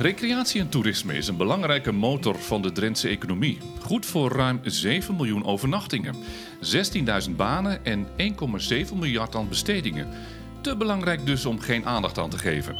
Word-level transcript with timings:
Recreatie 0.00 0.60
en 0.60 0.68
toerisme 0.68 1.14
is 1.14 1.28
een 1.28 1.36
belangrijke 1.36 1.92
motor 1.92 2.38
van 2.38 2.62
de 2.62 2.72
Drentse 2.72 3.08
economie. 3.08 3.58
Goed 3.82 4.06
voor 4.06 4.32
ruim 4.32 4.60
7 4.62 5.16
miljoen 5.16 5.44
overnachtingen, 5.44 6.14
16.000 7.28 7.36
banen 7.36 7.84
en 7.84 8.06
1,7 8.06 8.94
miljard 8.94 9.34
aan 9.34 9.48
bestedingen. 9.48 10.08
Te 10.60 10.76
belangrijk 10.76 11.26
dus 11.26 11.46
om 11.46 11.60
geen 11.60 11.86
aandacht 11.86 12.18
aan 12.18 12.30
te 12.30 12.38
geven. 12.38 12.76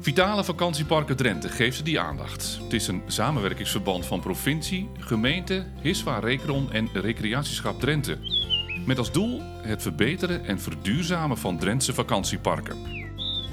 Vitale 0.00 0.44
Vakantieparken 0.44 1.16
Drenthe 1.16 1.48
geeft 1.48 1.84
die 1.84 2.00
aandacht. 2.00 2.58
Het 2.62 2.72
is 2.72 2.88
een 2.88 3.02
samenwerkingsverband 3.06 4.06
van 4.06 4.20
provincie, 4.20 4.88
gemeente, 4.98 5.66
Hiswa 5.80 6.18
Rekron 6.18 6.72
en 6.72 6.88
Recreatieschap 6.92 7.80
Drenthe. 7.80 8.18
Met 8.86 8.98
als 8.98 9.12
doel 9.12 9.40
het 9.62 9.82
verbeteren 9.82 10.44
en 10.44 10.60
verduurzamen 10.60 11.38
van 11.38 11.58
Drentse 11.58 11.94
vakantieparken. 11.94 12.95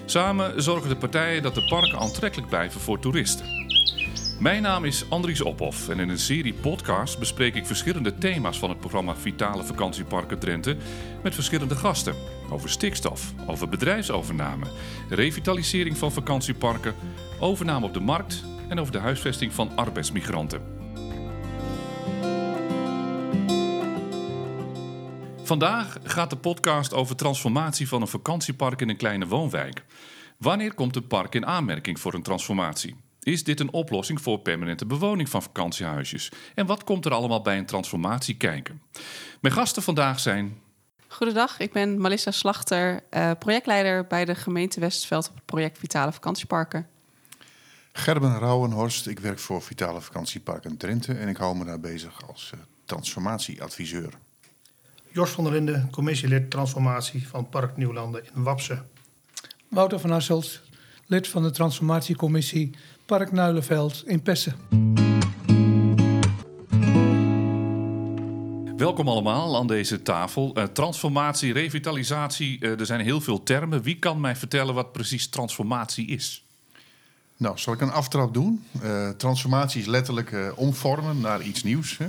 Samen 0.05 0.63
zorgen 0.63 0.89
de 0.89 0.95
partijen 0.95 1.41
dat 1.41 1.55
de 1.55 1.63
parken 1.63 1.99
aantrekkelijk 1.99 2.49
blijven 2.49 2.81
voor 2.81 2.99
toeristen. 2.99 3.45
Mijn 4.39 4.61
naam 4.61 4.85
is 4.85 5.09
Andries 5.09 5.41
Ophoff 5.41 5.89
en 5.89 5.99
in 5.99 6.09
een 6.09 6.19
serie 6.19 6.53
podcasts 6.53 7.17
bespreek 7.17 7.55
ik 7.55 7.65
verschillende 7.65 8.17
thema's 8.17 8.59
van 8.59 8.69
het 8.69 8.79
programma 8.79 9.15
Vitale 9.15 9.63
Vakantieparken 9.63 10.39
Drenthe 10.39 10.77
met 11.23 11.33
verschillende 11.33 11.75
gasten. 11.75 12.15
Over 12.49 12.69
stikstof, 12.69 13.33
over 13.47 13.69
bedrijfsovername, 13.69 14.65
revitalisering 15.09 15.97
van 15.97 16.11
vakantieparken, 16.11 16.95
overname 17.39 17.85
op 17.85 17.93
de 17.93 17.99
markt 17.99 18.43
en 18.69 18.79
over 18.79 18.91
de 18.91 18.99
huisvesting 18.99 19.53
van 19.53 19.75
arbeidsmigranten. 19.75 20.82
Vandaag 25.43 25.97
gaat 26.03 26.29
de 26.29 26.35
podcast 26.35 26.93
over 26.93 27.15
transformatie 27.15 27.87
van 27.87 28.01
een 28.01 28.07
vakantiepark 28.07 28.81
in 28.81 28.89
een 28.89 28.97
kleine 28.97 29.27
woonwijk. 29.27 29.85
Wanneer 30.37 30.73
komt 30.73 30.95
een 30.95 31.07
park 31.07 31.35
in 31.35 31.45
aanmerking 31.45 31.99
voor 31.99 32.13
een 32.13 32.23
transformatie? 32.23 32.95
Is 33.19 33.43
dit 33.43 33.59
een 33.59 33.73
oplossing 33.73 34.21
voor 34.21 34.39
permanente 34.39 34.85
bewoning 34.85 35.29
van 35.29 35.41
vakantiehuisjes? 35.41 36.31
En 36.55 36.65
wat 36.65 36.83
komt 36.83 37.05
er 37.05 37.11
allemaal 37.11 37.41
bij 37.41 37.57
een 37.57 37.65
transformatie 37.65 38.37
kijken? 38.37 38.81
Mijn 39.41 39.53
gasten 39.53 39.83
vandaag 39.83 40.19
zijn. 40.19 40.61
Goedendag, 41.07 41.59
ik 41.59 41.71
ben 41.71 42.01
Melissa 42.01 42.31
Slachter, 42.31 43.03
eh, 43.09 43.31
projectleider 43.39 44.07
bij 44.07 44.25
de 44.25 44.35
gemeente 44.35 44.79
Westveld 44.79 45.29
op 45.29 45.35
het 45.35 45.45
project 45.45 45.77
Vitale 45.77 46.11
Vakantieparken. 46.11 46.87
Gerben 47.93 48.39
Rauwenhorst, 48.39 49.07
ik 49.07 49.19
werk 49.19 49.39
voor 49.39 49.61
Vitale 49.61 50.01
Vakantieparken 50.01 50.77
Drenthe 50.77 51.13
en 51.13 51.27
ik 51.27 51.37
hou 51.37 51.57
me 51.57 51.65
daar 51.65 51.79
bezig 51.79 52.27
als 52.27 52.51
uh, 52.55 52.61
transformatieadviseur. 52.85 54.13
Jos 55.13 55.29
van 55.29 55.43
der 55.43 55.53
Linden, 55.53 55.89
commissielid 55.91 56.49
transformatie 56.49 57.27
van 57.27 57.49
Park 57.49 57.77
Nieuwlanden 57.77 58.23
in 58.35 58.43
Wapsen. 58.43 58.85
Wouter 59.67 59.99
van 59.99 60.09
Hasselt, 60.09 60.61
lid 61.05 61.27
van 61.27 61.43
de 61.43 61.51
transformatiecommissie 61.51 62.75
Park 63.05 63.31
Nuilenveld 63.31 64.03
in 64.05 64.21
Pessen. 64.21 64.55
Welkom 68.77 69.07
allemaal 69.07 69.57
aan 69.57 69.67
deze 69.67 70.01
tafel. 70.01 70.57
Uh, 70.57 70.63
transformatie, 70.63 71.53
revitalisatie, 71.53 72.57
uh, 72.59 72.79
er 72.79 72.85
zijn 72.85 73.01
heel 73.01 73.21
veel 73.21 73.43
termen. 73.43 73.81
Wie 73.81 73.99
kan 73.99 74.21
mij 74.21 74.35
vertellen 74.35 74.73
wat 74.73 74.91
precies 74.91 75.27
transformatie 75.27 76.07
is? 76.07 76.45
Nou, 77.37 77.57
zal 77.57 77.73
ik 77.73 77.81
een 77.81 77.91
aftrap 77.91 78.33
doen? 78.33 78.63
Uh, 78.83 79.09
transformatie 79.09 79.81
is 79.81 79.87
letterlijk 79.87 80.53
omvormen 80.55 81.19
naar 81.19 81.41
iets 81.41 81.63
nieuws. 81.63 81.97
Hè? 81.97 82.07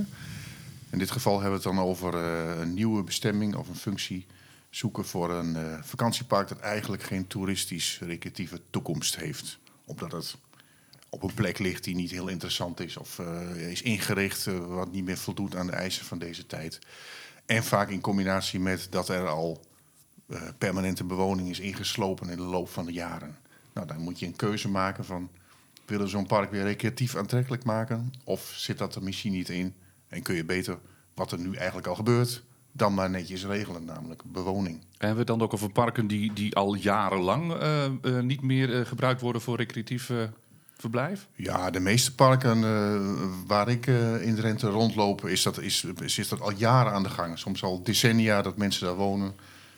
In 0.94 1.00
dit 1.00 1.10
geval 1.10 1.40
hebben 1.40 1.60
we 1.60 1.68
het 1.68 1.76
dan 1.76 1.86
over 1.86 2.14
een 2.14 2.74
nieuwe 2.74 3.02
bestemming 3.02 3.54
of 3.54 3.68
een 3.68 3.76
functie 3.76 4.26
zoeken 4.70 5.04
voor 5.04 5.30
een 5.30 5.56
uh, 5.56 5.82
vakantiepark 5.82 6.48
dat 6.48 6.58
eigenlijk 6.58 7.02
geen 7.02 7.26
toeristisch 7.26 7.98
recreatieve 8.02 8.60
toekomst 8.70 9.16
heeft. 9.16 9.58
Omdat 9.84 10.12
het 10.12 10.36
op 11.08 11.22
een 11.22 11.34
plek 11.34 11.58
ligt 11.58 11.84
die 11.84 11.94
niet 11.94 12.10
heel 12.10 12.28
interessant 12.28 12.80
is 12.80 12.96
of 12.96 13.18
uh, 13.18 13.70
is 13.70 13.82
ingericht 13.82 14.44
wat 14.66 14.92
niet 14.92 15.04
meer 15.04 15.16
voldoet 15.16 15.56
aan 15.56 15.66
de 15.66 15.72
eisen 15.72 16.04
van 16.04 16.18
deze 16.18 16.46
tijd. 16.46 16.78
En 17.46 17.64
vaak 17.64 17.88
in 17.90 18.00
combinatie 18.00 18.60
met 18.60 18.86
dat 18.90 19.08
er 19.08 19.28
al 19.28 19.64
permanente 20.58 21.04
bewoning 21.04 21.48
is 21.50 21.60
ingeslopen 21.60 22.28
in 22.28 22.36
de 22.36 22.42
loop 22.42 22.68
van 22.68 22.84
de 22.86 22.92
jaren. 22.92 23.36
Nou, 23.72 23.86
dan 23.86 24.00
moet 24.00 24.18
je 24.18 24.26
een 24.26 24.36
keuze 24.36 24.68
maken 24.68 25.04
van 25.04 25.30
willen 25.86 26.04
we 26.04 26.10
zo'n 26.10 26.26
park 26.26 26.50
weer 26.50 26.62
recreatief 26.62 27.16
aantrekkelijk 27.16 27.64
maken 27.64 28.12
of 28.24 28.52
zit 28.56 28.78
dat 28.78 28.94
er 28.94 29.02
misschien 29.02 29.32
niet 29.32 29.48
in 29.48 29.74
en 30.14 30.22
kun 30.22 30.34
je 30.34 30.44
beter 30.44 30.78
wat 31.14 31.32
er 31.32 31.38
nu 31.38 31.54
eigenlijk 31.54 31.86
al 31.86 31.94
gebeurt 31.94 32.42
dan 32.76 32.94
maar 32.94 33.10
netjes 33.10 33.44
regelen, 33.44 33.84
namelijk 33.84 34.22
bewoning. 34.24 34.80
En 34.80 35.06
hebben 35.06 35.18
we 35.18 35.24
dan 35.24 35.42
ook 35.42 35.54
over 35.54 35.70
parken 35.70 36.06
die, 36.06 36.32
die 36.32 36.54
al 36.56 36.74
jarenlang 36.74 37.52
uh, 37.52 37.84
uh, 38.02 38.20
niet 38.20 38.42
meer 38.42 38.68
uh, 38.68 38.86
gebruikt 38.86 39.20
worden 39.20 39.42
voor 39.42 39.56
recreatief 39.56 40.10
verblijf? 40.76 41.28
Ja, 41.34 41.70
de 41.70 41.80
meeste 41.80 42.14
parken 42.14 42.60
waar 43.46 43.68
ik 43.68 43.86
in 44.20 44.34
Drenthe 44.34 44.68
rondloop, 44.68 45.26
is 45.26 45.42
dat, 45.42 45.60
is, 45.60 45.84
is 46.00 46.28
dat 46.28 46.40
al 46.40 46.52
jaren 46.52 46.92
aan 46.92 47.02
de 47.02 47.08
gang. 47.08 47.38
Soms 47.38 47.62
al 47.62 47.82
decennia 47.82 48.42
dat 48.42 48.56
mensen 48.56 48.86
daar 48.86 48.96
wonen. 48.96 49.34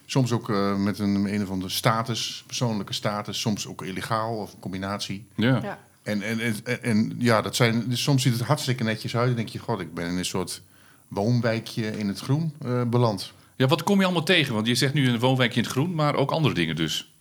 Soms 0.06 0.32
ook 0.32 0.48
met 0.78 0.98
een, 0.98 1.34
een 1.34 1.42
of 1.42 1.50
andere 1.50 1.70
status, 1.70 2.44
persoonlijke 2.46 2.92
status, 2.92 3.40
soms 3.40 3.66
ook 3.66 3.82
illegaal 3.82 4.36
of 4.36 4.52
een 4.52 4.60
combinatie. 4.60 5.28
Ja. 5.34 5.60
ja. 5.62 5.78
En, 6.06 6.22
en, 6.22 6.40
en, 6.40 6.82
en, 6.82 7.14
ja, 7.18 7.42
dat 7.42 7.56
zijn, 7.56 7.96
soms 7.96 8.22
ziet 8.22 8.32
het 8.32 8.42
hartstikke 8.42 8.84
netjes 8.84 9.16
uit. 9.16 9.26
Dan 9.26 9.36
denk 9.36 9.48
je, 9.48 9.58
god, 9.58 9.80
ik 9.80 9.94
ben 9.94 10.06
in 10.06 10.16
een 10.16 10.24
soort 10.24 10.62
woonwijkje 11.08 11.98
in 11.98 12.08
het 12.08 12.18
groen 12.18 12.52
uh, 12.64 12.82
beland. 12.82 13.32
Ja, 13.56 13.66
wat 13.66 13.82
kom 13.82 13.98
je 13.98 14.04
allemaal 14.04 14.22
tegen? 14.22 14.54
Want 14.54 14.66
je 14.66 14.74
zegt 14.74 14.94
nu 14.94 15.08
een 15.08 15.18
woonwijkje 15.18 15.56
in 15.56 15.62
het 15.62 15.72
groen, 15.72 15.94
maar 15.94 16.14
ook 16.14 16.30
andere 16.30 16.54
dingen 16.54 16.76
dus. 16.76 17.12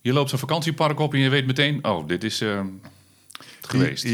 Je 0.00 0.12
loopt 0.12 0.30
zo'n 0.30 0.38
vakantiepark 0.38 0.98
op 0.98 1.14
en 1.14 1.18
je 1.18 1.28
weet 1.28 1.46
meteen, 1.46 1.84
oh, 1.84 2.08
dit 2.08 2.24
is 2.24 2.42
uh, 2.42 2.60
geweest. 3.60 4.06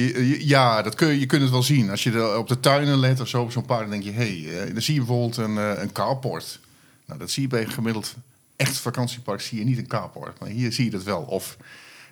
Ja, 0.44 0.82
dat 0.82 0.94
kun 0.94 1.08
je, 1.08 1.18
je 1.18 1.26
kunt 1.26 1.42
het 1.42 1.50
wel 1.50 1.62
zien. 1.62 1.90
Als 1.90 2.02
je 2.02 2.38
op 2.38 2.48
de 2.48 2.60
tuinen 2.60 2.98
let 2.98 3.20
of 3.20 3.28
zo 3.28 3.42
op 3.42 3.52
zo'n 3.52 3.66
park, 3.66 3.80
dan 3.80 3.90
denk 3.90 4.02
je, 4.02 4.10
hé, 4.10 4.42
hey, 4.42 4.72
dan 4.72 4.82
zie 4.82 4.94
je 4.94 5.00
bijvoorbeeld 5.00 5.36
een, 5.36 5.56
een 5.56 5.92
carport. 5.92 6.60
Nou, 7.06 7.18
dat 7.18 7.30
zie 7.30 7.42
je 7.42 7.48
bij 7.48 7.62
een 7.62 7.72
gemiddeld 7.72 8.14
echt 8.56 8.78
vakantiepark, 8.78 9.40
zie 9.40 9.58
je 9.58 9.64
niet 9.64 9.78
een 9.78 9.86
carport. 9.86 10.40
Maar 10.40 10.48
hier 10.48 10.72
zie 10.72 10.84
je 10.84 10.90
dat 10.90 11.02
wel. 11.02 11.22
Of 11.22 11.56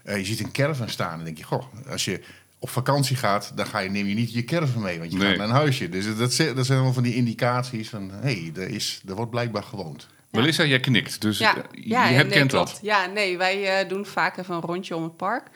uh, 0.04 0.16
je 0.16 0.24
ziet 0.24 0.40
een 0.40 0.52
caravan 0.52 0.88
staan 0.88 1.18
en 1.18 1.24
denk 1.24 1.38
je, 1.38 1.44
goh, 1.44 1.64
als 1.88 2.04
je 2.04 2.20
op 2.58 2.70
vakantie 2.70 3.16
gaat, 3.16 3.52
dan 3.54 3.66
ga 3.66 3.78
je, 3.78 3.90
neem 3.90 4.06
je 4.06 4.14
niet 4.14 4.32
je 4.32 4.44
caravan 4.44 4.82
mee, 4.82 4.98
want 4.98 5.12
je 5.12 5.18
gaat 5.18 5.36
naar 5.36 5.48
een 5.48 5.54
huisje. 5.54 5.88
Dus 5.88 6.04
dat, 6.04 6.56
dat 6.56 6.66
zijn 6.66 6.82
wel 6.82 6.92
van 6.92 7.02
die 7.02 7.14
indicaties 7.14 7.88
van, 7.88 8.10
hé, 8.10 8.18
hey, 8.20 8.52
er, 8.54 8.68
is, 8.68 9.02
er 9.08 9.14
wordt 9.14 9.30
blijkbaar 9.30 9.62
gewoond. 9.62 10.06
Ja. 10.10 10.40
Melissa, 10.40 10.64
jij 10.64 10.80
knikt, 10.80 11.20
dus 11.20 11.38
ja. 11.38 11.54
je 11.72 11.94
herkent 11.94 12.34
nee, 12.34 12.46
dat. 12.46 12.78
Ja, 12.82 13.06
nee, 13.06 13.38
wij 13.38 13.82
uh, 13.82 13.88
doen 13.88 14.06
vaak 14.06 14.36
even 14.36 14.54
een 14.54 14.60
rondje 14.60 14.96
om 14.96 15.02
het 15.02 15.16
park. 15.16 15.46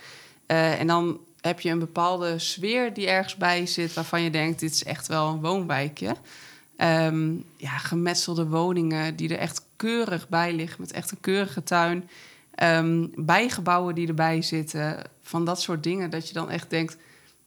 Uh, 0.46 0.80
en 0.80 0.86
dan 0.86 1.20
heb 1.40 1.60
je 1.60 1.70
een 1.70 1.78
bepaalde 1.78 2.38
sfeer 2.38 2.92
die 2.92 3.08
ergens 3.08 3.36
bij 3.36 3.66
zit... 3.66 3.94
waarvan 3.94 4.22
je 4.22 4.30
denkt, 4.30 4.60
dit 4.60 4.72
is 4.72 4.84
echt 4.84 5.06
wel 5.06 5.28
een 5.28 5.40
woonwijkje. 5.40 6.16
Um, 6.76 7.44
ja, 7.56 7.78
gemetselde 7.78 8.46
woningen 8.46 9.16
die 9.16 9.28
er 9.28 9.38
echt 9.38 9.62
keurig 9.76 10.28
bij 10.28 10.52
liggen... 10.52 10.80
met 10.80 10.92
echt 10.92 11.10
een 11.10 11.20
keurige 11.20 11.62
tuin... 11.62 12.08
Um, 12.62 13.10
bijgebouwen 13.16 13.94
die 13.94 14.08
erbij 14.08 14.42
zitten, 14.42 15.02
van 15.22 15.44
dat 15.44 15.60
soort 15.60 15.82
dingen, 15.82 16.10
dat 16.10 16.28
je 16.28 16.34
dan 16.34 16.50
echt 16.50 16.70
denkt: 16.70 16.96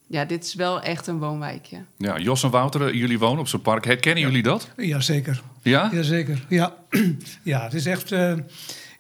ja, 0.07 0.25
dit 0.25 0.44
is 0.44 0.56
wel 0.56 0.81
echt 0.81 1.07
een 1.07 1.19
woonwijkje. 1.19 1.78
Ja, 1.97 2.18
Jos 2.18 2.44
en 2.44 2.50
Wouter, 2.50 2.95
jullie 2.95 3.19
wonen 3.19 3.40
op 3.40 3.47
zo'n 3.47 3.62
park. 3.62 3.85
Herkennen 3.85 4.23
jullie 4.23 4.44
dat? 4.44 4.69
Jazeker. 4.78 5.41
Ja? 5.62 5.90
Jazeker, 5.94 6.45
ja. 6.50 6.75
ja, 7.44 7.63
het 7.63 7.73
is 7.73 7.85
echt, 7.85 8.12
uh, 8.12 8.34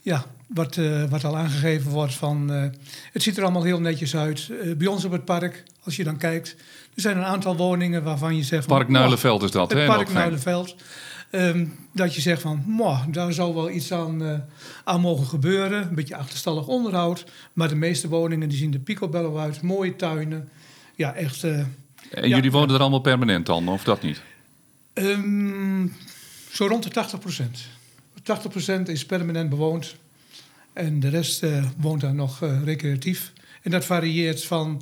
ja, 0.01 0.25
wat, 0.47 0.75
uh, 0.75 1.03
wat 1.03 1.23
al 1.23 1.37
aangegeven 1.37 1.91
wordt 1.91 2.13
van... 2.13 2.51
Uh, 2.51 2.63
het 3.11 3.23
ziet 3.23 3.37
er 3.37 3.43
allemaal 3.43 3.63
heel 3.63 3.79
netjes 3.79 4.15
uit. 4.15 4.51
bij 4.77 4.87
ons 4.87 5.05
op 5.05 5.11
het 5.11 5.25
park, 5.25 5.63
als 5.83 5.95
je 5.95 6.03
dan 6.03 6.17
kijkt... 6.17 6.55
er 6.95 7.01
zijn 7.01 7.17
een 7.17 7.25
aantal 7.25 7.55
woningen 7.55 8.03
waarvan 8.03 8.35
je 8.35 8.43
zegt... 8.43 8.67
Park 8.67 8.89
Nuilenveld 8.89 9.43
is 9.43 9.51
dat, 9.51 9.71
hè? 9.71 9.85
Park 9.85 10.13
Nuilenveld. 10.13 10.75
Um, 11.31 11.73
dat 11.93 12.15
je 12.15 12.21
zegt 12.21 12.41
van, 12.41 12.63
daar 13.11 13.33
zou 13.33 13.53
wel 13.53 13.69
iets 13.69 13.91
aan, 13.91 14.21
uh, 14.21 14.39
aan 14.83 15.01
mogen 15.01 15.25
gebeuren. 15.25 15.87
Een 15.87 15.95
beetje 15.95 16.15
achterstallig 16.15 16.67
onderhoud. 16.67 17.25
Maar 17.53 17.69
de 17.69 17.75
meeste 17.75 18.07
woningen 18.07 18.49
die 18.49 18.57
zien 18.57 18.71
de 18.71 18.79
picobello 18.79 19.37
uit. 19.37 19.61
Mooie 19.61 19.95
tuinen. 19.95 20.49
Ja, 20.95 21.13
echt... 21.13 21.43
Uh, 21.43 21.57
en 22.11 22.29
ja, 22.29 22.35
jullie 22.35 22.51
wonen 22.51 22.75
er 22.75 22.81
allemaal 22.81 22.99
permanent 22.99 23.45
dan, 23.45 23.67
of 23.67 23.83
dat 23.83 24.01
niet? 24.01 24.21
Um, 24.93 25.93
zo 26.51 26.67
rond 26.67 26.83
de 26.83 26.89
80 26.89 27.19
procent. 27.19 27.67
80 28.23 28.51
procent 28.51 28.89
is 28.89 29.05
permanent 29.05 29.49
bewoond. 29.49 29.95
En 30.73 30.99
de 30.99 31.09
rest 31.09 31.43
uh, 31.43 31.65
woont 31.77 32.01
daar 32.01 32.15
nog 32.15 32.39
recreatief. 32.63 33.33
En 33.61 33.71
dat 33.71 33.85
varieert 33.85 34.43
van 34.43 34.81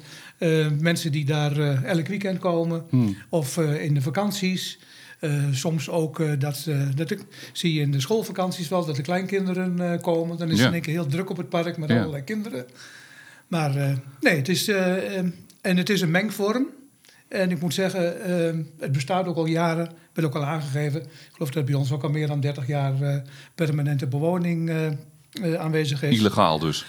mensen 0.79 1.11
die 1.11 1.25
daar 1.25 1.83
elk 1.83 2.07
weekend 2.07 2.39
komen. 2.39 2.85
Hmm. 2.89 3.17
Of 3.29 3.57
in 3.57 3.93
de 3.93 4.01
vakanties. 4.01 4.79
Uh, 5.25 5.43
soms 5.51 5.89
ook 5.89 6.19
uh, 6.19 6.31
dat, 6.39 6.65
uh, 6.67 6.87
dat 6.95 7.11
ik, 7.11 7.19
zie 7.53 7.73
je 7.73 7.81
in 7.81 7.91
de 7.91 7.99
schoolvakanties 7.99 8.67
wel 8.67 8.85
dat 8.85 8.95
de 8.95 9.01
kleinkinderen 9.01 10.01
komen. 10.01 10.37
Dan 10.37 10.49
is 10.49 10.57
ja. 10.57 10.59
het 10.59 10.67
in 10.67 10.73
één 10.73 10.81
keer 10.81 10.93
heel 10.93 11.05
druk 11.05 11.29
op 11.29 11.37
het 11.37 11.49
park 11.49 11.77
met 11.77 11.89
ja. 11.89 11.97
allerlei 11.97 12.23
kinderen. 12.23 12.65
Maar 13.47 13.99
nee, 14.19 14.35
het 14.35 14.49
is, 14.49 14.67
en 14.67 15.77
het 15.77 15.89
is 15.89 16.01
een 16.01 16.11
mengvorm. 16.11 16.67
En 17.27 17.51
ik 17.51 17.61
moet 17.61 17.73
zeggen, 17.73 18.13
het 18.79 18.91
bestaat 18.91 19.25
ook 19.25 19.35
al 19.35 19.45
jaren, 19.45 19.91
werd 20.13 20.27
ook 20.27 20.35
al 20.35 20.45
aangegeven. 20.45 21.01
Ik 21.01 21.09
geloof 21.31 21.51
dat 21.51 21.65
bij 21.65 21.73
ons 21.73 21.91
ook 21.91 22.03
al 22.03 22.09
meer 22.09 22.27
dan 22.27 22.39
30 22.39 22.67
jaar 22.67 23.23
permanente 23.55 24.07
bewoning 24.07 24.71
aanwezig 25.57 26.03
is. 26.03 26.17
Illegaal 26.19 26.59
dus? 26.59 26.85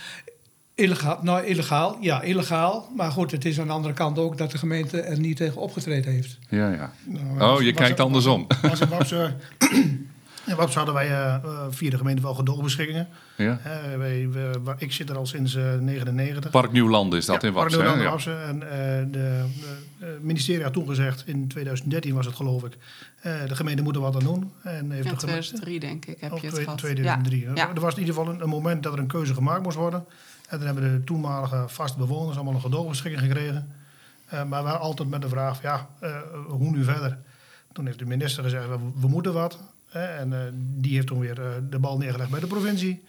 Illegaal, 0.80 1.18
nou 1.22 1.44
illegaal, 1.44 1.96
ja, 2.00 2.22
illegaal. 2.22 2.88
Maar 2.96 3.10
goed, 3.10 3.30
het 3.30 3.44
is 3.44 3.60
aan 3.60 3.66
de 3.66 3.72
andere 3.72 3.94
kant 3.94 4.18
ook 4.18 4.38
dat 4.38 4.50
de 4.50 4.58
gemeente 4.58 5.00
er 5.00 5.18
niet 5.18 5.36
tegen 5.36 5.60
opgetreden 5.60 6.12
heeft. 6.12 6.38
Ja, 6.48 6.70
ja. 6.72 6.92
Nou, 7.04 7.54
Oh, 7.56 7.62
je 7.62 7.72
was- 7.72 7.80
kijkt 7.82 8.00
andersom. 8.00 8.46
Was 8.62 8.80
in 8.80 8.88
hadden 10.74 10.94
wij 10.94 11.06
eh, 11.06 11.34
eh, 11.34 11.40
via 11.70 11.90
de 11.90 11.96
gemeente 11.96 12.22
wel 12.22 12.34
gedoogbeschikkingen. 12.34 13.08
ja. 13.36 13.58
Eh, 13.64 13.96
wij, 13.98 14.28
we- 14.30 14.50
waar- 14.62 14.76
ik 14.78 14.92
zit 14.92 15.10
er 15.10 15.16
al 15.16 15.26
sinds 15.26 15.52
1999. 15.52 16.50
Park 16.50 16.72
Nieuwland 16.72 17.14
is 17.14 17.26
dat 17.26 17.42
in 17.42 17.52
Wapsen. 17.52 17.80
hè? 17.80 17.86
Park 17.86 18.00
Ja. 18.02 18.10
Wapse. 18.10 18.32
En 18.34 18.62
eh, 18.62 19.44
het 20.08 20.22
ministerie 20.22 20.62
had 20.64 20.72
toen 20.72 20.86
gezegd, 20.88 21.22
in 21.26 21.48
2013 21.48 22.14
was 22.14 22.26
het 22.26 22.34
geloof 22.34 22.64
ik, 22.64 22.76
eh, 23.20 23.32
de 23.48 23.56
gemeente 23.56 23.82
moet 23.82 23.94
er 23.94 24.00
wat 24.00 24.14
aan 24.14 24.24
doen. 24.24 24.52
En 24.62 24.90
heeft 24.90 25.04
Ja, 25.04 25.10
de 25.10 25.18
gemeente, 25.18 25.18
2003 25.18 25.80
denk 25.80 26.04
ik 26.06 26.20
heb 26.20 26.32
of 26.32 26.38
je 26.40 26.44
het 26.46 26.54
twee- 26.54 26.64
gehad. 26.64 26.78
2003. 26.80 27.40
Ja. 27.54 27.68
Er 27.74 27.80
was 27.80 27.94
in 27.94 28.00
ieder 28.00 28.14
geval 28.14 28.32
een, 28.32 28.40
een 28.42 28.48
moment 28.48 28.82
dat 28.82 28.92
er 28.92 28.98
een 28.98 29.06
keuze 29.06 29.34
gemaakt 29.34 29.62
moest 29.62 29.76
worden. 29.76 30.04
En 30.48 30.58
dan 30.58 30.66
hebben 30.66 30.92
de 30.92 31.04
toenmalige 31.04 31.64
vaste 31.66 31.98
bewoners 31.98 32.36
allemaal 32.36 32.54
een 32.54 32.60
gedoogbeschikking 32.60 33.22
gekregen. 33.22 33.72
Eh, 34.26 34.44
maar 34.44 34.64
we 34.64 34.70
altijd 34.70 35.08
met 35.08 35.22
de 35.22 35.28
vraag, 35.28 35.62
ja, 35.62 35.88
eh, 36.00 36.16
hoe 36.46 36.70
nu 36.70 36.84
verder? 36.84 37.18
Toen 37.72 37.86
heeft 37.86 37.98
de 37.98 38.06
minister 38.06 38.42
gezegd, 38.42 38.68
we, 39.00 39.08
moeten 39.08 39.32
wat. 39.32 39.58
En 39.90 40.32
eh, 40.32 40.52
die 40.54 40.94
heeft 40.94 41.06
toen 41.06 41.18
weer 41.18 41.34
de 41.70 41.78
bal 41.78 41.98
neergelegd 41.98 42.30
bij 42.30 42.40
de 42.40 42.46
provincie. 42.46 43.04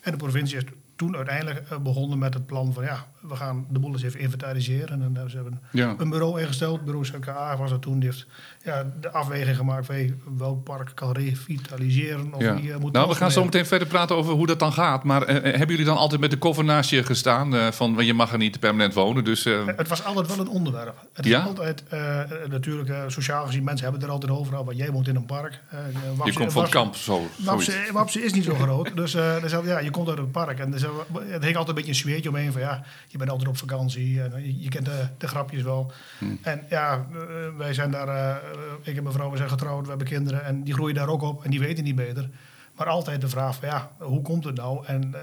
En 0.00 0.10
de 0.10 0.16
provincie 0.16 0.56
is 0.56 0.64
toen 1.06 1.16
uiteindelijk 1.16 1.62
eh, 1.70 1.78
begonnen 1.78 2.18
met 2.18 2.34
het 2.34 2.46
plan 2.46 2.72
van... 2.72 2.84
ja, 2.84 3.06
we 3.20 3.36
gaan 3.36 3.66
de 3.68 3.78
boel 3.78 3.92
eens 3.92 4.02
even 4.02 4.20
inventariseren. 4.20 5.02
En 5.02 5.12
dan 5.14 5.30
ze 5.30 5.36
hebben 5.36 5.60
Ja. 5.72 5.94
een 5.98 6.10
bureau 6.10 6.40
ingesteld. 6.40 6.84
Bureau 6.84 7.06
CKA 7.10 7.56
was 7.56 7.70
dat 7.70 7.82
toen. 7.82 7.98
Die 7.98 8.08
heeft 8.08 8.26
ja, 8.64 8.86
de 9.00 9.10
afweging 9.10 9.56
gemaakt 9.56 9.86
van... 9.86 9.94
hey, 9.94 10.14
welk 10.36 10.64
park 10.64 10.90
kan 10.94 11.12
revitaliseren 11.12 12.34
of 12.34 12.42
Ja. 12.42 12.54
wie, 12.54 12.72
eh, 12.72 12.78
moet 12.78 12.92
Nou, 12.92 13.08
we 13.08 13.14
gaan 13.14 13.30
zo 13.30 13.44
meteen 13.44 13.66
verder 13.66 13.88
praten 13.88 14.16
over 14.16 14.32
hoe 14.34 14.46
dat 14.46 14.58
dan 14.58 14.72
gaat. 14.72 15.04
Maar 15.04 15.22
eh, 15.22 15.36
eh, 15.36 15.42
hebben 15.42 15.68
jullie 15.68 15.84
dan 15.84 15.96
altijd 15.96 16.20
met 16.20 16.30
de 16.30 16.38
koffer 16.38 16.64
naast 16.64 16.90
je 16.90 17.02
gestaan? 17.04 17.54
eh, 17.54 17.70
van 17.70 17.96
je 18.06 18.14
mag 18.14 18.32
er 18.32 18.38
niet 18.38 18.60
permanent 18.60 18.94
wonen. 18.94 19.24
Dus 19.24 19.44
eh, 19.44 19.66
Het 19.66 19.88
was 19.88 20.04
altijd 20.04 20.26
wel 20.26 20.38
een 20.38 20.48
onderwerp. 20.52 20.94
Het 21.12 21.24
Ja? 21.26 21.40
is 21.40 21.46
altijd, 21.46 21.84
eh, 21.88 22.20
eh, 22.20 22.28
natuurlijk, 22.48 22.88
eh, 22.88 23.02
sociaal 23.06 23.46
gezien, 23.46 23.64
mensen 23.64 23.84
hebben 23.88 24.02
er 24.06 24.12
altijd 24.12 24.32
over. 24.32 24.64
Want 24.64 24.76
jij 24.76 24.90
woont 24.90 25.08
in 25.08 25.16
een 25.16 25.26
park. 25.26 25.60
Eh, 25.70 25.78
je 26.24 26.32
komt 26.32 26.52
van 26.52 26.62
het 26.62 26.70
kamp. 26.70 26.94
Zo. 26.96 27.26
Wapse, 27.44 27.72
Wapse 27.92 28.22
is 28.24 28.32
niet 28.32 28.44
zo 28.44 28.54
groot. 28.54 28.90
Dus 28.96 29.14
eh, 29.14 29.40
dus, 29.42 29.52
ja, 29.64 29.78
je 29.78 29.90
komt 29.90 30.08
uit 30.08 30.18
het 30.18 30.32
park. 30.32 30.58
En 30.58 30.70
dus, 30.70 30.82
eh, 30.82 30.90
het 31.28 31.42
heeft 31.42 31.56
altijd 31.56 31.68
een 31.68 31.74
beetje 31.74 31.90
een 31.90 31.94
sfeertje 31.96 32.28
omheen. 32.28 32.52
Van, 32.52 32.60
ja, 32.60 32.82
je 33.06 33.18
bent 33.18 33.30
altijd 33.30 33.48
op 33.48 33.56
vakantie. 33.56 34.22
En, 34.22 34.34
eh, 34.34 34.44
je, 34.44 34.60
je 34.62 34.68
kent 34.68 34.84
de, 34.84 35.06
de 35.18 35.28
grapjes 35.28 35.62
wel. 35.62 35.92
Hmm. 36.18 36.38
En 36.42 36.64
ja, 36.68 37.06
eh, 37.12 37.18
wij 37.56 37.74
zijn 37.74 37.90
daar... 37.90 38.08
eh, 38.08 38.36
ik 38.82 38.96
en 38.96 39.02
mijn 39.02 39.14
vrouw 39.14 39.30
we 39.30 39.36
zijn 39.36 39.48
getrouwd. 39.48 39.82
We 39.82 39.88
hebben 39.88 40.06
kinderen. 40.06 40.44
En 40.44 40.62
die 40.64 40.74
groeien 40.74 40.94
daar 40.94 41.08
ook 41.08 41.22
op. 41.22 41.44
En 41.44 41.50
die 41.50 41.60
weten 41.60 41.84
niet 41.84 41.96
beter. 41.96 42.28
Maar 42.76 42.86
altijd 42.86 43.20
de 43.20 43.28
vraag 43.28 43.54
van 43.56 43.68
ja, 43.68 43.90
hoe 43.98 44.22
komt 44.22 44.44
het 44.44 44.56
nou? 44.56 44.86
En 44.86 45.14
eh, 45.14 45.20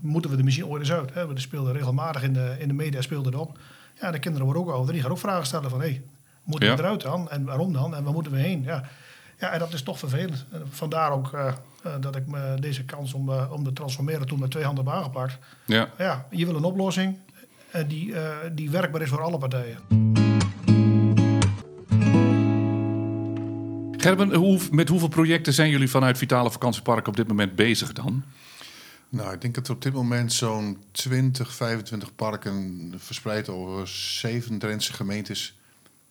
moeten 0.00 0.30
we 0.30 0.36
er 0.36 0.44
misschien 0.44 0.66
ooit 0.66 0.80
eens 0.80 0.92
uit? 0.92 1.14
Hè? 1.14 1.26
We 1.26 1.40
speelden 1.40 1.72
regelmatig 1.72 2.22
in 2.22 2.32
de, 2.32 2.56
in 2.58 2.68
de 2.68 2.74
media 2.74 3.00
speelden 3.00 3.32
het 3.32 3.40
op. 3.40 3.58
Ja, 4.00 4.10
de 4.10 4.18
kinderen 4.18 4.46
worden 4.46 4.62
ook 4.62 4.70
ouder. 4.70 4.92
Die 4.92 5.02
gaan 5.02 5.10
ook 5.10 5.18
vragen 5.18 5.46
stellen 5.46 5.70
van... 5.70 5.80
hé, 5.80 5.86
hey, 5.86 6.02
moeten 6.44 6.68
Ja. 6.68 6.76
we 6.76 6.82
eruit 6.82 7.02
dan? 7.02 7.30
En 7.30 7.44
waarom 7.44 7.72
dan? 7.72 7.94
En 7.94 8.04
waar 8.04 8.12
moeten 8.12 8.32
we 8.32 8.38
heen? 8.38 8.62
Ja, 8.62 8.82
ja 9.38 9.50
en 9.50 9.58
dat 9.58 9.72
is 9.72 9.82
toch 9.82 9.98
vervelend. 9.98 10.46
En 10.50 10.62
vandaar 10.70 11.10
ook 11.10 11.32
eh, 11.32 11.46
eh, 11.46 11.54
dat 12.00 12.16
ik 12.16 12.26
me 12.26 12.54
deze 12.60 12.84
kans 12.84 13.12
om, 13.12 13.30
eh, 13.30 13.52
om 13.52 13.64
te 13.64 13.72
transformeren 13.72 14.26
toen 14.26 14.38
met 14.38 14.50
twee 14.50 14.64
handen 14.64 14.84
heb 14.84 14.94
aangepakt. 14.94 15.38
Ja. 15.64 15.90
Ja, 15.98 16.26
je 16.30 16.46
wil 16.46 16.56
een 16.56 16.64
oplossing 16.64 17.18
eh, 17.70 17.88
die, 17.88 18.14
eh, 18.14 18.36
die 18.52 18.70
werkbaar 18.70 19.02
is 19.02 19.08
voor 19.08 19.22
alle 19.22 19.38
partijen. 19.38 19.78
Gerben, 23.96 24.34
hoe, 24.34 24.60
met 24.70 24.88
hoeveel 24.88 25.08
projecten 25.08 25.52
zijn 25.52 25.70
jullie 25.70 25.90
vanuit 25.90 26.18
Vitale 26.18 26.50
Vakantiepark 26.50 27.08
op 27.08 27.16
dit 27.16 27.28
moment 27.28 27.54
bezig 27.54 27.92
dan? 27.92 28.24
Nou, 29.08 29.32
ik 29.32 29.40
denk 29.40 29.54
dat 29.54 29.68
er 29.68 29.74
op 29.74 29.82
dit 29.82 29.92
moment 29.92 30.32
zo'n 30.32 30.78
20, 30.92 31.54
25 31.54 32.14
parken 32.14 32.94
verspreid 32.96 33.48
over 33.48 33.88
zeven 33.88 34.58
Drentse 34.58 34.92
gemeentes 34.92 35.55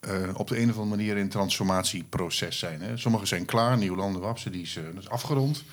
eh, 0.05 0.29
op 0.33 0.47
de 0.47 0.59
een 0.59 0.69
of 0.69 0.77
andere 0.77 0.95
manier 0.95 1.17
in 1.17 1.29
transformatieproces 1.29 2.59
zijn. 2.59 2.81
Hè. 2.81 2.97
Sommige 2.97 3.25
zijn 3.25 3.45
klaar, 3.45 3.77
Nieuwlanden, 3.77 4.21
Wapse, 4.21 4.49
die 4.49 4.61
is, 4.61 4.75
eh, 4.75 4.83
dat 4.93 5.03
is 5.03 5.09
afgerond. 5.09 5.63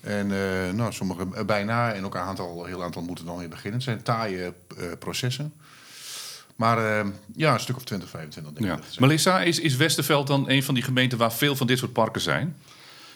En 0.00 0.32
eh, 0.32 0.72
nou, 0.74 0.92
sommige 0.92 1.44
bijna 1.44 1.92
en 1.92 2.04
ook 2.04 2.14
een 2.14 2.20
aantal, 2.20 2.60
een 2.60 2.66
heel 2.66 2.82
aantal 2.82 3.02
moeten 3.02 3.24
dan 3.24 3.38
weer 3.38 3.48
beginnen. 3.48 3.74
Het 3.74 3.82
zijn 3.82 4.02
taaie 4.02 4.44
eh, 4.44 4.84
processen. 4.98 5.52
Maar 6.56 7.06
ja, 7.36 7.52
een 7.54 7.60
stuk 7.60 7.76
of 7.76 7.84
20, 7.84 8.08
25 8.08 8.52
denk 8.52 8.66
Ja. 8.66 8.76
ik. 8.92 9.00
Melissa, 9.00 9.40
is, 9.42 9.58
is 9.60 9.76
Westerveld 9.76 10.26
dan 10.26 10.48
een 10.50 10.62
van 10.62 10.74
die 10.74 10.82
gemeenten 10.82 11.18
waar 11.18 11.32
veel 11.32 11.56
van 11.56 11.66
dit 11.66 11.78
soort 11.78 11.92
parken 11.92 12.20
zijn? 12.20 12.56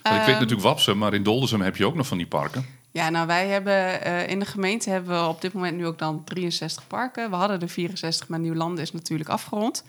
Want 0.02 0.14
ik 0.14 0.20
weet 0.20 0.30
Ehm, 0.30 0.40
natuurlijk 0.40 0.68
Wapsen, 0.68 0.98
maar 0.98 1.14
in 1.14 1.22
Doldersum 1.22 1.60
heb 1.60 1.76
je 1.76 1.86
ook 1.86 1.94
nog 1.94 2.06
van 2.06 2.16
die 2.16 2.26
parken. 2.26 2.66
Ja, 2.90 3.10
nou 3.10 3.26
wij 3.26 3.46
hebben 3.48 4.02
eh, 4.02 4.28
in 4.28 4.38
de 4.38 4.44
gemeente 4.44 4.90
hebben 4.90 5.22
we 5.22 5.28
op 5.28 5.40
dit 5.40 5.52
moment 5.52 5.76
nu 5.76 5.86
ook 5.86 5.98
dan 5.98 6.24
63 6.24 6.86
parken. 6.86 7.30
We 7.30 7.36
hadden 7.36 7.60
er 7.60 7.68
64, 7.68 8.28
maar 8.28 8.38
Nieuwlanden 8.38 8.82
is 8.82 8.92
natuurlijk 8.92 9.28
afgerond. 9.28 9.84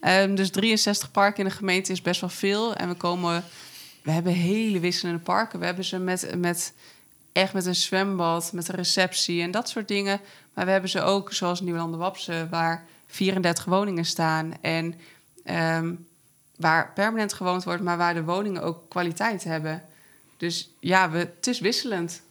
Ehm, 0.00 0.34
dus 0.34 0.50
63 0.50 1.10
parken 1.10 1.42
in 1.42 1.48
de 1.48 1.56
gemeente 1.56 1.92
is 1.92 2.02
best 2.02 2.20
wel 2.20 2.30
veel. 2.30 2.74
En 2.74 2.88
we 2.88 2.94
komen, 2.94 3.44
we 4.02 4.10
hebben 4.10 4.32
hele 4.32 4.80
wisselende 4.80 5.20
parken. 5.20 5.58
We 5.58 5.64
hebben 5.64 5.84
ze 5.84 5.98
met, 5.98 6.34
met 6.36 6.72
echt 7.32 7.52
met 7.52 7.66
een 7.66 7.74
zwembad, 7.74 8.52
met 8.52 8.68
een 8.68 8.74
receptie 8.74 9.42
en 9.42 9.50
dat 9.50 9.68
soort 9.68 9.88
dingen. 9.88 10.20
Maar 10.54 10.64
we 10.64 10.70
hebben 10.70 10.90
ze 10.90 11.00
ook, 11.00 11.32
zoals 11.32 11.60
Nieuwlanden 11.60 11.98
Wapse, 11.98 12.46
waar 12.50 12.86
34 13.06 13.64
woningen 13.64 14.04
staan. 14.04 14.52
En 14.60 14.94
ehm, 15.44 15.94
waar 16.56 16.92
permanent 16.92 17.32
gewoond 17.32 17.64
wordt, 17.64 17.82
maar 17.82 17.96
waar 17.96 18.14
de 18.14 18.24
woningen 18.24 18.62
ook 18.62 18.88
kwaliteit 18.88 19.44
hebben. 19.44 19.84
Dus 20.36 20.70
ja, 20.80 21.10
we, 21.10 21.18
het 21.18 21.46
is 21.46 21.60
wisselend. 21.60 22.22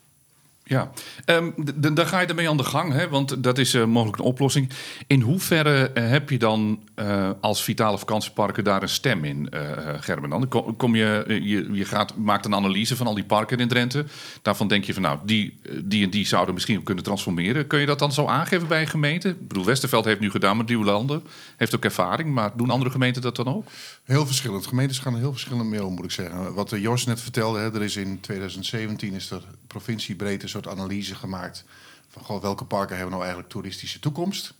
Ja, 0.69 0.91
Ehm, 1.25 1.49
d- 1.63 1.73
d- 1.83 1.95
daar 1.95 2.05
ga 2.05 2.19
je 2.19 2.27
ermee 2.27 2.49
aan 2.49 2.57
de 2.57 2.63
gang, 2.63 2.93
hè? 2.93 3.09
want 3.09 3.43
dat 3.43 3.57
is 3.57 3.73
eh, 3.73 3.85
mogelijk 3.85 4.17
een 4.17 4.25
oplossing. 4.25 4.69
In 5.07 5.21
hoeverre 5.21 5.91
eh, 5.93 6.09
heb 6.09 6.29
je 6.29 6.37
dan 6.37 6.79
eh, 6.95 7.29
als 7.41 7.63
vitale 7.63 7.97
vakantieparken 7.97 8.63
daar 8.63 8.81
een 8.81 8.89
stem 8.89 9.23
in, 9.23 9.49
eh, 9.49 9.61
Gerben? 9.99 10.29
Dan 10.29 10.47
kom, 10.77 10.95
je, 10.95 11.23
je, 11.27 11.69
je 11.71 11.85
gaat, 11.85 12.15
maakt 12.17 12.45
een 12.45 12.55
analyse 12.55 12.95
van 12.95 13.07
al 13.07 13.13
die 13.13 13.23
parken 13.23 13.57
in 13.57 13.67
Drenthe. 13.67 14.05
Daarvan 14.41 14.67
denk 14.67 14.83
je 14.83 14.93
van, 14.93 15.01
nou, 15.01 15.17
die, 15.25 15.59
die 15.83 16.03
en 16.03 16.09
die 16.09 16.25
zouden 16.27 16.53
misschien 16.53 16.83
kunnen 16.83 17.03
transformeren. 17.03 17.67
Kun 17.67 17.79
je 17.79 17.85
dat 17.85 17.99
dan 17.99 18.11
zo 18.11 18.25
aangeven 18.25 18.67
bij 18.67 18.81
een 18.81 18.87
gemeente? 18.87 19.29
Ik 19.29 19.47
bedoel, 19.47 19.65
Westerveld 19.65 20.05
heeft 20.05 20.19
nu 20.19 20.31
gedaan 20.31 20.57
met 20.57 20.67
Nieuwlanden, 20.67 21.23
heeft 21.57 21.75
ook 21.75 21.83
ervaring, 21.85 22.29
maar 22.33 22.51
doen 22.55 22.69
andere 22.69 22.91
gemeenten 22.91 23.21
dat 23.21 23.35
dan 23.35 23.47
ook? 23.47 23.67
Heel 24.03 24.25
verschillend. 24.25 24.67
Gemeentes 24.67 24.99
gaan 24.99 25.17
heel 25.17 25.31
verschillend 25.31 25.69
mee 25.69 25.85
om, 25.85 25.93
moet 25.93 26.05
ik 26.05 26.11
zeggen. 26.11 26.53
Wat 26.53 26.73
Jos 26.75 27.05
net 27.05 27.21
vertelde, 27.21 27.59
hè, 27.59 27.73
er 27.75 27.81
is 27.83 27.95
in 27.95 28.19
2017 28.21 29.13
is 29.13 29.31
er 29.31 29.41
provinciebreed 29.67 30.43
een 30.43 30.49
soort 30.49 30.67
analyse 30.67 31.15
gemaakt 31.15 31.63
van 32.07 32.23
goh, 32.23 32.41
welke 32.41 32.65
parken 32.65 32.95
hebben 32.95 33.11
nou 33.11 33.23
eigenlijk 33.23 33.53
toeristische 33.53 33.99
toekomst. 33.99 34.53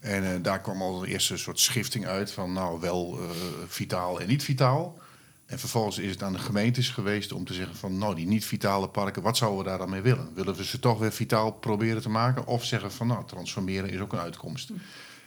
En 0.00 0.32
eh, 0.34 0.42
daar 0.42 0.60
kwam 0.60 0.82
al 0.82 1.02
een 1.02 1.08
eerste 1.08 1.36
soort 1.36 1.60
schifting 1.60 2.06
uit 2.06 2.32
van 2.32 2.52
nou 2.52 2.80
wel 2.80 3.18
eh, 3.20 3.30
vitaal 3.66 4.20
en 4.20 4.28
niet 4.28 4.42
vitaal. 4.42 4.98
En 5.46 5.58
vervolgens 5.58 5.98
is 5.98 6.10
het 6.10 6.22
aan 6.22 6.32
de 6.32 6.38
gemeentes 6.38 6.88
geweest 6.88 7.32
om 7.32 7.44
te 7.44 7.54
zeggen 7.54 7.76
van 7.76 7.98
nou 7.98 8.14
die 8.14 8.26
niet 8.26 8.44
vitale 8.44 8.88
parken, 8.88 9.22
wat 9.22 9.36
zouden 9.36 9.58
we 9.64 9.68
daar 9.68 9.78
dan 9.78 9.90
mee 9.90 10.00
willen? 10.00 10.28
Willen 10.34 10.54
we 10.54 10.64
ze 10.64 10.78
toch 10.78 10.98
weer 10.98 11.12
vitaal 11.12 11.52
proberen 11.52 12.02
te 12.02 12.08
maken 12.08 12.46
of 12.46 12.64
zeggen 12.64 12.92
van 12.92 13.06
nou 13.06 13.26
transformeren 13.26 13.90
is 13.90 14.00
ook 14.00 14.12
een 14.12 14.18
uitkomst? 14.18 14.70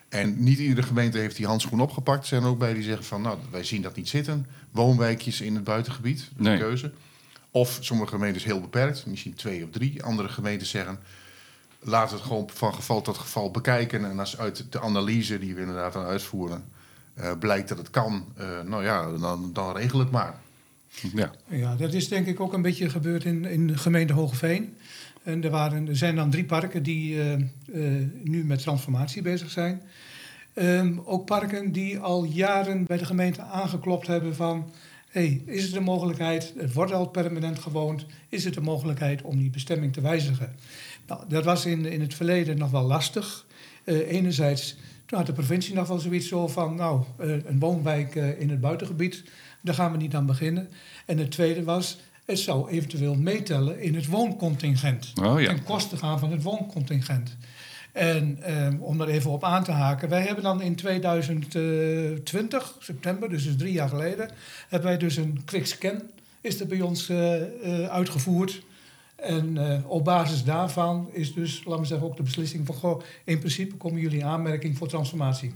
En 0.09 0.43
niet 0.43 0.59
iedere 0.59 0.87
gemeente 0.87 1.17
heeft 1.17 1.35
die 1.35 1.45
handschoen 1.45 1.79
opgepakt. 1.81 2.21
Er 2.21 2.27
zijn 2.27 2.43
er 2.43 2.49
ook 2.49 2.59
bij 2.59 2.73
die 2.73 2.83
zeggen 2.83 3.05
van, 3.05 3.21
nou, 3.21 3.37
wij 3.51 3.63
zien 3.63 3.81
dat 3.81 3.95
niet 3.95 4.09
zitten. 4.09 4.47
Woonwijkjes 4.71 5.41
in 5.41 5.55
het 5.55 5.63
buitengebied, 5.63 6.29
Nee. 6.37 6.53
een 6.53 6.59
keuze. 6.59 6.91
Of 7.51 7.77
sommige 7.81 8.11
gemeentes 8.11 8.43
heel 8.43 8.61
beperkt, 8.61 9.05
misschien 9.05 9.33
twee 9.33 9.63
of 9.63 9.69
drie. 9.69 10.03
Andere 10.03 10.29
gemeentes 10.29 10.69
zeggen, 10.69 10.99
laten 11.79 12.09
we 12.09 12.15
het 12.15 12.27
gewoon 12.27 12.49
van 12.53 12.73
geval 12.73 13.01
tot 13.01 13.17
geval 13.17 13.51
bekijken. 13.51 14.05
En 14.05 14.19
als 14.19 14.37
uit 14.37 14.65
de 14.69 14.81
analyse 14.81 15.39
die 15.39 15.53
we 15.55 15.59
inderdaad 15.59 15.95
aan 15.95 16.05
uitvoeren, 16.05 16.63
eh, 17.13 17.31
blijkt 17.39 17.69
dat 17.69 17.77
het 17.77 17.89
kan, 17.89 18.25
eh, 18.35 18.61
nou 18.65 18.83
ja, 18.83 19.17
dan, 19.17 19.49
dan 19.53 19.75
regel 19.75 19.99
het 19.99 20.11
maar. 20.11 20.35
Ja, 21.15 21.31
Ja, 21.47 21.75
dat 21.75 21.93
is 21.93 22.07
denk 22.07 22.27
ik 22.27 22.39
ook 22.39 22.53
een 22.53 22.61
beetje 22.61 22.89
gebeurd 22.89 23.23
in, 23.23 23.45
in 23.45 23.67
de 23.67 23.77
gemeente 23.77 24.13
Hogeveen. 24.13 24.75
En 25.23 25.43
er, 25.43 25.49
waren, 25.49 25.87
er 25.87 25.95
zijn 25.95 26.15
dan 26.15 26.29
drie 26.29 26.45
parken 26.45 26.83
die 26.83 27.19
eh, 27.19 27.33
eh, 27.33 27.41
nu 28.23 28.43
met 28.45 28.61
transformatie 28.61 29.21
bezig 29.21 29.49
zijn. 29.49 29.81
Ehm, 30.53 30.97
ook 31.05 31.25
parken 31.25 31.71
die 31.71 31.99
al 31.99 32.23
jaren 32.23 32.85
bij 32.85 32.97
de 32.97 33.05
gemeente 33.05 33.41
aangeklopt 33.41 34.07
hebben 34.07 34.35
van... 34.35 34.71
Hey, 35.09 35.41
is 35.45 35.63
het 35.63 35.75
een 35.75 35.83
mogelijkheid, 35.83 36.53
het 36.57 36.73
wordt 36.73 36.91
al 36.91 37.07
permanent 37.07 37.59
gewoond... 37.59 38.05
is 38.27 38.43
het 38.43 38.55
een 38.55 38.63
mogelijkheid 38.63 39.21
om 39.21 39.37
die 39.37 39.49
bestemming 39.49 39.93
te 39.93 40.01
wijzigen? 40.01 40.55
Nou, 41.07 41.23
dat 41.27 41.45
was 41.45 41.65
in, 41.65 41.85
in 41.85 42.01
het 42.01 42.13
verleden 42.13 42.57
nog 42.57 42.71
wel 42.71 42.83
lastig. 42.83 43.45
Eh, 43.83 44.11
enerzijds, 44.11 44.77
toen 45.05 45.17
had 45.17 45.27
de 45.27 45.33
provincie 45.33 45.75
nog 45.75 45.87
wel 45.87 45.99
zoiets 45.99 46.27
zo 46.27 46.47
van... 46.47 46.75
nou, 46.75 47.03
eh, 47.17 47.45
een 47.45 47.59
woonwijk 47.59 48.15
eh, 48.15 48.39
in 48.39 48.49
het 48.49 48.61
buitengebied, 48.61 49.23
daar 49.61 49.75
gaan 49.75 49.91
we 49.91 49.97
niet 49.97 50.15
aan 50.15 50.25
beginnen. 50.25 50.69
En 51.05 51.17
het 51.17 51.31
tweede 51.31 51.63
was, 51.63 51.99
het 52.25 52.39
zou 52.39 52.69
eventueel 52.69 53.15
meetellen 53.15 53.81
in 53.81 53.95
het 53.95 54.07
wooncontingent. 54.07 55.13
Oh 55.21 55.41
ja. 55.41 55.47
Ten 55.47 55.63
koste 55.63 55.97
gaan 55.97 56.19
van 56.19 56.31
het 56.31 56.43
wooncontingent. 56.43 57.37
En 57.99 58.37
eh, 58.41 58.67
om 58.79 58.97
daar 58.97 59.07
even 59.07 59.31
op 59.31 59.43
aan 59.43 59.63
te 59.63 59.71
haken, 59.71 60.09
wij 60.09 60.21
hebben 60.21 60.43
dan 60.43 60.61
in 60.61 60.75
2020, 60.75 62.75
september, 62.79 63.29
dus, 63.29 63.43
dus 63.43 63.57
drie 63.57 63.73
jaar 63.73 63.89
geleden, 63.89 64.29
hebben 64.67 64.89
wij 64.89 64.97
dus 64.97 65.17
een 65.17 65.41
quick 65.45 65.65
scan, 65.65 66.01
is 66.41 66.59
er 66.59 66.67
bij 66.67 66.81
ons 66.81 67.09
eh, 67.09 67.41
eh, 67.41 67.49
uitgevoerd. 67.89 68.61
En 69.15 69.55
uh, 69.55 69.79
op 69.87 70.03
basis 70.03 70.43
daarvan 70.43 71.09
is 71.11 71.33
dus, 71.33 71.63
laten 71.65 71.81
we 71.81 71.87
zeggen, 71.87 72.07
ook 72.07 72.17
de 72.17 72.23
beslissing 72.23 72.65
van... 72.65 72.75
Goh, 72.75 73.01
in 73.23 73.39
principe 73.39 73.75
komen 73.75 74.01
jullie 74.01 74.19
in 74.19 74.25
aanmerking 74.25 74.77
voor 74.77 74.87
transformatie. 74.87 75.51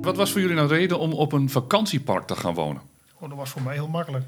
Wat 0.00 0.16
was 0.16 0.32
voor 0.32 0.40
jullie 0.40 0.56
nou 0.56 0.68
de 0.68 0.74
reden 0.74 0.98
om 0.98 1.12
op 1.12 1.32
een 1.32 1.50
vakantiepark 1.50 2.26
te 2.26 2.36
gaan 2.36 2.54
wonen? 2.54 2.82
Oh, 3.18 3.28
dat 3.28 3.38
was 3.38 3.50
voor 3.50 3.62
mij 3.62 3.74
heel 3.74 3.88
makkelijk. 3.88 4.24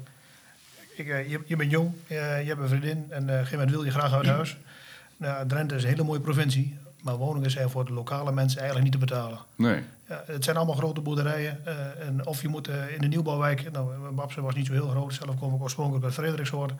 Ik, 0.99 1.07
uh, 1.07 1.29
je, 1.29 1.39
je, 1.45 1.55
bent 1.55 1.71
jong, 1.71 1.91
uh, 2.07 2.41
je 2.41 2.47
hebt 2.47 2.61
een 2.61 2.67
vriendin 2.67 3.05
en 3.09 3.23
op 3.23 3.29
een 3.29 3.33
gegeven 3.33 3.57
moment 3.57 3.71
wil 3.71 3.83
je 3.83 3.91
graag 3.91 4.13
uit 4.13 4.25
huis. 4.37 4.57
Nou, 5.17 5.47
Drenthe 5.47 5.75
is 5.75 5.83
een 5.83 5.89
hele 5.89 6.03
mooie 6.03 6.19
provincie. 6.19 6.77
Maar 7.01 7.15
woningen 7.15 7.51
zijn 7.51 7.69
voor 7.69 7.85
de 7.85 7.93
lokale 7.93 8.31
mensen 8.31 8.59
eigenlijk 8.61 8.91
niet 8.91 9.01
te 9.01 9.05
betalen. 9.07 9.39
Nee. 9.55 9.83
Ja, 10.07 10.23
het 10.25 10.43
zijn 10.43 10.55
allemaal 10.55 10.75
grote 10.75 11.01
boerderijen. 11.01 11.59
Uh, 11.67 12.07
en 12.07 12.27
of 12.27 12.41
je 12.41 12.47
moet 12.47 12.69
uh, 12.69 12.93
in 12.93 13.01
de 13.01 13.07
nieuwbouwwijk... 13.07 13.71
Nou, 13.71 14.11
Babsen 14.11 14.43
was 14.43 14.55
niet 14.55 14.65
zo 14.65 14.73
heel 14.73 14.87
groot. 14.87 15.13
Zelf 15.13 15.35
kom 15.35 15.55
ik 15.55 15.61
oorspronkelijk 15.61 16.05
uit 16.05 16.13
Frederikshoort. 16.13 16.71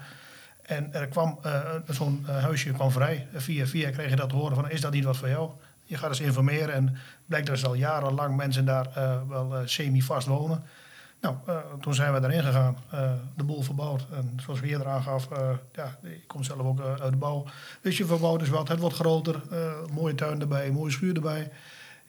En 0.61 0.93
er 0.93 1.07
kwam 1.07 1.39
uh, 1.45 1.61
zo'n 1.87 2.25
huisje 2.25 2.71
kwam 2.71 2.91
vrij. 2.91 3.27
Via 3.33 3.65
via 3.65 3.89
kreeg 3.89 4.09
je 4.09 4.15
dat 4.15 4.29
te 4.29 4.35
horen 4.35 4.55
van... 4.55 4.69
is 4.69 4.81
dat 4.81 4.91
niet 4.91 5.03
wat 5.03 5.17
voor 5.17 5.29
jou? 5.29 5.49
Je 5.85 5.97
gaat 5.97 6.09
eens 6.09 6.19
informeren. 6.19 6.73
En 6.73 6.97
blijkt 7.25 7.47
dat 7.47 7.65
al 7.65 7.73
jarenlang 7.73 8.35
mensen 8.35 8.65
daar 8.65 8.87
wel 9.27 9.61
semi-vast 9.65 10.27
wonen. 10.27 10.63
Nou, 11.21 11.35
uh, 11.49 11.57
toen 11.81 11.93
zijn 11.93 12.13
we 12.13 12.19
daarin 12.19 12.43
gegaan, 12.43 12.77
uh, 12.93 13.11
de 13.35 13.43
boel 13.43 13.61
verbouwd. 13.61 14.05
En 14.11 14.37
zoals 14.41 14.59
we 14.59 14.67
eerder 14.67 14.87
aangaf, 14.87 15.27
uh, 15.31 15.49
ja, 15.73 15.97
ik 16.01 16.27
kom 16.27 16.43
zelf 16.43 16.59
ook 16.59 16.81
uit 16.81 17.11
de 17.11 17.17
bouw. 17.17 17.45
Dus 17.81 17.97
je 17.97 18.05
verbouwt 18.05 18.39
dus 18.39 18.49
wat, 18.49 18.67
het 18.67 18.79
wordt 18.79 18.95
groter, 18.95 19.41
mooie 19.93 20.15
tuin 20.15 20.41
erbij, 20.41 20.71
mooie 20.71 20.91
schuur 20.91 21.15
erbij. 21.15 21.51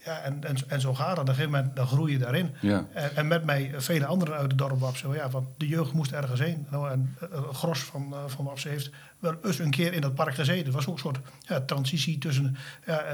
Ja, 0.05 0.21
en, 0.21 0.45
en, 0.45 0.57
en 0.69 0.81
zo 0.81 0.95
gaat 0.95 1.11
het. 1.11 1.19
Op 1.19 1.29
een 1.29 1.35
gegeven 1.35 1.51
moment 1.51 1.77
dan 1.77 1.87
groei 1.87 2.13
je 2.13 2.19
daarin. 2.19 2.55
Ja. 2.61 2.87
En, 2.93 3.17
en, 3.17 3.27
met 3.27 3.45
mij 3.45 3.73
vele 3.77 4.07
anderen 4.07 4.35
uit 4.35 4.51
het 4.51 4.59
dorp 4.59 4.81
Wapse. 4.81 5.09
Ja, 5.09 5.31
want 5.31 5.47
de 5.57 5.69
jeugd 5.69 5.93
moest 5.93 6.13
ergens 6.13 6.41
heen. 6.41 6.67
Nou, 6.71 6.91
en 6.91 7.17
het 7.19 7.57
gros 7.57 7.85
van, 7.85 8.15
van 8.27 8.45
Wapse 8.45 8.69
heeft 8.69 8.91
wel 9.19 9.35
eens 9.45 9.59
een 9.59 9.71
keer 9.71 9.93
in 9.93 10.01
dat 10.01 10.15
park 10.15 10.35
gezeten. 10.35 10.65
Het 10.65 10.75
was 10.75 10.87
ook 10.87 10.95
een 10.95 11.01
soort 11.01 11.19
ja, 11.39 11.61
transitie 11.61 12.19
tussen 12.19 12.57
ja, 12.87 13.05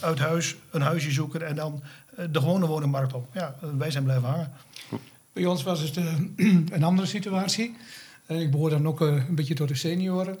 uit 0.00 0.18
huis, 0.18 0.56
een 0.70 0.82
huisje 0.82 1.10
zoeken 1.10 1.46
en 1.46 1.54
dan 1.54 1.82
de 2.30 2.38
gewone 2.40 2.66
woningmarkt 2.66 3.12
op. 3.12 3.28
Ja, 3.32 3.54
wij 3.76 3.90
zijn 3.90 4.04
blijven 4.04 4.28
hangen. 4.28 4.52
Bij 5.32 5.46
ons 5.46 5.62
was 5.62 5.80
het 5.80 5.96
uh, 5.96 6.14
een 6.74 6.82
andere 6.82 7.08
situatie. 7.08 7.76
Uh, 8.26 8.40
ik 8.40 8.50
behoor 8.50 8.70
dan 8.70 8.86
ook 8.86 9.00
uh, 9.00 9.28
een 9.28 9.34
beetje 9.34 9.54
tot 9.54 9.68
de 9.68 9.74
senioren. 9.74 10.38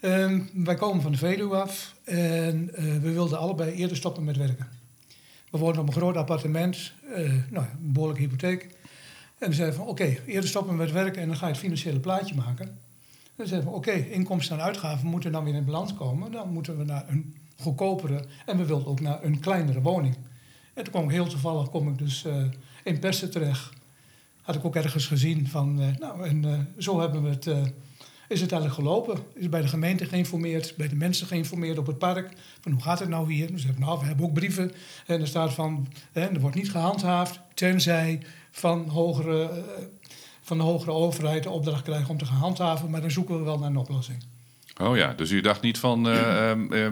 Ehm, 0.00 0.40
wij 0.52 0.74
komen 0.74 1.02
van 1.02 1.12
de 1.12 1.18
Veluwe 1.18 1.56
af 1.56 1.94
en 2.04 2.70
we 3.00 3.12
wilden 3.12 3.38
allebei 3.38 3.72
eerder 3.72 3.96
stoppen 3.96 4.24
met 4.24 4.36
werken. 4.36 4.68
We 5.50 5.58
woonden 5.58 5.80
op 5.80 5.86
een 5.86 5.92
groot 5.92 6.16
appartement, 6.16 6.92
nou, 7.50 7.66
een 7.82 7.92
behoorlijke 7.92 8.22
hypotheek. 8.22 8.68
En 9.38 9.48
we 9.48 9.54
zeiden 9.54 9.76
van 9.76 9.86
oké, 9.86 10.02
okay, 10.02 10.20
eerder 10.26 10.48
stoppen 10.48 10.76
met 10.76 10.92
werken 10.92 11.22
en 11.22 11.28
dan 11.28 11.36
ga 11.36 11.46
je 11.46 11.52
het 11.52 11.60
financiële 11.60 12.00
plaatje 12.00 12.34
maken. 12.34 12.66
En 12.66 12.74
we 13.34 13.46
zeiden 13.46 13.70
van 13.70 13.78
oké, 13.78 13.92
inkomsten 13.92 14.58
en 14.58 14.64
uitgaven 14.64 15.06
moeten 15.06 15.32
dan 15.32 15.44
weer 15.44 15.54
in 15.54 15.64
balans 15.64 15.94
komen. 15.94 16.32
Dan 16.32 16.52
moeten 16.52 16.78
we 16.78 16.84
naar 16.84 17.04
een 17.08 17.34
goedkopere 17.56 18.24
en 18.46 18.56
we 18.56 18.64
wilden 18.64 18.88
ook 18.88 19.00
naar 19.00 19.24
een 19.24 19.40
kleinere 19.40 19.80
woning. 19.80 20.16
En 20.74 20.84
toen 20.84 20.92
kwam 20.92 21.04
ik 21.04 21.10
heel 21.10 21.26
toevallig 21.28 21.70
kom 21.70 21.88
ik 21.88 21.98
dus 21.98 22.26
in 22.84 22.98
Persen 22.98 23.30
terecht 23.30 23.70
had 24.44 24.54
ik 24.54 24.64
ook 24.64 24.76
ergens 24.76 25.06
gezien 25.06 25.48
van, 25.48 25.80
uh, 25.80 25.86
nou, 25.98 26.26
en 26.28 26.44
uh, 26.44 26.58
zo 26.78 27.00
hebben 27.00 27.22
we 27.22 27.28
het, 27.28 27.46
uh, 27.46 27.62
is 28.28 28.40
het 28.40 28.52
eigenlijk 28.52 28.74
gelopen. 28.74 29.18
Is 29.34 29.48
bij 29.48 29.60
de 29.60 29.68
gemeente 29.68 30.04
geïnformeerd, 30.04 30.74
bij 30.76 30.88
de 30.88 30.94
mensen 30.94 31.26
geïnformeerd 31.26 31.78
op 31.78 31.86
het 31.86 31.98
park. 31.98 32.32
Van 32.60 32.72
hoe 32.72 32.82
gaat 32.82 32.98
het 32.98 33.08
nou 33.08 33.32
hier? 33.32 33.48
Dan 33.48 33.58
zeggen 33.58 33.80
nou, 33.80 33.98
we 33.98 34.06
hebben 34.06 34.26
ook 34.26 34.34
brieven. 34.34 34.72
En 35.06 35.20
er 35.20 35.26
staat 35.26 35.52
van, 35.52 35.88
er 36.12 36.40
wordt 36.40 36.56
niet 36.56 36.70
gehandhaafd, 36.70 37.40
tenzij 37.54 38.22
van, 38.50 38.88
hogere, 38.88 39.64
van 40.42 40.56
de 40.56 40.62
hogere 40.62 40.92
overheid 40.92 41.42
de 41.42 41.50
opdracht 41.50 41.82
krijgen 41.82 42.10
om 42.10 42.18
te 42.18 42.24
gaan 42.24 42.36
handhaven. 42.36 42.90
Maar 42.90 43.00
dan 43.00 43.10
zoeken 43.10 43.38
we 43.38 43.44
wel 43.44 43.58
naar 43.58 43.70
een 43.70 43.76
oplossing. 43.76 44.24
Oh 44.80 44.96
ja, 44.96 45.12
dus 45.12 45.30
u 45.30 45.40
dacht 45.40 45.62
niet 45.62 45.78
van, 45.78 46.08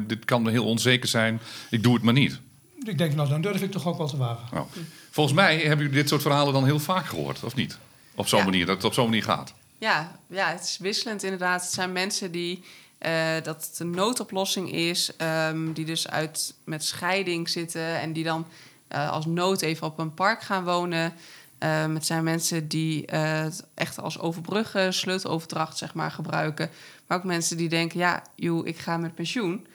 dit 0.06 0.24
kan 0.24 0.48
heel 0.48 0.64
onzeker 0.64 1.08
zijn, 1.08 1.40
ik 1.70 1.82
doe 1.82 1.94
het 1.94 2.02
maar 2.02 2.14
niet. 2.14 2.40
Ik 2.84 2.98
denk, 2.98 3.14
nou, 3.14 3.28
dan 3.28 3.40
durf 3.40 3.62
ik 3.62 3.70
toch 3.70 3.86
ook 3.86 3.98
wel 3.98 4.08
te 4.08 4.16
wagen. 4.16 4.58
Oh. 4.58 4.66
Volgens 5.12 5.36
mij 5.36 5.56
hebben 5.56 5.78
jullie 5.78 6.00
dit 6.00 6.08
soort 6.08 6.22
verhalen 6.22 6.52
dan 6.52 6.64
heel 6.64 6.78
vaak 6.80 7.06
gehoord, 7.06 7.44
of 7.44 7.54
niet? 7.54 7.78
Op 8.14 8.26
zo'n 8.28 8.38
Ja. 8.38 8.44
manier, 8.44 8.66
dat 8.66 8.76
het 8.76 8.84
op 8.84 8.92
zo'n 8.92 9.04
manier 9.04 9.22
gaat. 9.22 9.54
Ja, 9.78 10.18
ja, 10.26 10.48
het 10.48 10.62
is 10.62 10.78
wisselend 10.78 11.22
inderdaad. 11.22 11.62
Het 11.62 11.72
zijn 11.72 11.92
mensen 11.92 12.30
die 12.32 12.64
eh, 12.98 13.34
dat 13.42 13.66
het 13.70 13.78
een 13.78 13.90
noodoplossing 13.90 14.72
is, 14.72 15.16
ehm, 15.16 15.72
die 15.72 15.84
dus 15.84 16.08
uit 16.08 16.54
met 16.64 16.84
scheiding 16.84 17.48
zitten 17.48 18.00
en 18.00 18.12
die 18.12 18.24
dan 18.24 18.46
eh, 18.88 19.10
als 19.10 19.26
nood 19.26 19.62
even 19.62 19.86
op 19.86 19.98
een 19.98 20.14
park 20.14 20.42
gaan 20.42 20.64
wonen. 20.64 21.12
Ehm, 21.58 21.94
het 21.94 22.06
zijn 22.06 22.24
mensen 22.24 22.68
die 22.68 23.06
eh, 23.06 23.40
het 23.42 23.64
echt 23.74 23.98
als 24.00 24.18
overbruggen, 24.18 24.94
sleuteloverdracht 24.94 25.78
zeg 25.78 25.94
maar 25.94 26.10
gebruiken. 26.10 26.70
Maar 27.06 27.18
ook 27.18 27.24
mensen 27.24 27.56
die 27.56 27.68
denken, 27.68 27.98
ja, 27.98 28.22
joh, 28.34 28.66
ik 28.66 28.78
ga 28.78 28.96
met 28.96 29.14
pensioen. 29.14 29.66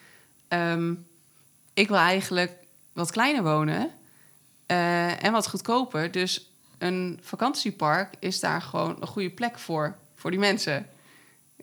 Ehm, 0.48 0.94
ik 1.74 1.88
wil 1.88 1.98
eigenlijk 1.98 2.52
wat 2.94 3.12
kleiner 3.12 3.44
wonen 3.44 3.92
eh, 4.68 5.24
en 5.24 5.32
wat 5.32 5.48
goedkoper. 5.50 6.12
Dus 6.12 6.52
een 6.78 7.20
vakantiepark 7.22 8.14
is 8.20 8.40
daar 8.40 8.62
gewoon 8.62 8.98
een 9.00 9.08
goede 9.08 9.30
plek 9.30 9.60
voor, 9.60 9.96
voor 10.16 10.32
die 10.32 10.40
mensen. 10.40 10.86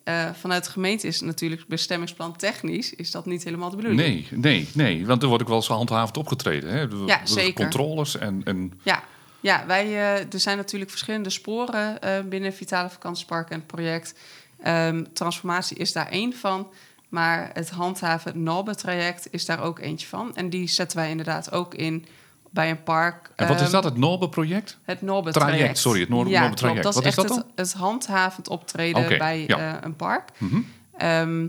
Eh, 0.04 0.30
vanuit 0.32 0.64
de 0.64 0.70
gemeente 0.70 1.06
is 1.06 1.20
natuurlijk 1.20 1.66
bestemmingsplan 1.66 2.37
technisch 2.37 2.94
is 2.94 3.11
dat 3.11 3.26
niet 3.26 3.44
helemaal 3.44 3.70
de 3.70 3.76
bedoeling. 3.76 4.00
Nee, 4.00 4.28
nee, 4.30 4.68
nee. 4.75 5.06
Want 5.06 5.23
er 5.23 5.28
wordt 5.28 5.42
ook 5.42 5.49
wel 5.49 5.58
eens 5.58 5.66
gehandhaafd 5.66 6.16
opgetreden. 6.16 6.70
Hè? 6.70 6.78
Er- 6.80 7.06
Ja, 7.06 7.20
er- 7.20 7.28
zeker. 7.28 7.54
Controles 7.54 8.16
en... 8.18 8.40
en 8.44 8.80
Ja, 8.82 9.02
ja 9.40 9.66
wij, 9.66 9.84
eh, 9.87 10.32
er 10.32 10.40
zijn 10.40 10.56
natuurlijk 10.56 10.90
verschillende 10.90 11.30
sporen 11.30 12.00
eh, 12.00 12.20
binnen 12.25 12.54
Vitale 12.54 12.90
Vakantiepark 12.90 13.50
en 13.50 13.58
het 13.58 13.66
project. 13.66 14.14
Ehm, 14.62 15.04
transformatie 15.12 15.76
is 15.76 15.92
daar 15.92 16.08
één 16.08 16.32
van. 16.32 16.68
Maar 17.08 17.50
het 17.52 17.70
handhaven, 17.70 18.32
het 18.32 18.40
NORBE-traject 18.40 19.26
is 19.30 19.44
daar 19.44 19.62
ook 19.62 19.78
eentje 19.78 20.06
van. 20.06 20.37
En 20.37 20.50
die 20.50 20.68
zetten 20.68 20.99
wij 20.99 21.11
inderdaad 21.11 21.52
ook 21.52 21.75
in 21.75 22.06
bij 22.54 22.70
een 22.70 22.82
park. 22.82 23.30
en 23.37 23.46
wat 23.49 23.56
is 23.56 23.62
Ehm, 23.62 23.73
dat, 23.73 23.84
het 23.84 23.96
Norbe-project? 23.96 24.78
Het 24.82 25.02
NORBE-traject. 25.02 25.56
Traject, 25.58 25.78
sorry, 25.78 26.00
het 26.00 26.08
Nor- 26.08 26.28
ja, 26.28 26.40
NORBE-traject. 26.40 26.80
klopt. 26.80 26.94
Dat 26.96 27.04
Wat 27.04 27.12
is 27.12 27.18
is 27.18 27.25
echt 27.25 27.28
dat 27.28 27.37
het, 27.56 27.70
het 27.70 27.73
handhavend 27.80 28.49
optreden 28.49 29.18
bij 29.18 29.44
ja. 29.46 29.58
eh, 29.75 29.78
een 29.80 29.96
park. 29.96 30.28
Mhm. 30.38 30.61
Ehm, 30.96 31.46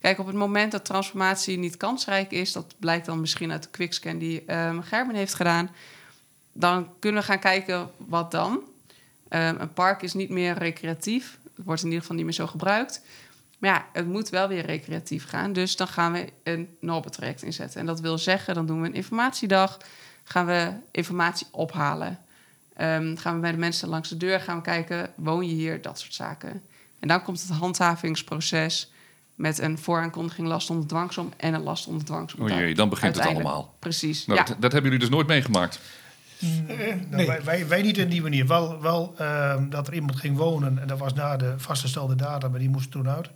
kijk, 0.00 0.18
op 0.18 0.26
het 0.26 0.34
moment 0.36 0.72
dat 0.72 0.84
transformatie 0.84 1.58
niet 1.58 1.76
kansrijk 1.76 2.30
is... 2.30 2.52
dat 2.52 2.74
blijkt 2.78 3.06
dan 3.06 3.20
misschien 3.20 3.52
uit 3.52 3.62
de 3.62 3.68
quickscan 3.70 4.18
die 4.18 4.44
ehm 4.46 4.80
Gerben 4.80 5.14
heeft 5.14 5.34
gedaan... 5.34 5.70
dan 6.52 6.88
kunnen 6.98 7.20
we 7.20 7.26
gaan 7.26 7.38
kijken 7.38 7.90
wat 7.96 8.30
dan. 8.30 8.60
Een 9.28 9.72
park 9.74 10.02
is 10.02 10.14
niet 10.14 10.30
meer 10.30 10.54
recreatief. 10.58 11.38
Het 11.56 11.64
wordt 11.64 11.80
in 11.80 11.86
ieder 11.86 12.00
geval 12.00 12.16
niet 12.16 12.24
meer 12.24 12.34
zo 12.34 12.46
gebruikt. 12.46 13.02
Maar 13.58 13.70
ja, 13.70 13.86
het 13.92 14.06
moet 14.06 14.28
wel 14.28 14.48
weer 14.48 14.66
recreatief 14.66 15.28
gaan. 15.28 15.52
Dus 15.52 15.76
dan 15.76 15.88
gaan 15.88 16.12
we 16.12 16.26
een 16.42 16.68
NORBE-traject 16.80 17.42
inzetten. 17.42 17.80
En 17.80 17.86
dat 17.86 18.00
wil 18.00 18.18
zeggen, 18.18 18.54
dan 18.54 18.66
doen 18.66 18.80
we 18.80 18.86
een 18.86 18.94
informatiedag... 18.94 19.78
gaan 20.30 20.46
we 20.46 20.72
informatie 20.90 21.46
ophalen. 21.50 22.18
Ehm, 22.76 23.16
gaan 23.16 23.34
we 23.34 23.40
bij 23.40 23.50
de 23.50 23.58
mensen 23.58 23.88
langs 23.88 24.08
de 24.08 24.16
deur 24.16 24.40
gaan 24.40 24.56
we 24.56 24.62
kijken... 24.62 25.12
woon 25.16 25.46
je 25.46 25.54
hier, 25.54 25.82
dat 25.82 25.98
soort 25.98 26.14
zaken. 26.14 26.62
En 27.00 27.08
dan 27.08 27.22
komt 27.22 27.40
het 27.40 27.50
handhavingsproces... 27.50 28.92
met 29.34 29.58
een 29.58 29.78
vooraankondiging 29.78 30.48
last 30.48 30.70
onder 30.70 30.86
dwangsom... 30.86 31.32
en 31.36 31.54
een 31.54 31.62
last 31.62 31.86
onder 31.86 32.04
dwangsom. 32.04 32.40
Oh 32.40 32.48
jee, 32.48 32.74
dan 32.74 32.88
begint 32.88 33.16
het 33.16 33.26
allemaal. 33.26 33.74
Precies, 33.78 34.26
Nou, 34.26 34.38
ja. 34.38 34.44
dat, 34.44 34.60
dat 34.60 34.72
hebben 34.72 34.90
jullie 34.90 35.06
dus 35.06 35.16
nooit 35.16 35.26
meegemaakt. 35.26 35.80
Nou, 37.08 37.26
wij, 37.26 37.42
wij, 37.44 37.68
wij 37.68 37.82
niet 37.82 37.98
in 37.98 38.08
die 38.08 38.22
manier. 38.22 38.46
Wel, 38.46 38.80
wel 38.80 39.14
ehm, 39.18 39.68
dat 39.68 39.86
er 39.86 39.94
iemand 39.94 40.16
ging 40.16 40.36
wonen 40.36 40.78
en 40.78 40.86
dat 40.86 40.98
was 40.98 41.14
na 41.14 41.36
de 41.36 41.54
vastgestelde 41.56 42.14
data, 42.14 42.48
maar 42.48 42.58
die 42.58 42.68
moest 42.68 42.90
toen 42.90 43.08
uit. 43.08 43.30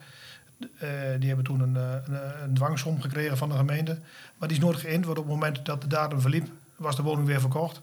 Eh, 0.79 0.89
die 1.19 1.27
hebben 1.27 1.45
toen 1.45 1.61
een, 1.61 1.77
eh, 1.77 1.93
een, 2.05 2.43
een 2.43 2.55
dwangsom 2.55 3.01
gekregen 3.01 3.37
van 3.37 3.49
de 3.49 3.55
gemeente. 3.55 3.99
Maar 4.39 4.49
die 4.49 4.57
is 4.57 4.65
nooit 4.65 4.79
geïnd, 4.79 5.05
want 5.07 5.19
op 5.19 5.25
het 5.25 5.33
moment 5.33 5.65
dat 5.65 5.81
de 5.81 5.87
datum 5.87 6.21
verliep, 6.21 6.49
was 6.85 6.97
de 6.97 7.03
woning 7.03 7.27
weer 7.27 7.41
verkocht. 7.41 7.81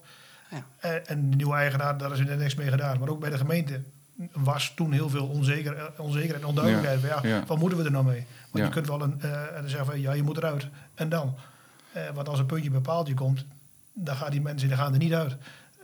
Ja. 0.52 0.64
En, 0.80 1.08
en 1.08 1.30
de 1.30 1.36
nieuwe 1.36 1.56
eigenaar, 1.56 1.98
daar 1.98 2.12
is 2.12 2.20
er 2.20 2.38
niks 2.38 2.56
mee 2.56 2.70
gedaan. 2.70 3.00
Maar 3.00 3.10
ook 3.10 3.20
bij 3.20 3.30
de 3.30 3.38
gemeente 3.38 3.82
was 4.34 4.72
toen 4.76 4.92
heel 4.92 5.10
veel 5.10 5.28
onzeker, 5.28 5.92
onzekerheid 5.98 6.42
en 6.42 6.48
onduidelijkheid. 6.48 7.00
Van, 7.00 7.30
Ja, 7.30 7.36
ja. 7.36 7.44
Wat 7.46 7.58
moeten 7.58 7.78
we 7.78 7.84
er 7.84 7.92
nou 7.92 8.06
mee? 8.06 8.26
Want 8.52 8.58
Ja. 8.58 8.64
je 8.64 8.70
kunt 8.70 8.88
wel 8.88 9.02
een, 9.02 9.22
eh, 9.22 9.32
en 9.42 9.62
dan 9.62 9.70
zeggen 9.70 9.86
van, 9.86 10.00
ja, 10.02 10.14
je 10.14 10.24
moet 10.24 10.38
eruit. 10.38 10.68
En 10.96 11.10
dan? 11.10 11.36
Eh, 11.94 12.02
want 12.14 12.30
als 12.30 12.40
een 12.40 12.46
puntje 12.46 12.70
bij 12.70 12.80
paaltje 12.80 13.14
komt, 13.14 13.46
dan 13.94 14.16
gaan 14.16 14.32
die 14.32 14.42
mensen 14.42 14.68
die 14.68 14.78
gaan 14.78 14.92
er 14.94 15.00
niet 15.00 15.14
uit. 15.14 15.36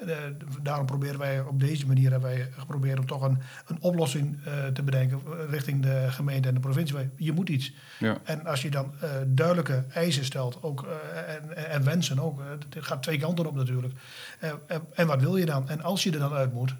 Eh, 0.06 0.18
daarom 0.62 0.86
proberen 0.86 1.20
wij 1.20 1.42
op 1.42 1.60
deze 1.60 1.88
manier 1.88 2.12
hebben 2.12 2.30
wij 2.30 2.50
geprobeerd 2.58 3.00
om 3.00 3.06
toch 3.06 3.22
een, 3.22 3.38
een 3.68 3.78
oplossing 3.82 4.38
eh, 4.46 4.66
te 4.66 4.84
bedenken 4.84 5.22
richting 5.50 5.82
de 5.82 6.06
gemeente 6.10 6.48
en 6.48 6.54
de 6.54 6.60
provincie. 6.60 7.10
Je 7.16 7.32
moet 7.32 7.50
iets. 7.50 7.74
Ja. 8.00 8.18
En 8.24 8.46
als 8.46 8.62
je 8.62 8.70
dan 8.70 8.94
eh, 9.00 9.10
duidelijke 9.28 9.86
eisen 9.90 10.26
stelt 10.26 10.64
ook, 10.64 10.88
en, 11.28 11.70
en 11.70 11.84
wensen 11.84 12.20
ook, 12.20 12.42
het 12.50 12.86
gaat 12.86 13.04
twee 13.04 13.18
kanten 13.18 13.46
op 13.46 13.56
natuurlijk. 13.56 13.94
En, 14.94 15.08
wat 15.08 15.22
wil 15.22 15.38
je 15.38 15.46
dan? 15.46 15.70
En 15.70 15.82
als 15.82 16.04
je 16.04 16.12
er 16.12 16.20
dan 16.20 16.34
uit 16.34 16.54
moet, 16.54 16.76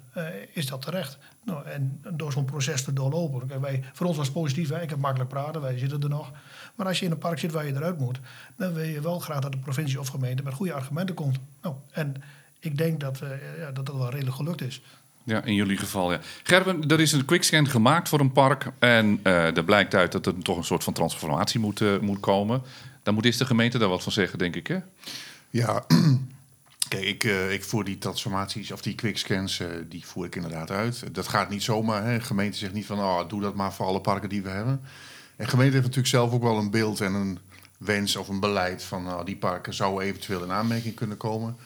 is 0.52 0.66
dat 0.66 0.82
terecht? 0.82 1.18
Nou, 1.44 1.66
en 1.66 2.00
door 2.12 2.32
zo'n 2.32 2.44
proces 2.44 2.82
te 2.82 2.92
doorlopen. 2.92 3.46
Kijk, 3.46 3.60
wij, 3.60 3.84
voor 3.92 4.06
ons 4.06 4.16
was 4.16 4.26
het 4.26 4.34
positief, 4.34 4.68
hè? 4.68 4.80
ik 4.80 4.90
heb 4.90 4.98
makkelijk 4.98 5.30
praten, 5.30 5.60
wij 5.60 5.78
zitten 5.78 6.02
er 6.02 6.08
nog. 6.08 6.32
Maar 6.74 6.86
als 6.86 6.98
je 6.98 7.04
in 7.04 7.10
een 7.10 7.18
park 7.18 7.38
zit 7.38 7.52
waar 7.52 7.66
je 7.66 7.74
eruit 7.74 7.98
moet, 7.98 8.20
dan 8.56 8.72
wil 8.72 8.84
je 8.84 9.00
wel 9.00 9.18
graag 9.18 9.40
dat 9.40 9.52
de 9.52 9.58
provincie 9.58 10.00
of 10.00 10.08
gemeente 10.08 10.42
met 10.42 10.54
goede 10.54 10.72
argumenten 10.72 11.14
komt. 11.14 11.38
Nou, 11.62 11.74
en 11.90 12.14
ik 12.60 12.78
denk 12.78 13.00
dat, 13.00 13.20
eh, 13.20 13.58
ja, 13.58 13.70
dat 13.70 13.86
dat 13.86 13.96
wel 13.96 14.10
redelijk 14.10 14.36
gelukt 14.36 14.60
is. 14.60 14.82
Ja, 15.24 15.44
in 15.44 15.54
jullie 15.54 15.76
geval, 15.76 16.12
ja. 16.12 16.20
Gerben, 16.42 16.88
er 16.88 17.00
is 17.00 17.12
een 17.12 17.24
quickscan 17.24 17.68
gemaakt 17.68 18.08
voor 18.08 18.20
een 18.20 18.32
park. 18.32 18.70
En 18.78 19.20
uh, 19.24 19.56
er 19.56 19.64
blijkt 19.64 19.94
uit 19.94 20.12
dat 20.12 20.26
er 20.26 20.38
toch 20.42 20.56
een 20.56 20.64
soort 20.64 20.84
van 20.84 20.92
transformatie 20.92 21.60
moet, 21.60 21.80
uh, 21.80 21.98
moet 21.98 22.20
komen. 22.20 22.62
Dan 23.02 23.14
moet 23.14 23.24
eerst 23.24 23.38
de 23.38 23.44
gemeente 23.44 23.78
daar 23.78 23.88
wat 23.88 24.02
van 24.02 24.12
zeggen, 24.12 24.38
denk 24.38 24.56
ik, 24.56 24.66
hè? 24.66 24.78
Ja, 25.50 25.84
kijk, 26.88 27.04
ik, 27.04 27.24
uh, 27.24 27.52
ik 27.52 27.64
voer 27.64 27.84
die 27.84 27.98
transformaties 27.98 28.72
of 28.72 28.82
die 28.82 28.94
quickscans, 28.94 29.62
die 29.88 30.06
voer 30.06 30.26
ik 30.26 30.36
inderdaad 30.36 30.70
uit. 30.70 31.14
Dat 31.14 31.28
gaat 31.28 31.50
niet 31.50 31.62
zomaar. 31.62 32.04
Hè. 32.04 32.18
De 32.18 32.24
gemeente 32.24 32.58
zegt 32.58 32.72
niet 32.72 32.86
van, 32.86 32.98
oh, 32.98 33.28
doe 33.28 33.40
dat 33.40 33.54
maar 33.54 33.72
voor 33.72 33.86
alle 33.86 34.00
parken 34.00 34.28
die 34.28 34.42
we 34.42 34.48
hebben. 34.48 34.80
En 35.36 35.44
de 35.44 35.50
gemeente 35.50 35.72
heeft 35.72 35.86
natuurlijk 35.86 36.14
zelf 36.14 36.32
ook 36.32 36.42
wel 36.42 36.58
een 36.58 36.70
beeld 36.70 37.00
en 37.00 37.14
een 37.14 37.38
wens 37.78 38.16
of 38.16 38.28
een 38.28 38.40
beleid 38.40 38.82
van, 38.82 39.02
nou, 39.02 39.24
die 39.24 39.36
parken 39.36 39.74
zouden 39.74 40.04
eventueel 40.06 40.42
in 40.42 40.52
aanmerking 40.52 40.94
kunnen 40.94 41.16
komen. 41.16 41.56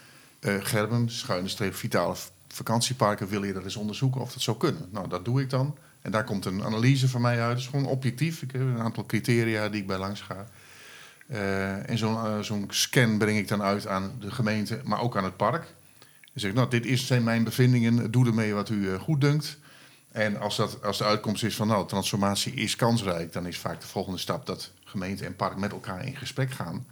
Gerben, 0.45 1.11
schuine 1.11 1.49
streep, 1.49 1.75
vitale 1.75 2.15
vakantieparken 2.49 3.29
wil 3.29 3.45
je 3.45 3.53
dat 3.53 3.65
eens 3.65 3.77
onderzoeken 3.77 4.21
of 4.21 4.33
dat 4.33 4.43
zou 4.43 4.57
kunnen. 4.57 4.89
Nou, 4.91 5.09
dat 5.09 5.25
doe 5.25 5.41
ik 5.41 5.51
dan. 5.51 5.77
En 6.01 6.11
daar 6.11 6.25
komt 6.25 6.45
een 6.45 6.65
analyse 6.65 7.09
van 7.09 7.21
mij 7.21 7.41
uit. 7.41 7.51
Dat 7.51 7.59
is 7.59 7.67
gewoon 7.67 7.87
objectief. 7.87 8.43
Ik 8.43 8.53
heb 8.53 8.61
een 8.61 8.81
aantal 8.81 9.07
criteria 9.07 9.69
die 9.69 9.81
ik 9.81 9.87
bij 9.87 9.99
langs 9.99 10.21
ga. 10.21 10.47
Uh, 11.27 11.91
en 11.91 11.99
zo'n 11.99 12.15
uh, 12.15 12.39
zo'n 12.41 12.67
scan 12.69 13.19
breng 13.19 13.39
ik 13.39 13.49
dan 13.49 13.63
uit 13.63 13.87
aan 13.87 14.17
de 14.21 14.31
gemeente, 14.31 14.81
maar 14.85 15.01
ook 15.01 15.17
aan 15.17 15.25
het 15.25 15.37
park. 15.37 15.63
Dan 16.01 16.41
zeg 16.41 16.51
ik, 16.51 16.57
nou, 16.57 16.69
dit 16.69 16.99
zijn 16.99 17.25
mijn 17.25 17.45
bevindingen. 17.45 18.11
Doe 18.11 18.27
ermee 18.27 18.55
wat 18.55 18.69
u 18.69 18.75
uh, 18.75 19.01
goed 19.01 19.21
dunkt. 19.21 19.59
En 20.13 20.39
als, 20.39 20.57
dat, 20.57 20.85
als 20.85 20.99
de 20.99 21.05
uitkomst 21.05 21.45
is 21.45 21.57
van, 21.57 21.67
nou, 21.67 21.89
transformatie 21.89 22.55
is 22.55 22.77
kansrijk... 22.77 23.33
dan 23.33 23.47
is 23.47 23.59
vaak 23.59 23.81
de 23.81 23.87
volgende 23.87 24.19
stap 24.19 24.47
dat 24.47 24.71
gemeente 24.85 25.25
en 25.25 25.37
park 25.37 25.57
met 25.57 25.73
elkaar 25.73 26.07
in 26.07 26.17
gesprek 26.17 26.51
gaan. 26.51 26.87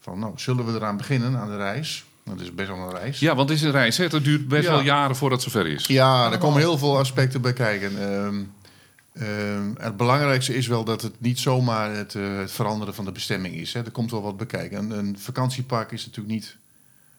Van, 0.00 0.18
nou, 0.18 0.32
zullen 0.36 0.66
we 0.66 0.72
eraan 0.72 0.96
beginnen, 0.96 1.36
aan 1.36 1.48
de 1.48 1.56
reis? 1.56 2.04
Dat 2.24 2.40
is 2.40 2.54
best 2.54 2.68
wel 2.68 2.78
een 2.78 2.90
reis. 2.90 3.18
Ja, 3.18 3.34
want 3.34 3.48
het 3.48 3.58
is 3.58 3.64
een 3.64 3.70
reis. 3.70 3.96
Hè? 3.96 4.04
Het 4.04 4.24
duurt 4.24 4.48
best 4.48 4.68
wel 4.68 4.80
jaren 4.80 5.16
voordat 5.16 5.42
het 5.42 5.52
zover 5.52 5.70
is. 5.70 5.86
Ja, 5.86 6.32
er 6.32 6.38
komen 6.38 6.58
heel 6.58 6.78
veel 6.78 6.98
aspecten 6.98 7.40
bij 7.40 7.52
kijken. 7.52 8.02
Um, 8.02 8.52
um, 9.22 9.74
het 9.78 9.96
belangrijkste 9.96 10.54
is 10.54 10.66
wel 10.66 10.84
dat 10.84 11.02
het 11.02 11.20
niet 11.20 11.38
zomaar 11.38 11.94
het, 11.94 12.14
uh, 12.14 12.38
het 12.38 12.52
veranderen 12.52 12.94
van 12.94 13.04
de 13.04 13.12
bestemming 13.12 13.54
is. 13.54 13.72
Hè. 13.72 13.84
Er 13.84 13.90
komt 13.90 14.10
wel 14.10 14.22
wat 14.22 14.36
bekijken. 14.36 14.78
Een, 14.78 14.90
een 14.90 15.18
vakantiepark 15.18 15.92
is 15.92 16.06
natuurlijk 16.06 16.34
niet 16.34 16.56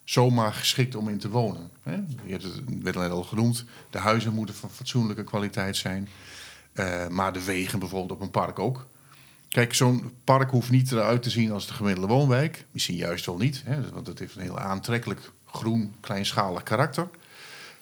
zomaar 0.03 0.53
geschikt 0.53 0.95
om 0.95 1.09
in 1.09 1.17
te 1.17 1.29
wonen. 1.29 1.69
Hè. 1.83 1.95
Je 2.25 2.31
hebt 2.31 2.43
het 2.43 2.61
werd 2.81 2.95
net 2.95 3.11
al 3.11 3.23
genoemd. 3.23 3.65
De 3.89 3.99
huizen 3.99 4.33
moeten 4.33 4.55
van 4.55 4.69
fatsoenlijke 4.69 5.23
kwaliteit 5.23 5.77
zijn. 5.77 6.07
Uh, 6.73 7.07
maar 7.07 7.33
de 7.33 7.43
wegen 7.43 7.79
bijvoorbeeld 7.79 8.11
op 8.11 8.21
een 8.21 8.31
park 8.31 8.59
ook. 8.59 8.87
Kijk, 9.55 9.73
zo'n 9.73 10.11
park 10.23 10.51
hoeft 10.51 10.69
niet 10.69 10.91
eruit 10.91 11.23
te 11.23 11.29
zien 11.29 11.51
als 11.51 11.67
de 11.67 11.73
gemiddelde 11.73 12.13
woonwijk. 12.13 12.65
Misschien 12.71 12.95
juist 12.95 13.25
wel 13.25 13.37
niet, 13.37 13.61
hè, 13.65 13.89
want 13.93 14.07
het 14.07 14.19
heeft 14.19 14.35
een 14.35 14.41
heel 14.41 14.59
aantrekkelijk 14.59 15.31
groen, 15.45 15.95
kleinschalig 15.99 16.63
karakter. 16.63 17.07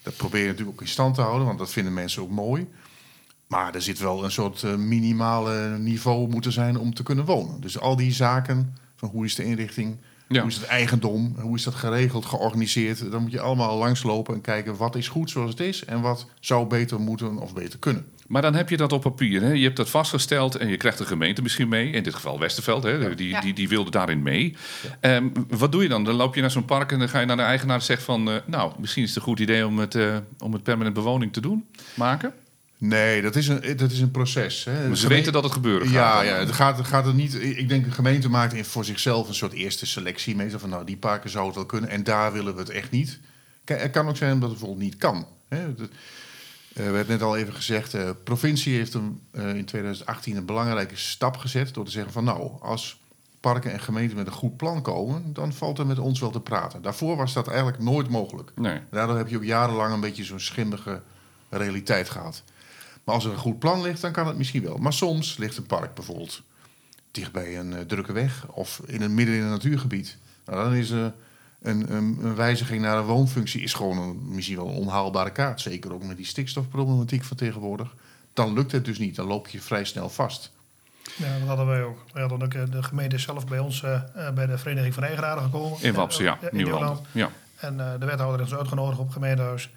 Dat 0.04 0.16
probeer 0.16 0.42
je 0.42 0.48
natuurlijk 0.48 0.76
ook 0.76 0.82
in 0.82 0.88
stand 0.88 1.16
te 1.16 1.22
houden, 1.22 1.46
want 1.46 1.60
dat 1.60 1.72
vinden 1.72 1.94
mensen 1.94 2.22
ook 2.22 2.30
mooi. 2.30 2.68
Maar 3.48 3.76
er 3.76 3.82
zit 3.82 4.00
wel 4.00 4.24
een 4.24 4.32
soort 4.32 4.62
uh, 4.62 4.76
minimale 4.76 5.78
niveau 5.78 6.30
moeten 6.30 6.52
zijn 6.52 6.78
om 6.78 6.94
te 6.94 7.04
kunnen 7.04 7.26
wonen. 7.26 7.62
Dus 7.62 7.80
al 7.80 7.96
die 7.96 8.12
zaken 8.12 8.78
van 8.96 9.10
hoe 9.10 9.26
is 9.26 9.36
de 9.36 9.44
inrichting, 9.44 9.98
ja. 10.28 10.42
hoe 10.42 10.50
is 10.50 10.56
het 10.56 10.66
eigendom, 10.66 11.36
hoe 11.40 11.56
is 11.56 11.64
dat 11.64 11.76
geregeld, 11.76 12.26
georganiseerd. 12.26 13.12
Dan 13.12 13.22
moet 13.22 13.32
je 13.32 13.42
allemaal 13.42 13.78
langslopen 13.78 14.34
en 14.34 14.42
kijken 14.42 14.78
wat 14.78 14.96
is 14.96 15.08
goed 15.08 15.30
zoals 15.30 15.50
het 15.50 15.60
is 15.60 15.86
en 15.86 16.02
wat 16.02 16.28
zou 16.40 16.68
beter 16.68 17.00
moeten 17.00 17.38
of 17.38 17.54
beter 17.54 17.80
kunnen. 17.80 18.06
Maar 18.34 18.42
dan 18.42 18.56
heb 18.56 18.70
je 18.70 18.78
dat 18.78 18.92
op 18.92 19.02
papier. 19.02 19.42
Hè? 19.42 19.52
Je 19.52 19.64
hebt 19.64 19.78
dat 19.78 19.90
vastgesteld 19.90 20.56
en 20.56 20.68
je 20.68 20.78
krijgt 20.78 20.98
de 20.98 21.06
gemeente 21.06 21.42
misschien 21.42 21.68
mee. 21.68 21.90
In 21.90 22.04
dit 22.04 22.14
geval 22.14 22.40
Westerveld, 22.40 22.84
hè? 22.84 22.90
Ja. 22.90 23.10
Die, 23.10 23.42
die, 23.42 23.54
die 23.54 23.70
wilde 23.70 23.92
daarin 23.92 24.22
mee. 24.22 24.56
Ja. 25.02 25.16
Um, 25.16 25.32
wat 25.50 25.72
doe 25.72 25.84
je 25.84 25.90
dan? 25.90 26.04
Dan 26.04 26.16
loop 26.16 26.36
je 26.36 26.42
naar 26.42 26.52
zo'n 26.52 26.66
park 26.66 26.92
en 26.92 27.00
dan 27.00 27.10
ga 27.10 27.20
je 27.20 27.26
naar 27.26 27.38
de 27.38 27.44
eigenaar 27.44 27.76
en 27.76 27.82
zegt 27.82 28.04
van... 28.04 28.30
Uh, 28.30 28.36
nou, 28.46 28.74
misschien 28.80 29.04
is 29.04 29.10
het 29.10 29.18
een 29.18 29.24
goed 29.24 29.40
idee 29.40 29.68
om 29.68 29.80
het, 29.80 29.96
uh, 29.96 30.18
om 30.40 30.54
het 30.54 30.64
permanent 30.64 30.96
bewoning 30.96 31.34
te 31.34 31.42
doen, 31.42 31.66
maken? 31.94 32.34
Nee, 32.78 33.22
dat 33.22 33.36
is 33.36 33.48
een, 33.48 33.78
dat 33.78 33.92
is 33.92 34.00
een 34.00 34.12
proces. 34.12 34.64
Hè. 34.64 34.88
Maar 34.88 34.98
ze 34.98 35.08
weten 35.08 35.34
dat 35.34 35.44
het 35.44 35.54
gebeuren 35.54 35.88
gaat. 35.88 35.94
Ja, 35.94 36.22
ja 36.22 36.38
het 36.38 36.52
gaat, 36.52 36.78
het 36.78 36.88
gaat 36.88 37.06
er 37.06 37.14
niet. 37.14 37.34
Ik 37.44 37.70
denk, 37.70 37.86
de 37.86 37.92
gemeente 37.92 38.30
maakt 38.30 38.68
voor 38.68 38.86
zichzelf 38.86 39.28
een 39.28 39.34
soort 39.34 39.54
eerste 39.54 39.86
selectie. 39.86 40.36
Meestal 40.36 40.60
van, 40.60 40.70
nou, 40.70 40.86
die 40.86 40.98
parken 40.98 41.30
zou 41.30 41.46
het 41.46 41.56
wel 41.56 41.66
kunnen 41.66 41.90
en 41.90 42.04
daar 42.04 42.34
willen 42.34 42.54
we 42.54 42.60
het 42.60 42.70
echt 42.70 42.92
niet. 42.92 43.20
Het 43.66 43.92
kan 43.92 44.08
ook 44.08 44.18
zijn 44.18 44.40
dat 44.40 44.50
het 44.50 44.60
bijvoorbeeld 44.60 44.90
niet 44.90 44.98
kan. 44.98 45.28
Hè. 45.50 45.66
Uh, 46.74 46.90
we 46.90 46.96
hebben 46.96 47.08
net 47.08 47.22
al 47.22 47.38
even 47.38 47.54
gezegd, 47.54 47.92
de 47.92 47.98
uh, 47.98 48.10
provincie 48.24 48.76
heeft 48.76 48.94
een, 48.94 49.22
uh, 49.32 49.56
in 49.56 49.66
2018 49.66 50.36
een 50.36 50.46
belangrijke 50.46 50.96
stap 50.96 51.38
gezet 51.38 51.74
door 51.74 51.86
te 51.86 51.92
zeggen 51.92 52.14
van 52.14 52.24
nou, 52.24 52.52
als 52.62 53.02
parken 53.40 53.72
en 53.72 53.80
gemeenten 53.80 54.18
met 54.18 54.28
een 54.28 54.34
goed 54.34 54.58
plan 54.58 54.82
komen, 54.82 55.34
dan 55.34 55.54
valt 55.54 55.80
er 55.80 55.86
met 55.86 56.00
ons 56.00 56.20
wel 56.20 56.32
te 56.32 56.40
praten. 56.40 56.82
Daarvoor 56.82 57.16
was 57.16 57.34
dat 57.34 57.48
eigenlijk 57.48 57.80
nooit 57.80 58.10
mogelijk. 58.10 58.52
Nee. 58.56 58.80
Daardoor 58.90 59.18
heb 59.18 59.28
je 59.28 59.36
ook 59.36 59.44
jarenlang 59.44 59.94
een 59.94 60.00
beetje 60.00 60.24
zo'n 60.24 60.40
schimmige 60.40 61.02
realiteit 61.50 62.10
gehad. 62.10 62.44
Maar 63.04 63.16
als 63.16 63.26
er 63.26 63.32
een 63.32 63.38
goed 63.38 63.60
plan 63.60 63.82
ligt, 63.82 64.02
dan 64.02 64.12
kan 64.12 64.28
het 64.28 64.38
misschien 64.38 64.64
wel. 64.64 64.78
Maar 64.78 64.94
soms 64.94 65.38
ligt 65.38 65.58
een 65.58 65.66
park 65.66 65.94
bijvoorbeeld 65.94 66.42
dicht 67.12 67.32
bij 67.32 67.60
een 67.60 67.72
uh, 67.72 67.80
drukke 67.80 68.14
weg 68.14 68.48
of 68.48 68.82
in 68.86 69.02
een 69.02 69.14
midden 69.14 69.36
in 69.36 69.42
een 69.42 69.50
natuurgebied. 69.50 70.18
Nou, 70.46 70.64
dan 70.64 70.74
is 70.74 70.90
er 70.90 71.14
een, 71.64 71.94
een, 71.94 72.18
een, 72.22 72.36
wijziging 72.36 72.82
naar 72.82 72.98
een 72.98 73.06
woonfunctie 73.06 73.62
is 73.62 73.74
gewoon 73.74 73.98
een, 73.98 74.20
misschien 74.24 74.58
wel 74.58 74.68
een 74.68 74.76
onhaalbare 74.76 75.32
kaart. 75.32 75.62
Zeker 75.62 75.94
ook 75.94 76.04
met 76.04 76.18
die 76.18 76.26
stikstofproblematiek 76.26 77.24
van 77.24 77.38
tegenwoordig. 77.38 77.96
Dan 78.34 78.54
lukt 78.54 78.72
het 78.72 78.86
dus 78.86 79.00
niet. 79.00 79.16
Dan 79.16 79.28
loop 79.28 79.48
je 79.48 79.62
vrij 79.62 79.84
snel 79.86 80.10
vast. 80.10 80.52
Ja, 81.16 81.40
dat 81.40 81.48
hadden 81.48 81.66
wij 81.66 81.84
ook. 81.84 81.98
We 82.14 82.20
hadden 82.20 82.44
ook 82.44 82.72
de 82.72 82.84
gemeente 82.84 83.18
zelf 83.18 83.48
bij 83.48 83.60
ons 83.60 83.82
uh, 83.82 84.02
bij 84.34 84.46
de 84.46 84.58
Vereniging 84.58 84.94
van 84.94 85.04
Eigenaren 85.04 85.44
gekomen. 85.44 85.82
In 85.82 85.94
Wapsen, 85.94 86.24
ja. 86.24 86.38
In 86.42 86.58
Nieuwland. 86.58 87.02
Ja. 87.12 87.30
En 87.56 87.74
uh, 87.74 87.92
de 88.00 88.06
wethouder 88.06 88.40
heeft 88.40 88.52
ons 88.52 88.60
uitgenodigd 88.60 89.00
op 89.00 89.06
het 89.06 89.14
gemeentehuis. 89.14 89.70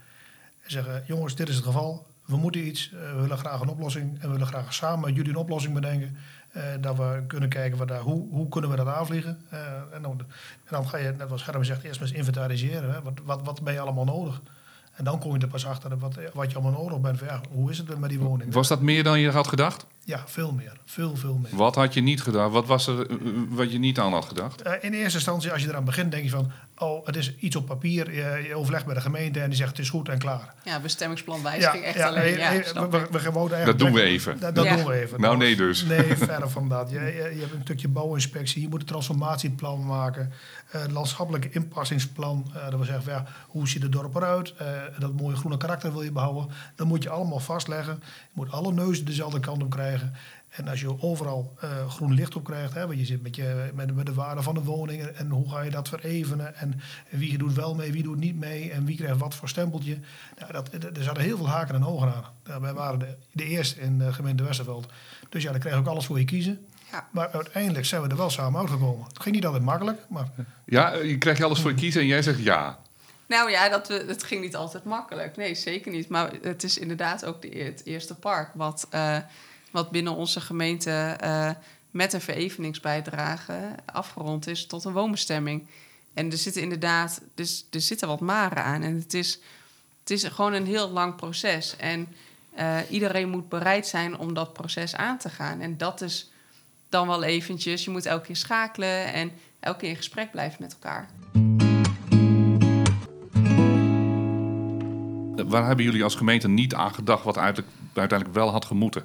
En 0.61 0.71
zeggen, 0.71 1.05
jongens, 1.07 1.35
dit 1.35 1.49
is 1.49 1.55
het 1.55 1.65
geval. 1.65 2.07
We 2.25 2.37
moeten 2.37 2.67
iets. 2.67 2.91
Uh, 2.93 3.15
we 3.15 3.21
willen 3.21 3.39
graag 3.39 3.61
een 3.61 3.69
oplossing. 3.69 4.15
En 4.15 4.27
we 4.27 4.33
willen 4.33 4.47
graag 4.47 4.75
samen 4.75 5.01
met 5.01 5.17
jullie 5.17 5.31
een 5.31 5.37
oplossing 5.37 5.75
bedenken. 5.75 6.17
Uh, 6.57 6.63
dat 6.81 6.97
we 6.97 7.23
kunnen 7.27 7.49
kijken 7.49 7.79
wat 7.79 7.89
daar, 7.89 8.01
hoe, 8.01 8.29
hoe 8.31 8.49
kunnen 8.49 8.71
we 8.71 8.77
dat 8.77 8.87
aanvliegen. 8.87 9.39
Uh, 9.53 9.59
en, 9.93 10.03
dan, 10.03 10.19
en, 10.21 10.27
dan, 10.71 10.89
ga 10.89 10.97
je, 10.97 11.15
net 11.19 11.31
als 11.31 11.43
Gerben 11.43 11.67
zegt, 11.67 11.83
eerst 11.83 12.01
maar 12.01 12.09
eens 12.09 12.19
inventariseren. 12.19 12.93
Hè. 12.93 13.03
Wat, 13.03 13.21
wat, 13.25 13.43
wat 13.45 13.63
ben 13.63 13.73
je 13.73 13.81
allemaal 13.81 14.05
nodig? 14.05 14.41
En 14.93 15.05
dan 15.05 15.19
kom 15.19 15.33
je 15.35 15.39
er 15.39 15.49
pas 15.49 15.67
achter 15.67 15.99
wat, 15.99 16.19
wat 16.33 16.51
je 16.51 16.59
allemaal 16.59 16.83
nodig 16.83 17.01
bent. 17.01 17.19
Van, 17.19 17.27
ja, 17.27 17.41
hoe 17.51 17.71
is 17.71 17.79
het 17.79 17.99
met 17.99 18.11
die 18.11 18.19
woning? 18.19 18.53
Was 18.53 18.69
dat 18.69 18.81
meer 18.81 19.03
dan 19.03 19.21
je 19.21 19.31
had 19.31 19.49
gedacht? 19.49 19.87
Ja, 20.05 20.23
veel 20.27 20.53
meer. 20.53 20.73
Veel, 20.85 21.17
veel 21.17 21.39
meer. 21.43 21.57
Wat 21.57 21.75
had 21.75 21.95
je 21.95 22.01
niet 22.01 22.23
gedacht? 22.23 22.53
Wat 22.53 22.67
was 22.67 22.87
er 22.87 23.07
wat 23.49 23.73
je 23.73 23.79
niet 23.79 23.99
aan 23.99 24.13
had 24.13 24.25
gedacht? 24.25 24.67
Uh, 24.67 24.73
in 24.81 24.93
eerste 24.93 25.17
instantie, 25.17 25.53
als 25.53 25.63
je 25.63 25.69
eraan 25.69 25.85
begint, 25.85 26.11
denk 26.11 26.25
je 26.25 26.31
van... 26.31 26.51
oh, 26.79 27.07
het 27.07 27.17
is 27.17 27.35
iets 27.39 27.57
op 27.57 27.67
papier. 27.67 28.15
Je, 28.15 28.45
je 28.49 28.55
overlegt 28.55 28.85
bij 28.85 28.95
de 28.95 29.01
gemeente 29.01 29.41
en 29.41 29.49
die 29.49 29.59
zegt 29.59 29.71
het 29.71 29.79
is 29.79 29.91
goed 29.91 30.09
en 30.09 30.19
klaar. 30.19 30.55
Ja, 30.65 30.81
bestemmingsplanwijziging 30.81 31.83
ja, 31.83 31.89
echt 31.89 31.99
ja, 31.99 32.07
alleen. 32.09 32.39
Ja, 32.39 32.53
we, 32.53 32.89
we, 32.89 33.07
we 33.11 33.19
gewoon 33.19 33.51
dat 33.65 33.79
doen 33.79 33.93
we 33.93 34.03
even. 34.03 34.41
Dat, 34.41 34.55
dat 34.55 34.65
ja. 34.65 34.77
doen 34.77 34.87
we 34.87 34.93
even. 34.93 35.21
Nou, 35.21 35.37
nee 35.37 35.57
dus. 35.57 35.85
Nee, 35.85 36.17
verder 36.33 36.51
van 36.51 36.69
dat. 36.69 36.91
Je, 36.91 37.01
je, 37.01 37.33
je, 37.35 37.41
hebt 37.41 37.53
een 37.53 37.61
stukje 37.63 37.89
bouwinspectie. 37.89 38.63
Je 38.63 38.69
moet 38.69 38.81
een 38.81 38.87
transformatieplan 38.87 39.87
maken. 39.87 40.33
Uh, 40.75 40.83
het 40.83 40.91
landschappelijke 40.91 41.51
inpassingsplan. 41.51 42.45
Uh, 42.49 42.65
dat 42.65 42.75
wil 42.75 42.85
zeggen, 42.85 43.13
ja, 43.13 43.25
hoe 43.49 43.69
ziet 43.69 43.83
het 43.83 43.93
dorp 43.93 44.15
eruit? 44.15 44.55
Uh, 44.63 44.69
dat 44.99 45.13
mooie 45.13 45.37
groene 45.37 45.57
karakter 45.57 45.93
wil 45.93 46.03
je 46.03 46.13
behouden. 46.13 46.55
Dat 46.75 46.87
moet 46.87 47.03
je 47.03 47.11
allemaal 47.11 47.39
vastleggen. 47.39 47.95
Je 48.03 48.33
moet 48.33 48.51
alle 48.51 48.73
neuzen 48.73 49.05
dezelfde 49.05 49.41
kant 49.41 49.63
op 49.63 49.71
krijgen. 49.71 50.15
En 50.49 50.69
als 50.69 50.81
je 50.81 51.03
overal 51.03 51.55
groen 51.89 52.15
licht 52.15 52.37
op 52.37 52.45
krijgt, 52.45 52.75
hè, 52.75 52.87
want 52.87 52.99
je 52.99 53.05
zit 53.05 53.23
met, 53.23 53.37
je, 53.37 53.71
met, 53.75 54.07
de 54.07 54.15
waarde 54.15 54.43
van 54.43 54.55
de 54.55 54.63
woning 54.63 55.03
en, 55.03 55.31
hoe 55.31 55.51
ga 55.51 55.61
je 55.61 55.71
dat 55.71 55.89
verevenen 55.89 56.57
en 56.57 56.81
wie 57.11 57.39
doet 57.39 57.55
wel 57.55 57.75
mee, 57.75 57.93
wie 57.93 58.03
doet 58.03 58.19
niet 58.19 58.37
mee 58.37 58.71
en 58.71 58.85
wie 58.85 58.97
krijgt 58.97 59.19
wat 59.19 59.35
voor 59.35 59.49
stempeltje. 59.49 59.99
Nou, 60.39 60.53
dat, 60.53 60.73
er 60.73 61.03
zaten 61.03 61.23
heel 61.23 61.37
veel 61.37 61.49
haken 61.49 61.75
en 61.75 61.85
ogen 61.85 62.15
aan. 62.15 62.25
Ja, 62.45 62.61
wij 62.61 62.73
waren 62.73 62.99
de, 62.99 63.17
de 63.33 63.45
eerste 63.45 63.81
in 63.81 63.99
de 63.99 64.13
gemeente 64.13 64.43
Westerveld. 64.43 64.87
Dus 65.29 65.43
ja, 65.43 65.51
dan 65.51 65.61
krijg 65.61 65.75
je 65.75 65.81
ook 65.81 65.89
alles 65.89 66.07
voor 66.07 66.19
je 66.19 66.25
kiezen. 66.25 66.67
Ja. 66.97 67.09
Maar 67.11 67.31
uiteindelijk 67.31 67.87
zijn 67.87 68.03
we 68.03 68.09
er 68.09 68.17
wel 68.17 68.31
samen 68.31 68.61
uitgekomen. 68.61 69.07
Het 69.07 69.23
ging 69.23 69.35
niet 69.35 69.47
altijd 69.47 69.65
makkelijk, 69.65 70.01
maar... 70.09 70.29
Ja, 70.65 70.95
je 70.95 71.19
krijgt 71.19 71.39
je 71.39 71.45
alles 71.45 71.61
voor 71.61 71.71
je 71.71 71.77
kiezen 71.77 72.01
en 72.01 72.07
jij 72.07 72.23
zegt 72.23 72.43
ja. 72.43 72.79
Nou 73.27 73.51
ja, 73.51 73.69
dat, 73.69 73.89
we, 73.89 74.05
dat 74.07 74.23
ging 74.23 74.41
niet 74.41 74.57
altijd 74.57 74.85
makkelijk. 74.85 75.37
Nee, 75.37 75.55
zeker 75.55 75.93
niet. 75.93 76.09
Maar 76.09 76.33
het 76.43 76.63
is 76.63 76.79
inderdaad 76.79 77.25
ook 77.25 77.43
de, 77.43 77.49
het 77.49 77.83
eerste 77.85 78.15
park 78.15 78.51
wat... 78.55 78.89
Uh, 78.95 79.19
wat 79.71 79.91
binnen 79.91 80.15
onze 80.15 80.41
gemeente 80.41 81.17
uh, 81.25 81.51
met 81.91 82.13
een 82.13 82.21
vereveningsbijdrage 82.21 83.59
afgerond 83.93 84.47
is 84.47 84.67
tot 84.67 84.85
een 84.85 84.93
woonbestemming. 84.93 85.67
En 86.15 86.31
er 86.31 86.39
zitten 86.39 86.63
inderdaad, 86.63 87.21
dus, 87.35 87.67
er 87.71 87.81
zitten 87.81 88.09
wat 88.09 88.21
maren 88.21 88.65
aan. 88.65 88.83
En 88.83 88.95
het 88.95 89.15
is, 89.15 89.41
het 90.01 90.11
is 90.11 90.25
gewoon 90.25 90.53
een 90.53 90.67
heel 90.67 90.91
lang 90.91 91.17
proces. 91.17 91.77
En 91.77 92.09
uh, 92.59 92.79
iedereen 92.91 93.29
moet 93.29 93.49
bereid 93.49 93.87
zijn 93.87 94.19
om 94.19 94.35
dat 94.35 94.53
proces 94.53 94.95
aan 94.95 95.19
te 95.19 95.29
gaan. 95.29 95.61
En 95.61 95.77
dat 95.77 96.01
is 96.01 96.31
dan 96.89 97.07
wel 97.07 97.23
eventjes, 97.23 97.85
je 97.85 97.91
moet 97.91 98.07
elke 98.07 98.27
keer 98.27 98.37
schakelen 98.37 99.13
en 99.13 99.33
elke 99.61 99.79
keer 99.79 99.89
in 99.89 99.97
gesprek 99.97 100.31
blijven 100.31 100.57
met 100.61 100.73
elkaar. 100.73 101.09
Waar 105.49 105.67
hebben 105.67 105.85
jullie 105.85 106.05
als 106.05 106.15
gemeente 106.15 106.49
niet 106.49 106.75
aan 106.75 106.95
gedacht 106.95 107.25
wat 107.25 107.39
uiteindelijk 107.39 108.33
wel 108.33 108.51
had 108.51 108.65
gemoeten? 108.65 109.05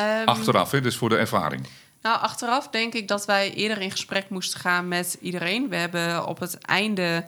Um, 0.00 0.24
achteraf, 0.24 0.70
hè? 0.70 0.80
dus 0.80 0.96
voor 0.96 1.08
de 1.08 1.16
ervaring. 1.16 1.66
Nou, 2.02 2.20
achteraf 2.20 2.68
denk 2.68 2.94
ik 2.94 3.08
dat 3.08 3.24
wij 3.24 3.54
eerder 3.54 3.80
in 3.80 3.90
gesprek 3.90 4.28
moesten 4.28 4.60
gaan 4.60 4.88
met 4.88 5.18
iedereen. 5.20 5.68
We 5.68 5.76
hebben 5.76 6.26
op 6.26 6.38
het 6.38 6.58
einde 6.58 7.24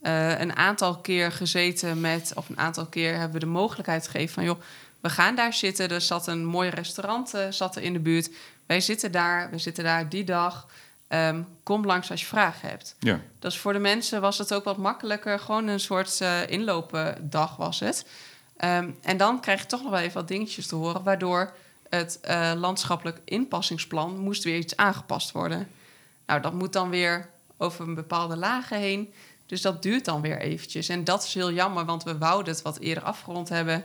eh, 0.00 0.40
een 0.40 0.56
aantal 0.56 0.98
keer 0.98 1.32
gezeten 1.32 2.00
met, 2.00 2.32
of 2.34 2.48
een 2.48 2.58
aantal 2.58 2.86
keer 2.86 3.12
hebben 3.12 3.32
we 3.32 3.38
de 3.38 3.52
mogelijkheid 3.52 4.08
gegeven 4.08 4.34
van, 4.34 4.44
joh, 4.44 4.60
we 5.00 5.10
gaan 5.10 5.34
daar 5.34 5.52
zitten. 5.52 5.88
Er 5.88 6.00
zat 6.00 6.26
een 6.26 6.44
mooi 6.44 6.68
restaurant 6.68 7.34
uh, 7.34 7.46
zat 7.50 7.76
er 7.76 7.82
in 7.82 7.92
de 7.92 7.98
buurt. 7.98 8.30
Wij 8.66 8.80
zitten 8.80 9.12
daar, 9.12 9.50
we 9.50 9.58
zitten 9.58 9.84
daar 9.84 10.08
die 10.08 10.24
dag. 10.24 10.66
Um, 11.08 11.46
kom 11.62 11.84
langs 11.86 12.10
als 12.10 12.20
je 12.20 12.26
vragen 12.26 12.68
hebt. 12.68 12.96
Ja. 12.98 13.20
Dus 13.38 13.58
voor 13.58 13.72
de 13.72 13.78
mensen 13.78 14.20
was 14.20 14.38
het 14.38 14.54
ook 14.54 14.64
wat 14.64 14.76
makkelijker. 14.76 15.38
Gewoon 15.38 15.66
een 15.66 15.80
soort 15.80 16.20
uh, 16.22 16.48
inlopendag 16.48 17.56
was 17.56 17.80
het. 17.80 18.06
Um, 18.64 18.98
en 19.02 19.16
dan 19.16 19.40
krijg 19.40 19.60
je 19.60 19.66
toch 19.66 19.82
nog 19.82 19.90
wel 19.90 20.00
even 20.00 20.14
wat 20.14 20.28
dingetjes 20.28 20.66
te 20.66 20.74
horen... 20.74 21.02
waardoor 21.02 21.52
het 21.88 22.18
uh, 22.28 22.52
landschappelijk 22.56 23.20
inpassingsplan 23.24 24.18
moest 24.18 24.44
weer 24.44 24.56
iets 24.56 24.76
aangepast 24.76 25.32
worden. 25.32 25.68
Nou, 26.26 26.40
dat 26.40 26.52
moet 26.52 26.72
dan 26.72 26.90
weer 26.90 27.28
over 27.56 27.88
een 27.88 27.94
bepaalde 27.94 28.36
lagen 28.36 28.78
heen. 28.78 29.12
Dus 29.46 29.62
dat 29.62 29.82
duurt 29.82 30.04
dan 30.04 30.20
weer 30.20 30.38
eventjes. 30.38 30.88
En 30.88 31.04
dat 31.04 31.24
is 31.24 31.34
heel 31.34 31.52
jammer, 31.52 31.84
want 31.84 32.02
we 32.02 32.18
wouden 32.18 32.52
het 32.52 32.62
wat 32.62 32.78
eerder 32.78 33.02
afgerond 33.04 33.48
hebben. 33.48 33.84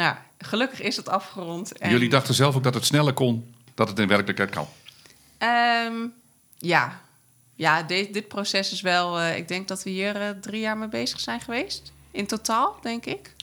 Nou, 0.00 0.16
gelukkig 0.38 0.80
is 0.80 0.96
het 0.96 1.08
afgerond. 1.08 1.78
En... 1.78 1.90
Jullie 1.90 2.08
dachten 2.08 2.34
zelf 2.34 2.56
ook 2.56 2.62
dat 2.62 2.74
het 2.74 2.84
sneller 2.84 3.12
kon, 3.12 3.54
dat 3.74 3.88
het 3.88 3.98
in 3.98 4.08
werkelijkheid 4.08 4.50
kan? 4.50 4.66
Um, 5.86 6.12
ja, 6.58 7.00
ja 7.54 7.82
dit, 7.82 8.12
dit 8.12 8.28
proces 8.28 8.72
is 8.72 8.80
wel... 8.80 9.20
Uh, 9.20 9.36
ik 9.36 9.48
denk 9.48 9.68
dat 9.68 9.82
we 9.82 9.90
hier 9.90 10.20
uh, 10.20 10.28
drie 10.40 10.60
jaar 10.60 10.78
mee 10.78 10.88
bezig 10.88 11.20
zijn 11.20 11.40
geweest. 11.40 11.92
In 12.10 12.26
totaal, 12.26 12.78
denk 12.82 13.06
ik. 13.06 13.34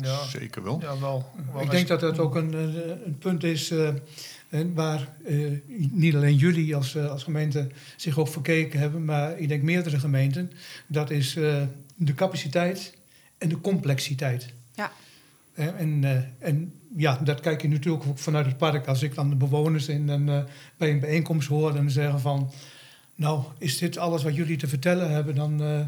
Ja, 0.00 0.24
zeker 0.24 0.62
wel. 0.62 0.78
Ja, 0.80 0.98
wel, 0.98 1.32
wel 1.52 1.62
ik 1.62 1.70
denk 1.70 1.88
dat 1.88 2.00
dat 2.00 2.18
ook 2.18 2.34
een, 2.34 2.52
een 3.06 3.18
punt 3.18 3.44
is 3.44 3.70
uh, 3.70 3.88
waar 4.74 5.08
niet 5.90 6.14
alleen 6.14 6.36
jullie 6.36 6.76
als, 6.76 6.96
als 6.96 7.22
gemeente 7.22 7.68
zich 7.96 8.18
op 8.18 8.28
verkeken 8.28 8.80
hebben, 8.80 9.04
maar 9.04 9.38
ik 9.38 9.48
denk 9.48 9.62
meerdere 9.62 9.98
gemeenten. 9.98 10.52
Dat 10.86 11.10
is 11.10 11.32
de 11.96 12.14
capaciteit 12.14 12.94
en 13.38 13.48
de 13.48 13.60
complexiteit. 13.60 14.52
Ja. 14.74 14.92
En, 15.56 16.04
en 16.38 16.72
ja, 16.96 17.18
dat 17.24 17.40
kijk 17.40 17.62
je 17.62 17.68
natuurlijk 17.68 18.04
ook 18.06 18.18
vanuit 18.18 18.46
het 18.46 18.56
park. 18.56 18.86
Als 18.86 19.02
ik 19.02 19.14
dan 19.14 19.30
de 19.30 19.36
bewoners 19.36 19.88
in 19.88 20.08
een, 20.08 20.46
bij 20.76 20.90
een 20.90 21.00
bijeenkomst 21.00 21.48
hoor 21.48 21.76
en 21.76 21.90
zeggen 21.90 22.20
van... 22.20 22.50
nou, 23.14 23.42
is 23.58 23.78
dit 23.78 23.98
alles 23.98 24.22
wat 24.22 24.34
jullie 24.34 24.56
te 24.56 24.68
vertellen 24.68 25.10
hebben, 25.10 25.34
dan, 25.34 25.62
uh, 25.62 25.80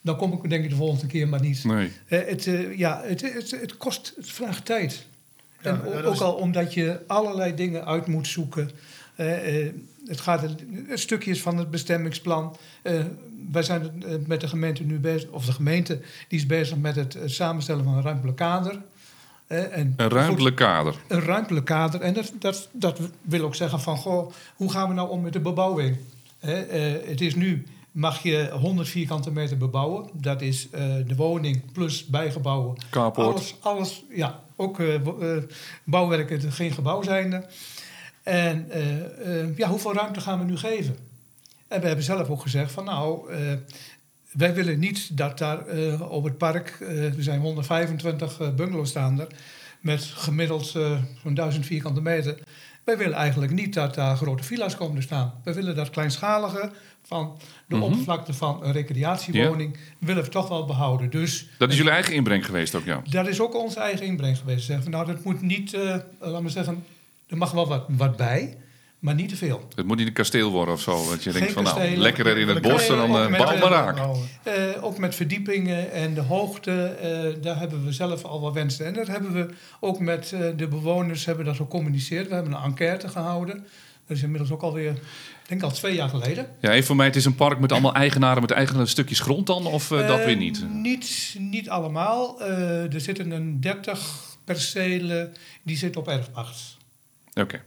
dan 0.00 0.16
kom 0.16 0.32
ik 0.32 0.50
denk 0.50 0.64
ik 0.64 0.70
de 0.70 0.76
volgende 0.76 1.06
keer 1.06 1.28
maar 1.28 1.40
niet. 1.40 1.64
Nee. 1.64 1.90
Uh, 2.08 2.18
het, 2.26 2.46
uh, 2.46 2.78
ja, 2.78 3.02
het, 3.04 3.20
het, 3.20 3.50
het, 3.50 3.76
kost, 3.76 4.12
het 4.16 4.30
vraagt 4.30 4.64
tijd. 4.64 5.06
Ja, 5.60 5.70
en 5.70 6.04
ook 6.04 6.14
is... 6.14 6.20
al 6.20 6.34
omdat 6.34 6.74
je 6.74 7.00
allerlei 7.06 7.54
dingen 7.54 7.86
uit 7.86 8.06
moet 8.06 8.26
zoeken. 8.26 8.70
het 10.06 10.20
gaat 10.20 10.42
een, 10.42 10.86
een 10.88 10.98
stukjes 10.98 11.42
van 11.42 11.58
het 11.58 11.70
bestemmingsplan. 11.70 12.56
Wij 13.52 13.62
zijn 13.62 14.02
met 14.26 14.40
de 14.40 14.48
gemeente 14.48 14.82
nu 14.82 14.98
bezig, 14.98 15.30
of 15.30 15.44
de 15.44 15.52
gemeente 15.52 16.00
die 16.28 16.38
is 16.38 16.46
bezig 16.46 16.76
met 16.76 16.96
het 16.96 17.18
samenstellen 17.24 17.84
van 17.84 17.94
een 17.94 18.02
ruimtelijk 18.02 18.36
kader. 18.36 18.78
En 19.46 19.94
een 19.96 20.08
ruimtelijk 20.08 20.56
kader. 20.56 20.94
Een 21.08 21.20
ruimtelijk 21.20 21.66
kader. 21.66 22.00
En 22.00 22.14
dat, 22.14 22.32
dat, 22.38 22.68
dat 22.72 23.00
wil 23.22 23.44
ook 23.44 23.54
zeggen 23.54 23.80
van, 23.80 23.96
goh, 23.96 24.32
hoe 24.56 24.70
gaan 24.70 24.88
we 24.88 24.94
nou 24.94 25.10
om 25.10 25.20
met 25.20 25.32
de 25.32 25.40
bebouwing? 25.40 25.96
He, 26.38 26.66
uh, 26.66 27.08
het 27.08 27.20
is 27.20 27.34
nu, 27.34 27.66
mag 27.90 28.22
je 28.22 28.50
100 28.52 28.88
vierkante 28.88 29.30
meter 29.30 29.56
bebouwen. 29.56 30.10
Dat 30.12 30.42
is 30.42 30.68
de 31.06 31.14
woning 31.16 31.72
plus 31.72 32.06
bijgebouwen. 32.06 32.76
Carport. 32.90 33.26
Alles, 33.26 33.56
alles 33.60 34.04
ja, 34.10 34.40
ook 34.56 34.82
bouwwerken, 35.84 36.52
geen 36.52 36.72
gebouw 36.72 37.02
zijnde. 37.02 37.46
En 38.22 38.68
ja, 39.56 39.68
hoeveel 39.68 39.94
ruimte 39.94 40.20
gaan 40.20 40.38
we 40.38 40.44
nu 40.44 40.56
geven? 40.56 40.96
En 41.68 41.80
we 41.80 41.86
hebben 41.86 42.04
zelf 42.04 42.28
ook 42.28 42.42
gezegd 42.42 42.72
van, 42.72 42.84
nou... 42.84 43.32
Wij 44.34 44.54
willen 44.54 44.78
niet 44.78 45.16
dat 45.16 45.38
daar 45.38 45.74
uh, 45.74 46.10
op 46.12 46.24
het 46.24 46.38
park, 46.38 46.78
uh, 46.80 47.04
er 47.04 47.22
zijn 47.22 47.40
125 47.40 48.40
uh, 48.40 48.50
bungalows 48.50 48.88
staan 48.88 49.20
er, 49.20 49.26
met 49.80 50.02
gemiddeld 50.04 50.66
zo'n 50.66 51.34
1000 51.34 51.66
vierkante 51.66 52.00
meter. 52.00 52.38
Wij 52.84 52.98
willen 52.98 53.16
eigenlijk 53.16 53.52
niet 53.52 53.74
dat 53.74 53.94
daar 53.94 54.16
grote 54.16 54.42
villa's 54.42 54.76
komen 54.76 54.96
te 54.96 55.02
staan. 55.02 55.34
Wij 55.44 55.54
willen 55.54 55.76
dat 55.76 55.90
kleinschalige 55.90 56.70
van 57.02 57.38
de 57.38 57.74
mm 57.74 57.80
-hmm. 57.80 57.90
oppervlakte 57.90 58.34
van 58.34 58.64
een 58.64 58.72
recreatiewoning, 58.72 59.76
willen 59.98 60.24
we 60.24 60.28
toch 60.28 60.48
wel 60.48 60.66
behouden. 60.66 61.10
Dus, 61.10 61.48
dat 61.58 61.70
is 61.70 61.76
jullie 61.76 61.92
eigen 61.92 62.14
inbreng 62.14 62.46
geweest 62.46 62.74
ook, 62.74 62.84
ja? 62.84 63.02
Dat 63.10 63.26
is 63.26 63.40
ook 63.40 63.54
onze 63.54 63.80
eigen 63.80 64.06
inbreng 64.06 64.38
geweest. 64.38 64.64
Zeggen, 64.64 64.90
nou, 64.90 65.06
dat 65.06 65.24
moet 65.24 65.40
niet, 65.40 65.72
laten 66.20 66.42
we 66.42 66.48
zeggen, 66.48 66.84
er 67.26 67.36
mag 67.36 67.50
wel 67.50 67.68
wat, 67.68 67.84
wat 67.88 68.16
bij. 68.16 68.56
Maar 69.04 69.14
niet 69.14 69.28
te 69.28 69.36
veel. 69.36 69.68
Het 69.74 69.86
moet 69.86 69.96
niet 69.96 70.06
een 70.06 70.12
kasteel 70.12 70.50
worden 70.50 70.74
of 70.74 70.80
zo. 70.80 71.10
Dat 71.10 71.24
je 71.24 71.30
Geen 71.30 71.40
denkt 71.40 71.54
van 71.54 71.62
nou, 71.62 71.96
lekkerder 71.96 72.38
in 72.38 72.48
het 72.48 72.62
bos 72.62 72.86
dan 72.86 73.10
uh, 73.10 73.38
bouw 73.38 73.58
maar 73.58 73.70
raak. 73.70 73.98
Uh, 73.98 74.84
ook 74.84 74.98
met 74.98 75.14
verdiepingen 75.14 75.92
en 75.92 76.14
de 76.14 76.20
hoogte, 76.20 76.96
uh, 77.02 77.42
daar 77.42 77.58
hebben 77.58 77.84
we 77.84 77.92
zelf 77.92 78.24
al 78.24 78.40
wat 78.40 78.52
wensen. 78.52 78.86
En 78.86 78.94
dat 78.94 79.06
hebben 79.06 79.32
we 79.32 79.48
ook 79.80 80.00
met 80.00 80.34
de 80.56 80.68
bewoners 80.68 81.24
hebben 81.24 81.44
dat 81.44 81.56
gecommuniceerd. 81.56 82.28
We 82.28 82.34
hebben 82.34 82.52
een 82.52 82.62
enquête 82.62 83.08
gehouden. 83.08 83.66
Dat 84.06 84.16
is 84.16 84.22
inmiddels 84.22 84.50
ook 84.50 84.62
alweer, 84.62 84.90
ik 84.92 85.48
denk 85.48 85.62
al 85.62 85.70
twee 85.70 85.94
jaar 85.94 86.08
geleden. 86.08 86.46
Ja, 86.60 86.70
even 86.70 86.86
voor 86.86 86.96
mij, 86.96 87.06
het 87.06 87.16
is 87.16 87.24
een 87.24 87.34
park 87.34 87.58
met 87.58 87.72
allemaal 87.72 87.94
eigenaren 87.94 88.40
met 88.40 88.50
eigen 88.50 88.88
stukjes 88.88 89.20
grond 89.20 89.46
dan? 89.46 89.66
Of 89.66 89.88
dat 89.88 90.24
weer 90.24 90.36
niet? 90.36 90.66
Niet, 90.72 91.36
niet 91.38 91.68
allemaal. 91.68 92.42
er 92.42 93.00
zitten 93.00 93.30
een 93.30 93.60
30 93.60 94.36
percelen, 94.44 95.32
die 95.62 95.76
zitten 95.76 96.00
op 96.00 96.08
erfpacht. 96.08 96.76
Oké. 97.30 97.40
Okay. 97.40 97.60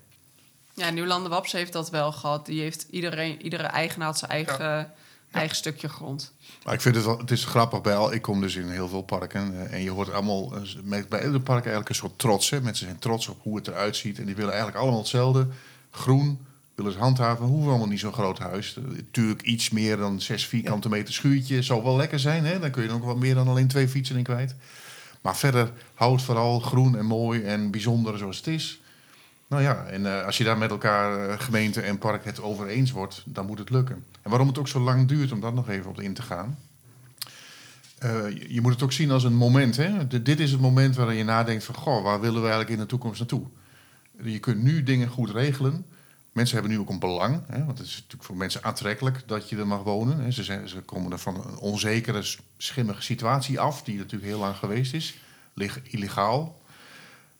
Ja, 0.77 0.89
Nieuwlanden 0.89 1.31
Waps 1.31 1.51
heeft 1.51 1.73
dat 1.73 1.89
wel 1.89 2.11
gehad. 2.11 2.45
Die 2.45 2.61
heeft 2.61 2.87
iedereen, 2.89 3.41
iedere 3.41 3.63
eigenaar 3.63 4.07
had 4.07 4.17
zijn 4.17 4.31
eigen, 4.31 4.65
ja. 4.65 4.93
eigen 5.31 5.55
stukje 5.55 5.89
grond. 5.89 6.33
Maar 6.63 6.73
ik 6.73 6.81
vind 6.81 6.95
het 6.95 7.05
wel, 7.05 7.17
het 7.17 7.31
is 7.31 7.45
grappig 7.45 7.81
bij 7.81 7.95
al. 7.95 8.13
Ik 8.13 8.21
kom 8.21 8.41
dus 8.41 8.55
in 8.55 8.69
heel 8.69 8.87
veel 8.87 9.01
parken 9.01 9.53
uh, 9.53 9.73
en 9.73 9.81
je 9.81 9.89
hoort 9.89 10.11
allemaal 10.11 10.53
met, 10.83 11.09
bij 11.09 11.25
ieder 11.25 11.41
park 11.41 11.59
eigenlijk 11.59 11.89
een 11.89 11.95
soort 11.95 12.19
trots. 12.19 12.49
Hè. 12.49 12.61
Mensen 12.61 12.85
zijn 12.85 12.99
trots 12.99 13.27
op 13.27 13.37
hoe 13.41 13.55
het 13.55 13.67
eruit 13.67 13.95
ziet 13.95 14.19
en 14.19 14.25
die 14.25 14.35
willen 14.35 14.51
eigenlijk 14.51 14.81
allemaal 14.81 14.99
hetzelfde. 14.99 15.47
Groen, 15.91 16.45
willen 16.75 16.91
ze 16.91 16.99
handhaven. 16.99 17.45
Hoeven 17.45 17.69
allemaal 17.69 17.87
niet 17.87 17.99
zo'n 17.99 18.13
groot 18.13 18.39
huis. 18.39 18.77
Natuurlijk 18.95 19.41
iets 19.41 19.69
meer 19.69 19.97
dan 19.97 20.21
zes 20.21 20.47
vierkante 20.47 20.89
meter 20.89 21.13
schuurtje 21.13 21.61
zou 21.61 21.83
wel 21.83 21.95
lekker 21.95 22.19
zijn. 22.19 22.45
Hè. 22.45 22.59
Dan 22.59 22.71
kun 22.71 22.83
je 22.83 22.89
nog 22.89 23.03
wat 23.03 23.17
meer 23.17 23.35
dan 23.35 23.47
alleen 23.47 23.67
twee 23.67 23.87
fietsen 23.87 24.17
in 24.17 24.23
kwijt. 24.23 24.55
Maar 25.21 25.37
verder 25.37 25.71
houdt 25.93 26.21
vooral 26.21 26.59
groen 26.59 26.97
en 26.97 27.05
mooi 27.05 27.41
en 27.41 27.71
bijzonder 27.71 28.17
zoals 28.17 28.37
het 28.37 28.47
is. 28.47 28.81
Nou 29.47 29.61
ja, 29.61 29.85
en 29.85 30.01
uh, 30.01 30.25
als 30.25 30.37
je 30.37 30.43
daar 30.43 30.57
met 30.57 30.69
elkaar, 30.69 31.29
uh, 31.29 31.39
gemeente 31.39 31.81
en 31.81 31.97
park, 31.97 32.25
het 32.25 32.41
over 32.41 32.67
eens 32.67 32.91
wordt, 32.91 33.23
dan 33.25 33.45
moet 33.45 33.59
het 33.59 33.69
lukken. 33.69 34.05
En 34.21 34.29
waarom 34.29 34.47
het 34.47 34.57
ook 34.57 34.67
zo 34.67 34.79
lang 34.79 35.07
duurt 35.07 35.31
om 35.31 35.39
daar 35.39 35.53
nog 35.53 35.69
even 35.69 35.89
op 35.89 36.01
in 36.01 36.13
te 36.13 36.21
gaan. 36.21 36.57
Uh, 38.03 38.31
je, 38.49 38.61
moet 38.61 38.73
het 38.73 38.83
ook 38.83 38.91
zien 38.91 39.11
als 39.11 39.23
een 39.23 39.35
moment. 39.35 39.77
Hè? 39.77 40.07
Dit 40.07 40.39
is 40.39 40.51
het 40.51 40.61
moment 40.61 40.95
waarin 40.95 41.17
je 41.17 41.23
nadenkt 41.23 41.63
van... 41.63 41.75
Goh, 41.75 42.03
waar 42.03 42.19
willen 42.19 42.41
we 42.41 42.47
eigenlijk 42.47 42.69
in 42.69 42.77
de 42.77 42.85
toekomst 42.85 43.19
naartoe? 43.19 43.43
Je 44.21 44.39
kunt 44.39 44.63
nu 44.63 44.83
dingen 44.83 45.07
goed 45.07 45.29
regelen. 45.29 45.85
Mensen 46.31 46.57
hebben 46.57 46.73
nu 46.73 46.79
ook 46.79 46.89
een 46.89 46.99
belang. 46.99 47.41
Hè? 47.47 47.65
Want 47.65 47.77
het 47.77 47.87
is 47.87 47.95
natuurlijk 47.95 48.23
voor 48.23 48.37
mensen 48.37 48.63
aantrekkelijk 48.63 49.23
dat 49.25 49.49
je 49.49 49.57
er 49.57 49.67
mag 49.67 49.83
wonen. 49.83 50.19
Hè? 50.19 50.31
Ze, 50.31 50.43
zijn, 50.43 50.69
ze 50.69 50.81
komen 50.81 51.11
er 51.11 51.19
van 51.19 51.35
een 51.35 51.57
onzekere, 51.57 52.35
schimmige 52.57 53.01
situatie 53.01 53.59
af... 53.59 53.83
die 53.83 53.97
natuurlijk 53.97 54.31
heel 54.31 54.39
lang 54.39 54.55
geweest 54.55 54.93
is. 54.93 55.17
Lig, 55.53 55.81
illegaal, 55.83 56.56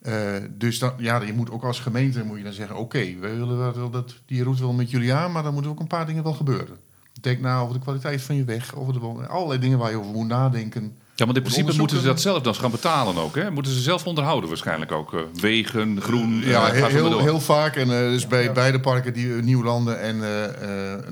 uh, 0.08 0.14
dus 0.50 0.80
dan, 0.80 0.94
ja, 0.98 1.22
je 1.22 1.34
moet 1.34 1.52
ook 1.52 1.64
als 1.64 1.80
gemeente 1.80 2.24
moet 2.24 2.38
je 2.38 2.44
dan 2.44 2.54
zeggen: 2.54 2.76
oké, 2.76 2.98
okay, 2.98 3.18
we 3.20 3.36
willen 3.36 3.58
dat, 3.58 3.94
dat, 3.94 4.16
die 4.26 4.44
route 4.44 4.62
wel 4.62 4.74
met 4.74 4.90
jullie 4.90 5.14
aan, 5.14 5.32
maar 5.32 5.44
dan 5.44 5.54
moeten 5.54 5.72
ook 5.72 5.80
een 5.80 5.88
paar 5.88 6.06
dingen 6.06 6.24
wel 6.24 6.34
gebeuren. 6.34 6.78
Denk 7.22 7.40
na 7.40 7.60
over 7.60 7.74
de 7.74 7.82
kwaliteit 7.82 8.22
van 8.22 8.36
je 8.36 8.44
weg, 8.44 8.76
over 8.76 8.94
de 8.94 9.28
allerlei 9.28 9.60
dingen 9.60 9.78
waar 9.78 9.92
je 9.92 9.98
over 9.98 10.12
moet 10.12 10.28
nadenken. 10.28 10.96
Ja, 11.16 11.26
maar 11.26 11.36
in 11.36 11.42
principe 11.42 11.78
moeten 11.78 12.00
ze 12.00 12.06
dat 12.06 12.22
zelf 12.22 12.42
dan 12.42 12.56
gaan 12.56 12.72
betalen 12.72 13.18
ook. 13.18 13.36
Hè? 13.36 13.52
Moeten 13.52 13.72
ze 13.72 13.82
zelf 13.82 14.06
onderhouden 14.06 14.50
waarschijnlijk 14.50 14.92
ook. 14.92 15.14
Uh, 15.14 15.22
wegen, 15.34 16.02
groen. 16.02 16.42
Uh, 16.42 16.50
ja, 16.50 16.72
heel, 16.72 16.86
heel, 16.88 17.20
heel, 17.20 17.40
vaak. 17.40 17.76
En 17.76 17.90
uh, 17.90 17.98
dus 17.98 18.28
bij 18.28 18.44
ja. 18.44 18.52
beide 18.52 18.80
parken, 18.80 19.14
die 19.14 19.28
Nieuwlanden 19.28 20.00
en 20.00 20.20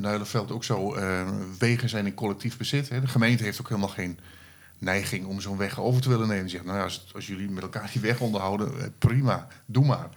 Nuilenveld 0.02 0.52
ook 0.52 0.64
zo. 0.64 0.98
wegen 1.60 1.90
zijn 1.90 2.06
in 2.06 2.14
collectief 2.14 2.58
bezit. 2.58 2.90
Hè. 2.90 3.02
De 3.02 3.08
gemeente 3.08 3.44
heeft 3.44 3.62
ook 3.62 3.70
helemaal 3.70 3.90
geen 3.90 4.20
neiging 4.78 5.26
om 5.26 5.42
zo'n 5.42 5.58
weg 5.58 5.80
over 5.80 6.02
te 6.02 6.10
willen 6.10 6.28
nemen. 6.28 6.50
Zegt, 6.50 6.66
nou 6.66 6.78
ja, 6.78 6.84
als, 6.84 7.06
als, 7.16 7.28
jullie 7.28 7.50
met 7.50 7.64
elkaar 7.64 7.90
die 7.94 8.02
weg 8.02 8.20
onderhouden, 8.20 8.94
prima, 8.98 9.48
doe 9.66 9.86
maar. 9.86 10.10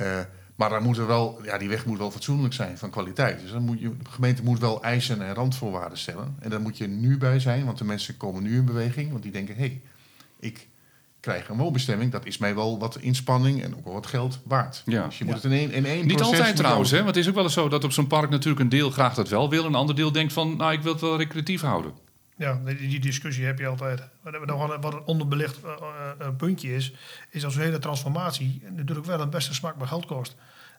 Uh, 0.00 0.18
maar 0.56 0.70
dan 0.70 0.82
moet 0.82 0.96
er 0.96 1.06
wel, 1.06 1.38
ja, 1.44 1.58
die 1.58 1.68
weg 1.68 1.86
moet 1.86 1.98
wel 1.98 2.10
fatsoenlijk 2.10 2.54
zijn, 2.54 2.78
van 2.78 2.90
kwaliteit. 2.90 3.40
Dus 3.40 3.50
dan 3.50 3.62
moet 3.62 3.80
je, 3.80 3.96
de 4.02 4.10
gemeente 4.10 4.42
moet 4.42 4.58
wel 4.58 4.82
eisen 4.82 5.22
en 5.22 5.34
randvoorwaarden 5.34 5.98
stellen. 5.98 6.36
En 6.38 6.50
daar 6.50 6.60
moet 6.60 6.78
je 6.78 6.86
nu 6.86 7.18
bij 7.18 7.40
zijn, 7.40 7.64
want 7.64 7.78
de 7.78 7.84
mensen 7.84 8.16
komen 8.16 8.42
nu 8.42 8.56
in 8.56 8.64
beweging. 8.64 9.10
Want 9.10 9.22
die 9.22 9.32
denken, 9.32 9.54
hé, 9.54 9.60
hey, 9.60 9.80
ik 10.40 10.68
krijg 11.20 11.48
een 11.48 11.56
woonbestemming. 11.56 12.12
Dat 12.12 12.26
is 12.26 12.38
mij 12.38 12.54
wel 12.54 12.78
wat 12.78 12.96
inspanning 13.00 13.62
en 13.62 13.76
ook 13.76 13.84
wel 13.84 13.92
wat 13.92 14.06
geld 14.06 14.40
waard. 14.44 14.82
Ja. 14.86 15.06
Dus 15.06 15.18
je 15.18 15.24
moet 15.24 15.34
het 15.34 15.44
in 15.44 15.52
één, 15.52 15.72
in 15.72 15.86
één 15.86 16.06
Niet 16.06 16.22
altijd 16.22 16.56
trouwens, 16.56 16.90
hè? 16.90 16.96
want 16.96 17.08
het 17.08 17.16
is 17.16 17.28
ook 17.28 17.34
wel 17.34 17.44
eens 17.44 17.52
zo 17.52 17.68
dat 17.68 17.84
op 17.84 17.92
zo'n 17.92 18.06
park 18.06 18.30
natuurlijk 18.30 18.60
een 18.60 18.68
deel 18.68 18.90
graag 18.90 19.14
dat 19.14 19.28
wel 19.28 19.50
wil. 19.50 19.62
En 19.62 19.68
een 19.68 19.74
ander 19.74 19.94
deel 19.94 20.12
denkt 20.12 20.32
van, 20.32 20.56
nou, 20.56 20.72
ik 20.72 20.82
wil 20.82 20.92
het 20.92 21.00
wel 21.00 21.16
recreatief 21.16 21.60
houden. 21.60 21.92
Ja, 22.36 22.60
die, 22.64 23.00
discussie 23.00 23.44
heb 23.44 23.58
je 23.58 23.66
altijd. 23.66 24.02
Wat 24.80 24.92
een 24.94 25.02
onderbelicht 25.04 25.58
uh, 25.64 25.70
uh, 26.20 26.28
puntje 26.36 26.74
is, 26.74 26.92
is 27.30 27.44
als 27.44 27.54
een 27.56 27.62
hele 27.62 27.78
transformatie 27.78 28.62
natuurlijk 28.70 29.06
wel 29.06 29.20
een 29.20 29.30
beste 29.30 29.54
smaak 29.54 29.76
bij 29.76 29.86
geld 29.86 30.06
kost. 30.06 30.34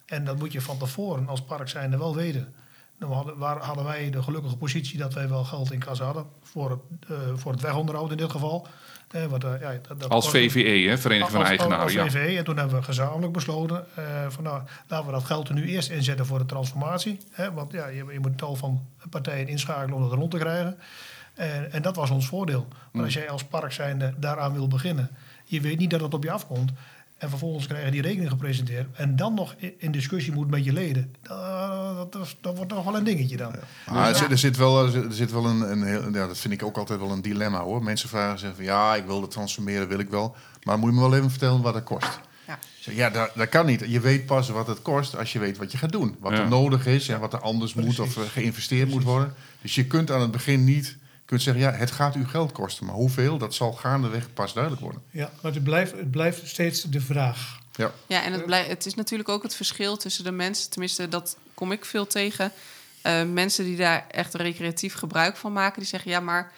En 0.05 0.23
dat 0.25 0.39
moet 0.39 0.51
je 0.51 0.61
van 0.61 0.77
tevoren 0.77 1.27
als 1.27 1.41
park 1.43 1.69
zijnde 1.69 1.97
wel 1.97 2.15
weten. 2.15 2.53
Dan 2.99 3.11
hadden, 3.11 3.37
waar, 3.37 3.57
hadden 3.57 3.83
wij 3.85 4.09
de 4.09 4.23
gelukkige 4.23 4.57
positie 4.57 4.97
dat 4.97 5.13
wij 5.13 5.29
wel 5.29 5.43
geld 5.43 5.71
in 5.71 5.79
kas 5.79 5.99
hadden. 5.99 6.25
Voor 6.43 6.69
het, 6.69 7.09
eh, 7.09 7.17
voor 7.35 7.51
het 7.51 7.61
wegonderhoud 7.61 8.11
in 8.11 8.17
dit 8.17 8.31
geval. 8.31 8.67
Eh, 9.11 9.25
want, 9.25 9.43
eh, 9.43 9.61
ja, 9.61 9.71
dat, 9.87 9.99
dat 9.99 10.09
Als 10.09 10.29
VVE, 10.29 10.59
hè, 10.89 10.97
Vereniging 10.97 11.31
van 11.31 11.39
als- 11.39 11.49
als- 11.49 11.59
Eigenaren. 11.59 11.83
als 11.83 11.93
Ja. 11.93 12.05
VVE. 12.09 12.37
En 12.37 12.43
toen 12.43 12.57
hebben 12.57 12.77
we 12.77 12.83
gezamenlijk 12.83 13.33
besloten 13.33 13.85
eh, 13.95 14.03
van 14.29 14.43
nou, 14.43 14.61
laten 14.87 15.05
we 15.05 15.11
dat 15.11 15.23
geld 15.23 15.47
er 15.49 15.53
nu 15.53 15.67
eerst 15.67 15.89
inzetten 15.89 16.25
voor 16.25 16.37
de 16.39 16.45
transformatie. 16.45 17.17
Hè, 17.31 17.53
want 17.53 17.71
ja, 17.71 17.87
je, 17.87 18.05
je 18.11 18.19
moet 18.19 18.37
tal 18.37 18.55
van 18.55 18.85
partijen 19.09 19.47
inschakelen 19.47 19.95
om 19.95 20.01
dat 20.01 20.13
rond 20.13 20.31
te 20.31 20.37
krijgen. 20.37 20.77
En, 21.37 21.71
en 21.71 21.81
dat 21.81 21.95
was 21.95 22.09
ons 22.09 22.27
voordeel. 22.27 22.67
Maar 22.91 23.03
als 23.03 23.13
jij 23.13 23.29
als 23.29 23.43
park 23.43 23.71
zijnde 23.71 24.13
daaraan 24.17 24.53
wil 24.53 24.67
beginnen, 24.67 25.09
je 25.45 25.61
weet 25.61 25.77
niet 25.79 25.89
dat 25.89 26.01
het 26.01 26.13
op 26.13 26.23
je 26.23 26.31
afkomt. 26.31 26.71
En 27.17 27.29
vervolgens 27.29 27.67
krijg 27.67 27.85
je 27.85 27.91
die 27.91 28.01
rekening 28.01 28.29
gepresenteerd. 28.29 28.87
En 28.95 29.15
dan 29.15 29.33
nog 29.33 29.55
in, 29.77 29.91
discussie 29.91 30.33
moet 30.33 30.49
met 30.49 30.63
je 30.65 30.73
leden. 30.73 31.15
Dat, 31.21 31.95
dat, 31.95 32.11
dat, 32.11 32.35
dat 32.41 32.55
wordt 32.57 32.73
nog 32.73 32.83
wel 32.83 32.95
een 32.95 33.03
dingetje 33.03 33.37
dan. 33.37 33.53
Er, 33.93 34.15
zit, 34.15 34.31
er 34.31 34.37
zit 34.37 34.57
wel, 34.57 34.85
er 34.85 35.05
zit 35.13 35.31
wel 35.31 35.45
een, 35.45 35.71
een 35.71 35.83
heel, 35.83 36.03
ja, 36.13 36.27
dat 36.27 36.37
vind 36.37 36.53
ik 36.53 36.63
ook 36.63 36.77
altijd 36.77 36.99
wel 36.99 37.11
een 37.11 37.21
dilemma 37.21 37.59
hoor. 37.59 37.83
Mensen 37.83 38.09
vragen 38.09 38.39
zeggen 38.39 38.57
van 38.57 38.65
ja, 38.65 38.95
ik 38.95 39.05
wil 39.05 39.21
het 39.21 39.31
transformeren, 39.31 39.87
wil 39.87 39.99
ik 39.99 40.09
wel. 40.09 40.35
Maar 40.63 40.77
moet 40.79 40.89
je 40.89 40.95
me 40.95 41.01
wel 41.01 41.15
even 41.15 41.29
vertellen 41.29 41.61
wat 41.61 41.73
het 41.73 41.83
kost? 41.83 42.19
Ja. 42.47 42.59
Ja, 42.79 43.09
dat, 43.09 43.31
dat 43.35 43.49
kan 43.49 43.65
niet. 43.65 43.83
Je 43.87 43.99
weet 43.99 44.25
pas 44.25 44.49
wat 44.49 44.67
het 44.67 44.81
kost 44.81 45.17
als 45.17 45.33
je 45.33 45.39
weet 45.39 45.57
wat 45.57 45.71
je 45.71 45.77
gaat 45.77 45.91
doen. 45.91 46.15
Wat 46.19 46.31
Ja. 46.31 46.37
er 46.39 46.47
nodig 46.47 46.85
is 46.85 47.09
en 47.09 47.19
wat 47.19 47.33
er 47.33 47.39
anders 47.39 47.73
moet 47.73 47.99
of 47.99 48.17
eh, 48.17 48.23
geïnvesteerd 48.23 48.89
moet 48.89 49.03
worden. 49.03 49.33
Dus 49.61 49.75
je 49.75 49.85
kunt 49.85 50.11
aan 50.11 50.21
het 50.21 50.31
begin 50.31 50.63
niet 50.63 50.97
kunt 51.27 51.41
zeggen, 51.41 51.63
ja, 51.63 51.71
het 51.71 51.91
gaat 51.91 52.15
u 52.15 52.27
geld 52.27 52.51
kosten. 52.51 52.85
Maar 52.85 52.95
hoeveel, 52.95 53.37
dat 53.37 53.53
zal 53.53 53.71
gaandeweg 53.73 54.33
pas 54.33 54.53
duidelijk 54.53 54.83
worden. 54.83 55.01
Ja, 55.11 55.31
maar 55.41 55.53
het 55.53 55.63
blijft, 55.63 55.91
het 55.91 56.11
blijft 56.11 56.47
steeds 56.47 56.81
de 56.81 57.01
vraag. 57.01 57.59
Ja. 57.75 57.91
Ja, 58.07 58.23
en 58.23 58.33
het, 58.33 58.45
blij- 58.45 58.65
het 58.65 58.85
is 58.85 58.95
natuurlijk 58.95 59.29
ook 59.29 59.43
het 59.43 59.55
verschil 59.55 59.97
tussen 59.97 60.23
de 60.23 60.31
mensen, 60.31 60.69
tenminste, 60.69 61.07
dat 61.09 61.37
kom 61.53 61.71
ik 61.71 61.85
veel 61.85 62.07
tegen. 62.07 62.51
eh, 63.01 63.23
mensen 63.23 63.65
die 63.65 63.77
daar 63.77 64.05
echt 64.11 64.33
recreatief 64.33 64.93
gebruik 64.93 65.37
van 65.37 65.53
maken, 65.53 65.79
die 65.79 65.87
zeggen: 65.89 66.11
ja, 66.11 66.19
maar 66.19 66.51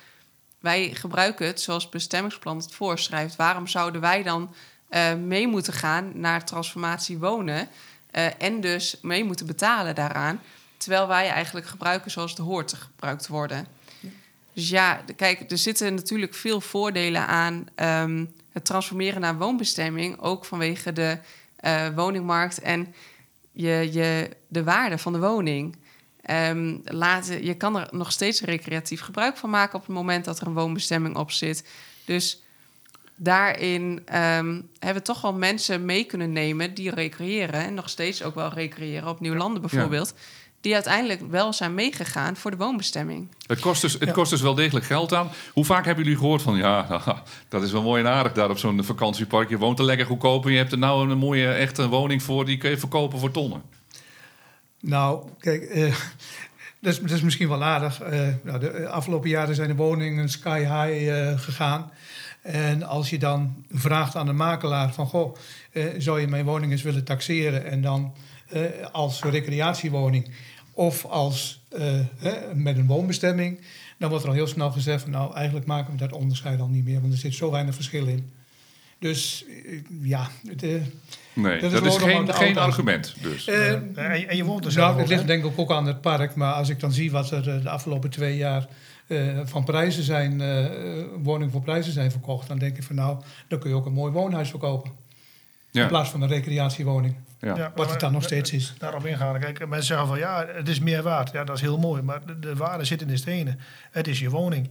wij 0.60 0.90
gebruiken 0.94 1.48
het 1.48 1.62
zoals 1.62 1.84
het 1.84 1.92
bestemmingsplan 1.92 2.58
het 2.58 2.74
voorschrijft. 2.74 3.36
Waarom 3.36 3.68
zouden 3.68 4.02
wij 4.02 4.24
dan 4.24 4.54
eh, 4.90 5.14
mee 5.14 5.48
moeten 5.48 5.74
gaan 5.74 6.12
naar 6.20 6.46
transformatie 6.46 7.18
wonen 7.18 7.68
eh, 8.12 8.26
en 8.38 8.62
dus 8.62 8.98
mee 9.02 9.24
moeten 9.24 9.46
betalen 9.46 9.96
daaraan, 9.96 10.42
terwijl 10.78 11.08
wij 11.08 11.30
eigenlijk 11.30 11.68
gebruiken 11.68 12.12
zoals 12.12 12.32
het 12.32 12.40
hoort 12.40 12.68
te 12.68 12.76
gebruikt 12.76 13.28
worden? 13.28 13.68
Dus 14.60 14.70
ja, 14.70 15.04
kijk, 15.16 15.52
er 15.52 15.58
zitten 15.58 15.94
natuurlijk 15.94 16.34
veel 16.34 16.62
voordelen 16.62 17.28
aan 17.28 17.66
ehm, 17.76 18.26
het 18.52 18.66
transformeren 18.66 19.22
naar 19.22 19.38
woonbestemming. 19.38 20.20
Ook 20.22 20.46
vanwege 20.46 20.94
de 20.94 21.18
eh, 21.56 21.88
woningmarkt 21.96 22.62
en 22.62 22.94
je, 23.52 23.90
je, 23.92 24.30
de 24.48 24.64
waarde 24.64 24.98
van 24.98 25.14
de 25.14 25.20
woning. 25.20 25.76
Ehm, 26.22 26.78
laten, 26.84 27.46
je 27.46 27.54
kan 27.54 27.80
er 27.80 27.88
nog 27.92 28.12
steeds 28.12 28.42
recreatief 28.42 29.02
gebruik 29.02 29.38
van 29.38 29.50
maken 29.50 29.76
op 29.76 29.86
het 29.86 29.96
moment 29.96 30.26
dat 30.26 30.40
er 30.40 30.48
een 30.48 30.54
woonbestemming 30.54 31.16
op 31.16 31.32
zit. 31.32 31.68
Dus 32.06 32.44
daarin 33.16 34.02
ehm, 34.06 34.62
hebben 34.80 35.02
we 35.02 35.08
toch 35.08 35.22
wel 35.22 35.34
mensen 35.34 35.86
mee 35.86 36.04
kunnen 36.04 36.32
nemen 36.32 36.74
die 36.74 36.92
recreëren. 36.92 37.64
En 37.64 37.74
nog 37.74 37.90
steeds 37.90 38.24
ook 38.24 38.36
wel 38.36 38.50
recreëren 38.54 39.10
op 39.10 39.20
Nieuwlanden 39.20 39.62
bijvoorbeeld. 39.62 40.14
Die 40.62 40.74
uiteindelijk 40.74 41.22
wel 41.30 41.54
zijn 41.54 41.74
meegegaan 41.74 42.36
voor 42.36 42.52
de 42.52 42.58
woonbestemming. 42.58 43.28
Het, 43.48 43.60
kost 43.60 43.82
dus, 43.82 43.94
het 43.94 44.12
kost 44.12 44.30
dus 44.30 44.42
wel 44.42 44.56
degelijk 44.56 44.86
geld 44.86 45.14
aan. 45.14 45.30
Hoe 45.54 45.66
vaak 45.66 45.86
hebben 45.86 46.04
jullie 46.04 46.20
gehoord 46.20 46.42
van... 46.42 46.58
ja, 46.58 47.02
dat 47.50 47.64
is 47.64 47.72
wel 47.72 47.82
mooi 47.82 48.04
en 48.04 48.10
aardig 48.10 48.34
daar 48.34 48.50
op 48.50 48.58
zo'n 48.58 48.84
vakantiepark. 48.84 49.50
Je 49.50 49.58
woont 49.58 49.80
er 49.80 49.86
lekker 49.86 50.06
goedkoop 50.06 50.46
en 50.46 50.52
je 50.52 50.58
hebt 50.58 50.72
er 50.72 50.78
nou 50.78 51.10
een 51.10 51.18
mooie 51.18 51.52
echte 51.52 51.88
woning 51.88 52.24
voor... 52.24 52.46
die 52.46 52.58
kun 52.58 52.70
je 52.70 52.78
verkopen 52.78 53.20
voor 53.20 53.32
tonnen. 53.32 53.62
Nou, 54.80 55.28
kijk, 55.40 55.64
eh, 55.64 55.84
dat, 56.82 56.94
is, 56.94 57.00
dat 57.00 57.12
is 57.12 57.22
misschien 57.22 57.50
wel 57.50 57.64
aardig. 57.64 58.02
Eh, 58.02 58.28
nou, 58.44 58.60
de 58.60 58.88
afgelopen 58.88 59.30
jaren 59.30 59.56
zijn 59.56 59.68
de 59.68 59.76
woningen 59.76 60.30
sky 60.30 60.60
high 60.60 61.10
eh, 61.10 61.40
gegaan. 61.40 61.92
En 62.42 62.84
als 62.84 63.10
je 63.10 63.18
dan 63.18 63.66
vraagt 63.72 64.16
aan 64.16 64.26
de 64.26 64.34
makelaar 64.34 64.94
van... 64.94 65.06
goh, 65.06 65.36
eh, 65.72 65.84
zou 65.98 66.20
je 66.20 66.28
mijn 66.28 66.46
woning 66.46 66.72
eens 66.72 66.82
willen 66.82 67.04
taxeren... 67.04 67.66
en 67.66 67.82
dan 67.82 68.14
eh, 68.14 68.22
als 68.92 69.22
recreatiewoning 69.24 70.30
of 70.74 71.06
als, 71.06 71.62
eh, 71.70 72.00
hè, 72.18 72.56
met 72.56 72.78
een 72.78 72.88
woonbestemming... 72.88 73.60
dan 73.98 74.10
wordt 74.10 74.24
er 74.24 74.30
al 74.30 74.36
heel 74.36 74.48
snel 74.48 74.72
gezegd 74.72 75.02
van... 75.02 75.12
nou, 75.12 75.34
eigenlijk 75.36 75.66
maken 75.66 75.92
we 75.92 75.98
dat 75.98 76.12
onderscheid 76.12 76.60
al 76.60 76.68
niet 76.68 76.84
meer... 76.86 77.02
want 77.02 77.14
er 77.14 77.20
zit 77.20 77.34
zo 77.34 77.52
weinig 77.52 77.76
verschil 77.76 78.06
in. 78.08 78.30
Dus 79.00 79.46
eh, 79.66 79.80
ja, 80.02 80.28
eh, 80.62 80.70
Nee, 81.34 81.60
Dat 81.60 81.72
dat 81.72 81.82
is 81.86 81.88
is, 81.88 81.98
gewoon 81.98 82.16
geen, 82.16 82.26
de 82.26 82.34
geen 82.34 82.58
argument 82.58 83.16
dus. 83.22 83.48
eh, 83.48 83.72
En, 83.72 83.96
en 84.28 84.36
je 84.38 84.44
woont 84.44 84.66
er 84.66 84.72
zelf 84.72 84.88
nou, 84.88 85.00
het 85.00 85.10
ligt 85.10 85.28
denk 85.28 85.46
ik 85.46 85.60
ook 85.60 85.72
aan 85.72 85.86
het 85.88 86.02
park. 86.02 86.36
Maar 86.36 86.54
als 86.54 86.70
ik 86.70 86.80
dan 86.80 86.92
zie 86.92 87.12
wat 87.12 87.32
er 87.32 87.50
eh, 87.50 87.62
de 87.64 87.70
afgelopen 87.70 88.10
twee 88.10 88.38
jaar 88.38 88.68
eh, 89.08 89.40
van 89.44 89.64
prijzen 89.64 90.04
zijn, 90.04 90.42
eh, 90.42 90.66
woningen 91.22 91.52
voor 91.52 91.62
prijzen 91.62 91.94
zijn 91.94 92.12
verkocht, 92.12 92.48
dan 92.48 92.58
denk 92.58 92.78
ik 92.78 92.84
van 92.84 92.96
nou, 92.96 93.18
dan 93.48 93.60
kun 93.60 93.70
je 93.70 93.76
ook 93.76 93.86
een 93.86 93.94
mooi 93.94 94.12
woonhuis 94.12 94.50
verkopen. 94.50 94.92
In 95.72 95.88
plaats 95.88 96.10
van 96.10 96.22
een 96.22 96.28
recreatiewoning. 96.28 97.16
ja. 97.40 97.56
Ja, 97.56 97.72
Wat 97.76 97.90
het 97.92 98.00
dan 98.00 98.12
nog 98.12 98.24
steeds 98.24 98.52
is. 98.54 98.74
Daarop 98.78 99.06
ingaan. 99.06 99.40
Kijk, 99.40 99.60
mensen 99.68 99.86
zeggen 99.88 100.08
van 100.08 100.18
ja, 100.18 100.46
het 100.54 100.68
is 100.70 100.80
meer 100.80 101.04
waard. 101.04 101.32
Ja, 101.32 101.44
dat 101.44 101.56
is 101.56 101.62
heel 101.62 101.78
mooi. 101.80 102.02
Maar 102.02 102.26
de, 102.26 102.40
de 102.40 102.56
waarde 102.56 102.84
zit 102.84 103.02
in 103.02 103.08
de 103.08 103.18
stenen. 103.18 103.60
Het 103.92 104.08
is 104.08 104.20
je 104.20 104.30
woning. 104.30 104.70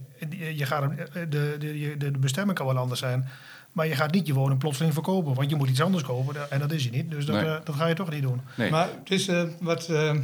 Je 0.55 0.65
gaat, 0.65 0.81
hem- 0.81 1.29
de, 1.29 1.55
de, 1.59 1.79
je- 1.79 1.97
de, 1.97 2.11
de 2.11 2.17
bestemming 2.17 2.57
kan 2.57 2.67
wel 2.67 2.77
anders 2.77 2.99
zijn. 2.99 3.27
Maar 3.71 3.87
je 3.87 3.95
gaat 3.95 4.11
niet 4.11 4.27
je 4.27 4.33
woning 4.33 4.59
plotseling 4.59 4.93
verkopen. 4.93 5.33
Want 5.33 5.49
je 5.49 5.55
moet 5.55 5.69
iets 5.69 5.81
anders 5.81 6.03
kopen. 6.03 6.51
En 6.51 6.59
dat 6.59 6.71
is 6.71 6.83
je 6.83 6.89
niet. 6.89 7.11
Dus 7.11 7.25
dat, 7.25 7.35
Nee. 7.35 7.45
eh, 7.45 7.57
dat 7.63 7.75
ga 7.75 7.87
je 7.87 7.95
toch 7.95 8.09
niet 8.09 8.21
doen. 8.21 8.41
Nee. 8.57 8.69
Maar 8.71 8.87
het 8.99 9.11
is 9.11 9.27
eh, 9.27 9.43
wat 9.59 9.89
eh, 9.89 10.15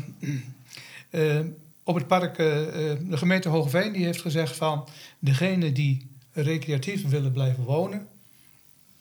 eh, 1.10 1.40
op 1.84 1.96
het 1.96 2.08
park, 2.08 2.36
de 2.38 2.98
gemeente 3.18 3.50
Hogeveen, 3.50 3.92
die 3.94 4.06
heeft 4.06 4.22
gezegd 4.22 4.56
van 4.56 4.88
degene 5.20 5.72
die 5.72 6.08
recreatief 6.34 7.08
willen 7.10 7.32
blijven 7.32 7.64
wonen, 7.64 8.08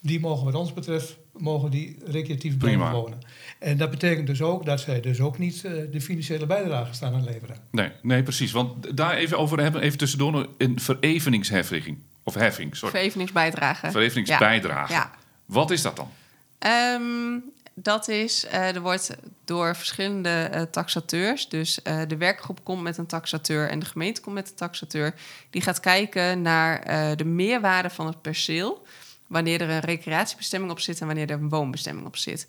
die 0.01 0.21
mogen 0.21 0.45
wat 0.45 0.55
ons 0.55 0.73
betreft, 0.73 1.17
mogen 1.37 1.71
die 1.71 1.97
recreatief 2.05 2.57
blijven 2.57 2.91
wonen. 2.91 3.19
En 3.59 3.77
dat 3.77 3.91
betekent 3.91 4.27
dus 4.27 4.43
ook 4.43 4.65
dat 4.65 4.81
zij 4.81 5.01
dus 5.01 5.21
ook 5.21 5.39
niet 5.39 5.65
eh, 5.65 5.73
de 5.93 6.01
financiële 6.01 6.47
bijdrage 6.47 6.95
staan 6.95 7.15
aan 7.15 7.25
leveren. 7.25 7.57
Nee, 7.71 7.91
nee, 8.03 8.23
precies. 8.23 8.53
Want 8.53 8.97
daar 8.97 9.17
even 9.17 9.39
over 9.39 9.61
hebben, 9.61 9.81
even 9.81 9.99
tussendoor 9.99 10.33
nog 10.33 10.47
een 10.59 10.81
vereveningsheffing. 10.81 11.99
Of 12.23 12.35
heffing, 12.35 12.77
sorry. 12.77 12.95
Vereveningsbijdrage. 12.95 13.91
Vereveningsbijdrage. 13.91 14.93
Ja. 14.93 15.11
Wat 15.45 15.71
is 15.71 15.83
dat 15.83 15.97
dan? 15.97 16.11
Ehm, 16.59 17.39
dat 17.75 18.09
is, 18.09 18.47
eh, 18.47 18.75
er 18.75 18.81
wordt 18.81 19.11
door 19.45 19.77
verschillende 19.77 20.29
eh, 20.29 20.63
taxateurs, 20.63 21.49
dus 21.49 21.83
eh, 21.83 22.01
de 22.09 22.17
werkgroep 22.17 22.65
komt 22.65 22.83
met 22.83 22.99
een 22.99 23.07
taxateur 23.07 23.69
en 23.69 23.79
de 23.79 23.87
gemeente 23.87 24.21
komt 24.21 24.35
met 24.35 24.49
een 24.49 24.57
taxateur, 24.57 25.15
die 25.51 25.63
gaat 25.63 25.81
kijken 25.81 26.43
naar 26.43 26.79
eh, 26.79 27.17
de 27.17 27.25
meerwaarde 27.25 27.91
van 27.91 28.07
het 28.07 28.23
perceel, 28.23 28.87
wanneer 29.27 29.61
er 29.61 29.71
een 29.71 29.81
recreatiebestemming 29.81 30.73
op 30.73 30.81
zit 30.81 31.01
en 31.01 31.07
wanneer 31.07 31.31
er 31.31 31.41
een 31.41 31.49
woonbestemming 31.49 32.07
op 32.07 32.17
zit. 32.17 32.49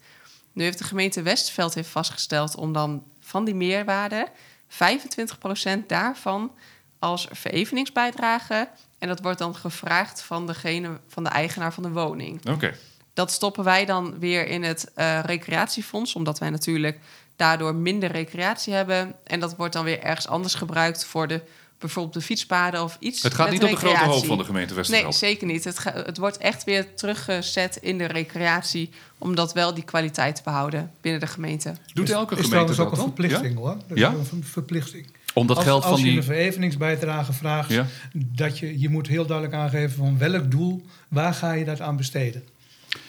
Nu 0.53 0.63
heeft 0.63 0.77
de 0.77 0.83
gemeente 0.83 1.21
Westveld 1.21 1.73
heeft 1.73 1.89
vastgesteld 1.89 2.55
om 2.55 2.73
dan 2.73 3.03
van 3.19 3.45
die 3.45 3.55
meerwaarde 3.55 4.27
25% 4.69 5.85
daarvan 5.87 6.51
als 6.99 7.27
vereveningsbijdrage 7.31 8.69
en 8.99 9.07
dat 9.07 9.21
wordt 9.21 9.39
dan 9.39 9.55
gevraagd 9.55 10.21
van 10.21 10.47
degene 10.47 10.99
van 11.07 11.23
de 11.23 11.29
eigenaar 11.29 11.73
van 11.73 11.83
de 11.83 11.91
woning. 11.91 12.49
Oké. 12.49 12.75
Dat 13.13 13.31
stoppen 13.31 13.63
wij 13.63 13.85
dan 13.85 14.19
weer 14.19 14.47
in 14.47 14.63
het 14.63 14.91
eh, 14.93 15.19
recreatiefonds, 15.19 16.15
omdat 16.15 16.39
wij 16.39 16.49
natuurlijk 16.49 16.99
daardoor 17.35 17.75
minder 17.75 18.11
recreatie 18.11 18.73
hebben. 18.73 19.15
En 19.23 19.39
dat 19.39 19.55
wordt 19.55 19.73
dan 19.73 19.83
weer 19.83 20.03
ergens 20.03 20.27
anders 20.27 20.53
gebruikt 20.55 21.05
voor 21.05 21.27
de, 21.27 21.41
bijvoorbeeld 21.79 22.13
de 22.13 22.21
fietspaden 22.21 22.83
of 22.83 22.97
iets. 22.99 23.23
Het 23.23 23.33
gaat 23.33 23.49
met 23.49 23.53
niet 23.53 23.63
op 23.63 23.69
de 23.69 23.75
grote 23.87 24.03
hoofd 24.03 24.25
van 24.25 24.37
de 24.37 24.43
gemeente 24.43 24.67
Nee, 24.73 24.77
Westerveld. 24.77 25.15
zeker 25.15 25.47
niet. 25.47 25.63
Het, 25.63 25.79
ga- 25.79 25.93
het 26.05 26.17
wordt 26.17 26.37
echt 26.37 26.63
weer 26.63 26.93
teruggezet 26.93 27.75
in 27.81 27.97
de 27.97 28.05
recreatie, 28.05 28.89
om 29.17 29.35
dat 29.35 29.53
wel 29.53 29.73
die 29.73 29.83
kwaliteit 29.83 30.35
te 30.35 30.41
behouden 30.43 30.91
binnen 31.01 31.21
de 31.21 31.27
gemeente. 31.27 31.73
Doet 31.93 32.09
elke 32.09 32.35
is 32.35 32.41
gemeente 32.45 32.49
trouwens 32.49 32.77
dat 32.77 32.85
ook 32.85 32.91
een 32.91 32.97
dan? 32.97 33.05
verplichting 33.05 33.57
hoor. 33.57 33.77
Dat 33.87 33.97
Ja? 33.97 34.13
is 34.21 34.31
een 34.31 34.43
verplichting. 34.43 35.07
Om 35.33 35.47
dat 35.47 35.55
als, 35.57 35.65
geld 35.65 35.83
als 35.83 35.91
van 35.91 35.99
je 36.03 36.05
die... 36.09 36.17
een 36.17 36.23
vereveningsbijdrage 36.23 37.33
vraagt, 37.33 37.69
Ja? 37.69 37.85
dat 38.13 38.59
je, 38.59 38.79
je 38.79 38.89
moet 38.89 39.07
heel 39.07 39.25
duidelijk 39.25 39.57
aangeven 39.57 39.95
van 39.97 40.17
welk 40.17 40.51
doel, 40.51 40.85
waar 41.07 41.33
ga 41.33 41.51
je 41.51 41.65
dat 41.65 41.81
aan 41.81 41.95
besteden. 41.97 42.43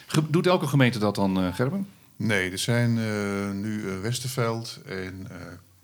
Ge- 0.07 0.31
Doet 0.31 0.47
elke 0.47 0.67
gemeente 0.67 0.99
dat 0.99 1.15
dan, 1.15 1.41
eh, 1.43 1.55
Gerben? 1.55 1.87
Nee, 2.17 2.51
er 2.51 2.59
zijn 2.59 2.99
eh, 2.99 3.51
nu 3.53 3.89
eh, 3.89 4.01
Westerveld 4.01 4.79
en 4.87 5.27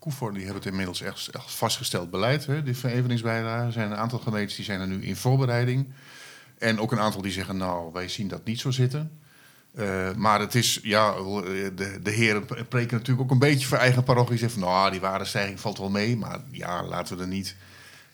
die 0.03 0.45
hebben 0.45 0.55
het 0.55 0.67
inmiddels 0.67 1.01
echt, 1.01 1.29
echt 1.29 1.51
vastgesteld 1.51 2.11
beleid. 2.11 2.47
Hè, 2.47 2.63
die. 2.63 2.75
Er 2.85 3.73
zijn 3.73 3.91
een 3.91 3.97
aantal 3.97 4.19
gemeentes 4.19 4.57
die 4.57 4.65
zijn 4.65 4.81
er 4.81 4.87
nu 4.87 5.05
in 5.05 5.17
voorbereiding. 5.17 5.93
En 6.59 6.81
ook 6.81 6.93
een 6.93 7.01
aantal 7.01 7.23
die 7.23 7.33
zeggen, 7.33 7.57
nou, 7.57 7.93
wij 7.93 8.09
zien 8.09 8.29
dat 8.29 8.45
niet 8.45 8.61
zo 8.61 8.71
zitten. 8.71 9.21
Eh, 9.75 10.15
maar 10.15 10.41
het 10.41 10.55
is, 10.55 10.79
ja, 10.83 11.13
de, 11.13 11.99
de 12.03 12.11
heren 12.11 12.45
preken 12.45 12.97
natuurlijk 12.97 13.21
ook 13.21 13.31
een 13.31 13.39
beetje 13.39 13.67
voor 13.67 13.79
eigen 13.79 14.05
parochie. 14.05 14.39
Zeggen 14.39 14.61
van, 14.61 14.69
nou, 14.69 14.91
die 14.91 15.01
waardestijging 15.01 15.61
valt 15.61 15.79
wel 15.79 15.91
mee. 15.91 16.17
Maar 16.17 16.41
ja, 16.51 16.85
laten 16.85 17.17
we 17.17 17.23
er 17.23 17.29
niet, 17.29 17.57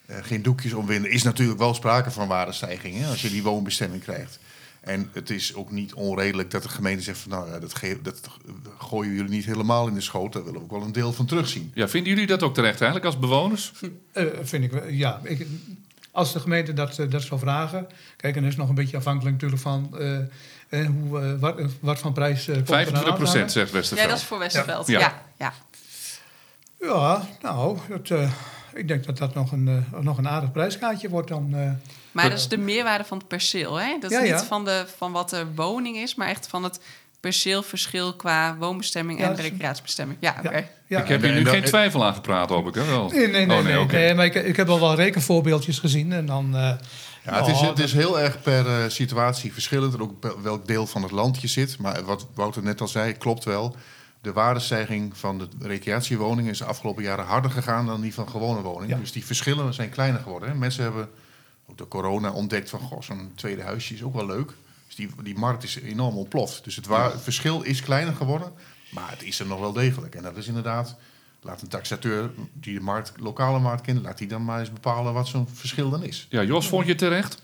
eh, 0.07 0.17
geen 0.23 0.43
doekjes 0.43 0.73
om 0.73 0.87
winnen. 0.87 1.11
Is 1.11 1.23
natuurlijk 1.23 1.59
wel 1.59 1.75
sprake 1.75 2.11
van 2.11 2.29
waardestijging, 2.29 3.07
als 3.07 3.23
je 3.23 3.31
die 3.31 3.43
woonbestemming 3.43 4.03
krijgt. 4.03 4.39
En 4.81 5.11
het 5.13 5.31
is 5.31 5.55
ook 5.55 5.71
niet 5.71 5.95
onredelijk 5.95 6.51
dat 6.51 6.63
de 6.63 6.69
gemeente 6.69 7.03
zegt 7.03 7.19
van 7.19 7.31
nou, 7.31 7.51
ja, 7.51 7.59
dat, 7.59 7.75
ge- 7.75 7.99
dat 8.03 8.21
gooien 8.79 9.13
jullie 9.15 9.31
niet 9.31 9.45
helemaal 9.45 9.87
in 9.89 9.95
de 9.95 10.01
schoot. 10.01 10.33
Daar 10.33 10.45
willen 10.45 10.59
we 10.59 10.65
ook 10.65 10.71
wel 10.71 10.83
een 10.83 10.93
deel 10.93 11.13
van 11.13 11.27
terugzien. 11.27 11.71
Ja, 11.75 11.89
vinden 11.89 12.13
jullie 12.13 12.27
dat 12.27 12.43
ook 12.43 12.55
terecht 12.55 12.77
eigenlijk 12.81 13.05
als 13.05 13.19
bewoners? 13.19 13.73
Eh, 14.13 14.25
vind 14.43 14.65
ik 14.65 14.71
wel, 14.73 14.89
ja. 14.89 15.21
Ik, 15.23 15.47
als 16.11 16.33
de 16.33 16.41
gemeente 16.41 16.73
dat, 16.73 16.99
eh, 16.99 17.11
dat 17.11 17.23
zou 17.23 17.41
vragen. 17.41 17.87
Kijk, 18.17 18.37
en 18.37 18.43
dat 18.43 18.51
is 18.51 18.57
nog 18.57 18.69
een 18.69 18.75
beetje 18.75 18.97
afhankelijk 18.97 19.35
natuurlijk 19.35 19.63
van 19.63 19.99
eh, 20.69 20.87
hoe, 20.87 21.39
wat, 21.39 21.61
wat 21.81 21.99
van 21.99 22.13
prijs. 22.13 22.45
komt 22.45 22.57
er 22.57 22.61
aan 22.61 22.67
25 22.67 22.99
te 23.03 23.05
hangen. 23.11 23.15
procent, 23.25 23.53
zegt 23.53 23.69
Ja, 23.71 23.75
Westerveld. 23.75 24.09
dat 24.09 24.19
is 24.19 24.25
voor 24.25 24.39
Westerveld. 24.39 24.87
Ja. 24.87 24.99
Ja. 25.01 25.23
Ja. 25.39 25.53
Ja, 26.81 27.29
nou, 27.43 27.79
dat, 27.89 28.11
ik 28.75 28.89
denk 28.89 29.05
dat 29.05 29.19
dat 29.19 29.35
nog 29.35 29.53
een, 29.53 29.85
nog 30.01 30.19
een 30.19 30.29
aardig 30.29 30.53
prijskaartje 30.53 31.09
wordt 31.09 31.29
dan. 31.29 31.55
Maar 32.13 32.31
dat 32.31 32.39
is 32.39 32.49
de 32.49 32.59
meerwaarde 32.59 33.05
van 33.05 33.19
het 33.19 33.29
perceel. 33.29 33.75
Hè? 33.77 33.97
Dat 34.01 34.11
is 34.11 34.17
Ja, 34.17 34.23
niet 34.23 34.33
ja. 34.33 34.45
van, 34.45 34.65
de, 34.65 34.87
van 34.97 35.13
wat 35.13 35.31
de 35.31 35.47
woning 35.55 35.97
is, 35.97 36.15
maar 36.15 36.29
echt 36.29 36.49
van 36.49 36.65
het 36.65 36.81
perceelverschil 37.21 38.15
qua 38.15 38.57
woonbestemming 38.57 39.19
Ja, 39.19 39.29
en 39.29 39.37
recreatiebestemming. 39.37 40.19
Ja, 40.21 40.37
oké. 40.45 40.69
ja, 40.87 41.01
ik 41.01 41.09
heb 41.09 41.23
hier 41.23 41.33
nu 41.33 41.47
geen 41.47 41.65
twijfel 41.65 42.05
aan 42.05 42.15
gepraat, 42.15 42.49
hoop 42.49 42.69
ik. 42.69 42.75
Hè? 42.75 42.85
Wel. 42.85 43.09
Nee, 43.09 43.29
nee, 43.29 43.47
nee. 43.47 43.59
Oh, 43.59 43.65
nee, 43.65 43.81
oké. 43.81 43.97
nee, 43.97 44.15
maar 44.15 44.25
ik, 44.25 44.35
ik 44.35 44.57
heb 44.57 44.69
al 44.69 44.81
wel 44.81 44.95
rekenvoorbeeldjes 44.95 45.79
gezien. 45.79 46.13
En 46.13 46.27
dan, 46.27 46.57
eh, 46.57 46.73
Ja, 47.25 47.39
het, 47.39 47.47
is, 47.47 47.61
oh, 47.61 47.69
het 47.69 47.79
is 47.79 47.93
heel 47.93 48.21
erg 48.21 48.43
per 48.43 48.67
eh, 48.67 48.89
situatie 48.89 49.53
verschillend 49.53 49.95
en 49.95 50.01
ook 50.01 50.37
welk 50.43 50.67
deel 50.67 50.87
van 50.87 51.03
het 51.03 51.11
land 51.11 51.41
je 51.41 51.49
zit. 51.49 51.79
Maar 51.79 52.05
wat 52.05 52.27
Wouter 52.35 52.63
net 52.63 52.81
al 52.81 52.89
zei, 52.89 53.13
klopt 53.13 53.45
wel. 53.45 53.77
De 54.23 54.33
waardestijging 54.33 55.17
van 55.17 55.39
de 55.39 55.49
recreatiewoningen 55.61 56.51
is 56.51 56.59
de 56.59 56.65
afgelopen 56.65 57.03
jaren 57.03 57.25
harder 57.25 57.51
gegaan 57.51 57.87
dan 57.87 58.01
die 58.01 58.15
van 58.15 58.29
gewone 58.29 58.61
woningen. 58.61 58.97
Ja. 58.97 59.03
Dus 59.03 59.13
die 59.13 59.25
verschillen 59.25 59.75
zijn 59.75 59.91
kleiner 59.91 60.21
geworden. 60.21 60.49
Hè. 60.49 60.55
Mensen 60.55 60.83
hebben 60.83 61.09
ook 61.71 61.79
door 61.79 61.89
corona 61.89 62.31
ontdekt 62.31 62.71
van, 62.71 62.81
goh, 62.81 63.03
zo'n 63.03 63.33
tweede 63.35 63.63
huisje 63.63 63.95
is 63.95 64.03
ook 64.03 64.15
wel 64.15 64.27
leuk. 64.27 64.53
Dus 64.87 64.95
die, 64.97 65.11
die 65.23 65.39
markt 65.39 65.63
is 65.63 65.77
enorm 65.77 66.17
ontploft. 66.17 66.65
Dus 66.65 66.77
het 66.77 66.87
wa- 66.87 67.19
verschil 67.19 67.63
is 67.63 67.83
kleiner 67.83 68.15
geworden, 68.15 68.53
maar 68.91 69.11
het 69.11 69.23
is 69.23 69.41
er 69.41 69.47
nog 69.47 69.61
wel 69.61 69.73
degelijk. 69.73 70.15
En 70.15 70.23
dat 70.23 70.37
is 70.37 70.47
inderdaad, 70.47 70.97
laat 71.43 71.63
een 71.63 71.69
taxateur 71.69 72.31
die 72.53 72.75
de 72.75 72.81
markt, 72.81 73.13
lokale 73.17 73.59
markt 73.59 73.83
kent, 73.83 74.03
laat 74.03 74.19
die 74.19 74.29
dan 74.29 74.45
maar 74.45 74.61
eens 74.61 74.73
bepalen 74.73 75.13
wat 75.13 75.29
zo'n 75.29 75.49
verschil 75.53 75.91
dan 75.91 76.03
is. 76.03 76.27
Ja, 76.31 76.43
Jos, 76.43 76.69
vond 76.69 76.83
je 76.85 76.89
het 76.91 76.99
terecht? 76.99 77.43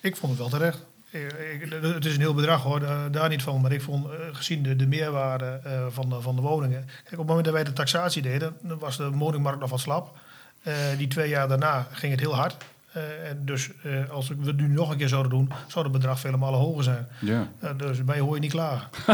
Ik 0.00 0.16
vond 0.16 0.32
het 0.32 0.40
wel 0.40 0.50
terecht. 0.58 0.78
Ik- 1.10 1.32
ik- 1.62 1.72
het 1.82 2.04
is 2.04 2.14
een 2.14 2.20
heel 2.20 2.34
bedrag 2.34 2.62
hoor, 2.62 2.80
daar, 2.80 3.10
daar 3.10 3.28
niet 3.28 3.42
van. 3.42 3.60
Maar 3.60 3.72
ik 3.72 3.82
vond, 3.82 4.06
eh, 4.06 4.10
gezien 4.32 4.62
de, 4.62 4.76
de 4.76 4.86
meerwaarde 4.86 5.60
eh, 5.64 5.86
van, 5.90 6.08
de, 6.08 6.20
van 6.20 6.36
de 6.36 6.42
woningen. 6.42 6.84
Kijk, 6.86 7.10
op 7.12 7.18
het 7.18 7.26
moment 7.26 7.44
dat 7.44 7.54
wij 7.54 7.64
de 7.64 7.72
taxatie 7.72 8.22
deden, 8.22 8.56
dan 8.62 8.78
was 8.78 8.96
de 8.96 9.10
woningmarkt 9.10 9.60
nog 9.60 9.70
wat 9.70 9.80
slap. 9.80 10.18
Eh, 10.62 10.74
die 10.98 11.08
twee 11.08 11.28
jaar 11.28 11.48
daarna 11.48 11.88
ging 11.92 12.12
het 12.12 12.20
heel 12.20 12.34
hard. 12.34 12.56
Eh, 12.94 13.28
en 13.28 13.42
dus 13.44 13.70
eh, 13.82 14.10
als 14.10 14.28
we 14.28 14.36
het 14.44 14.56
nu 14.56 14.68
nog 14.68 14.90
een 14.90 14.96
keer 14.96 15.08
zouden 15.08 15.30
doen, 15.30 15.50
zou 15.66 15.84
het 15.84 15.94
bedrag 15.94 16.20
vele 16.20 16.36
malen 16.36 16.58
hoger 16.58 16.84
zijn. 16.84 17.06
Ja. 17.20 17.48
Eh, 17.58 17.70
dus 17.76 18.04
bij 18.04 18.18
hoor 18.18 18.34
je 18.34 18.40
niet 18.40 18.50
klaar. 18.50 18.88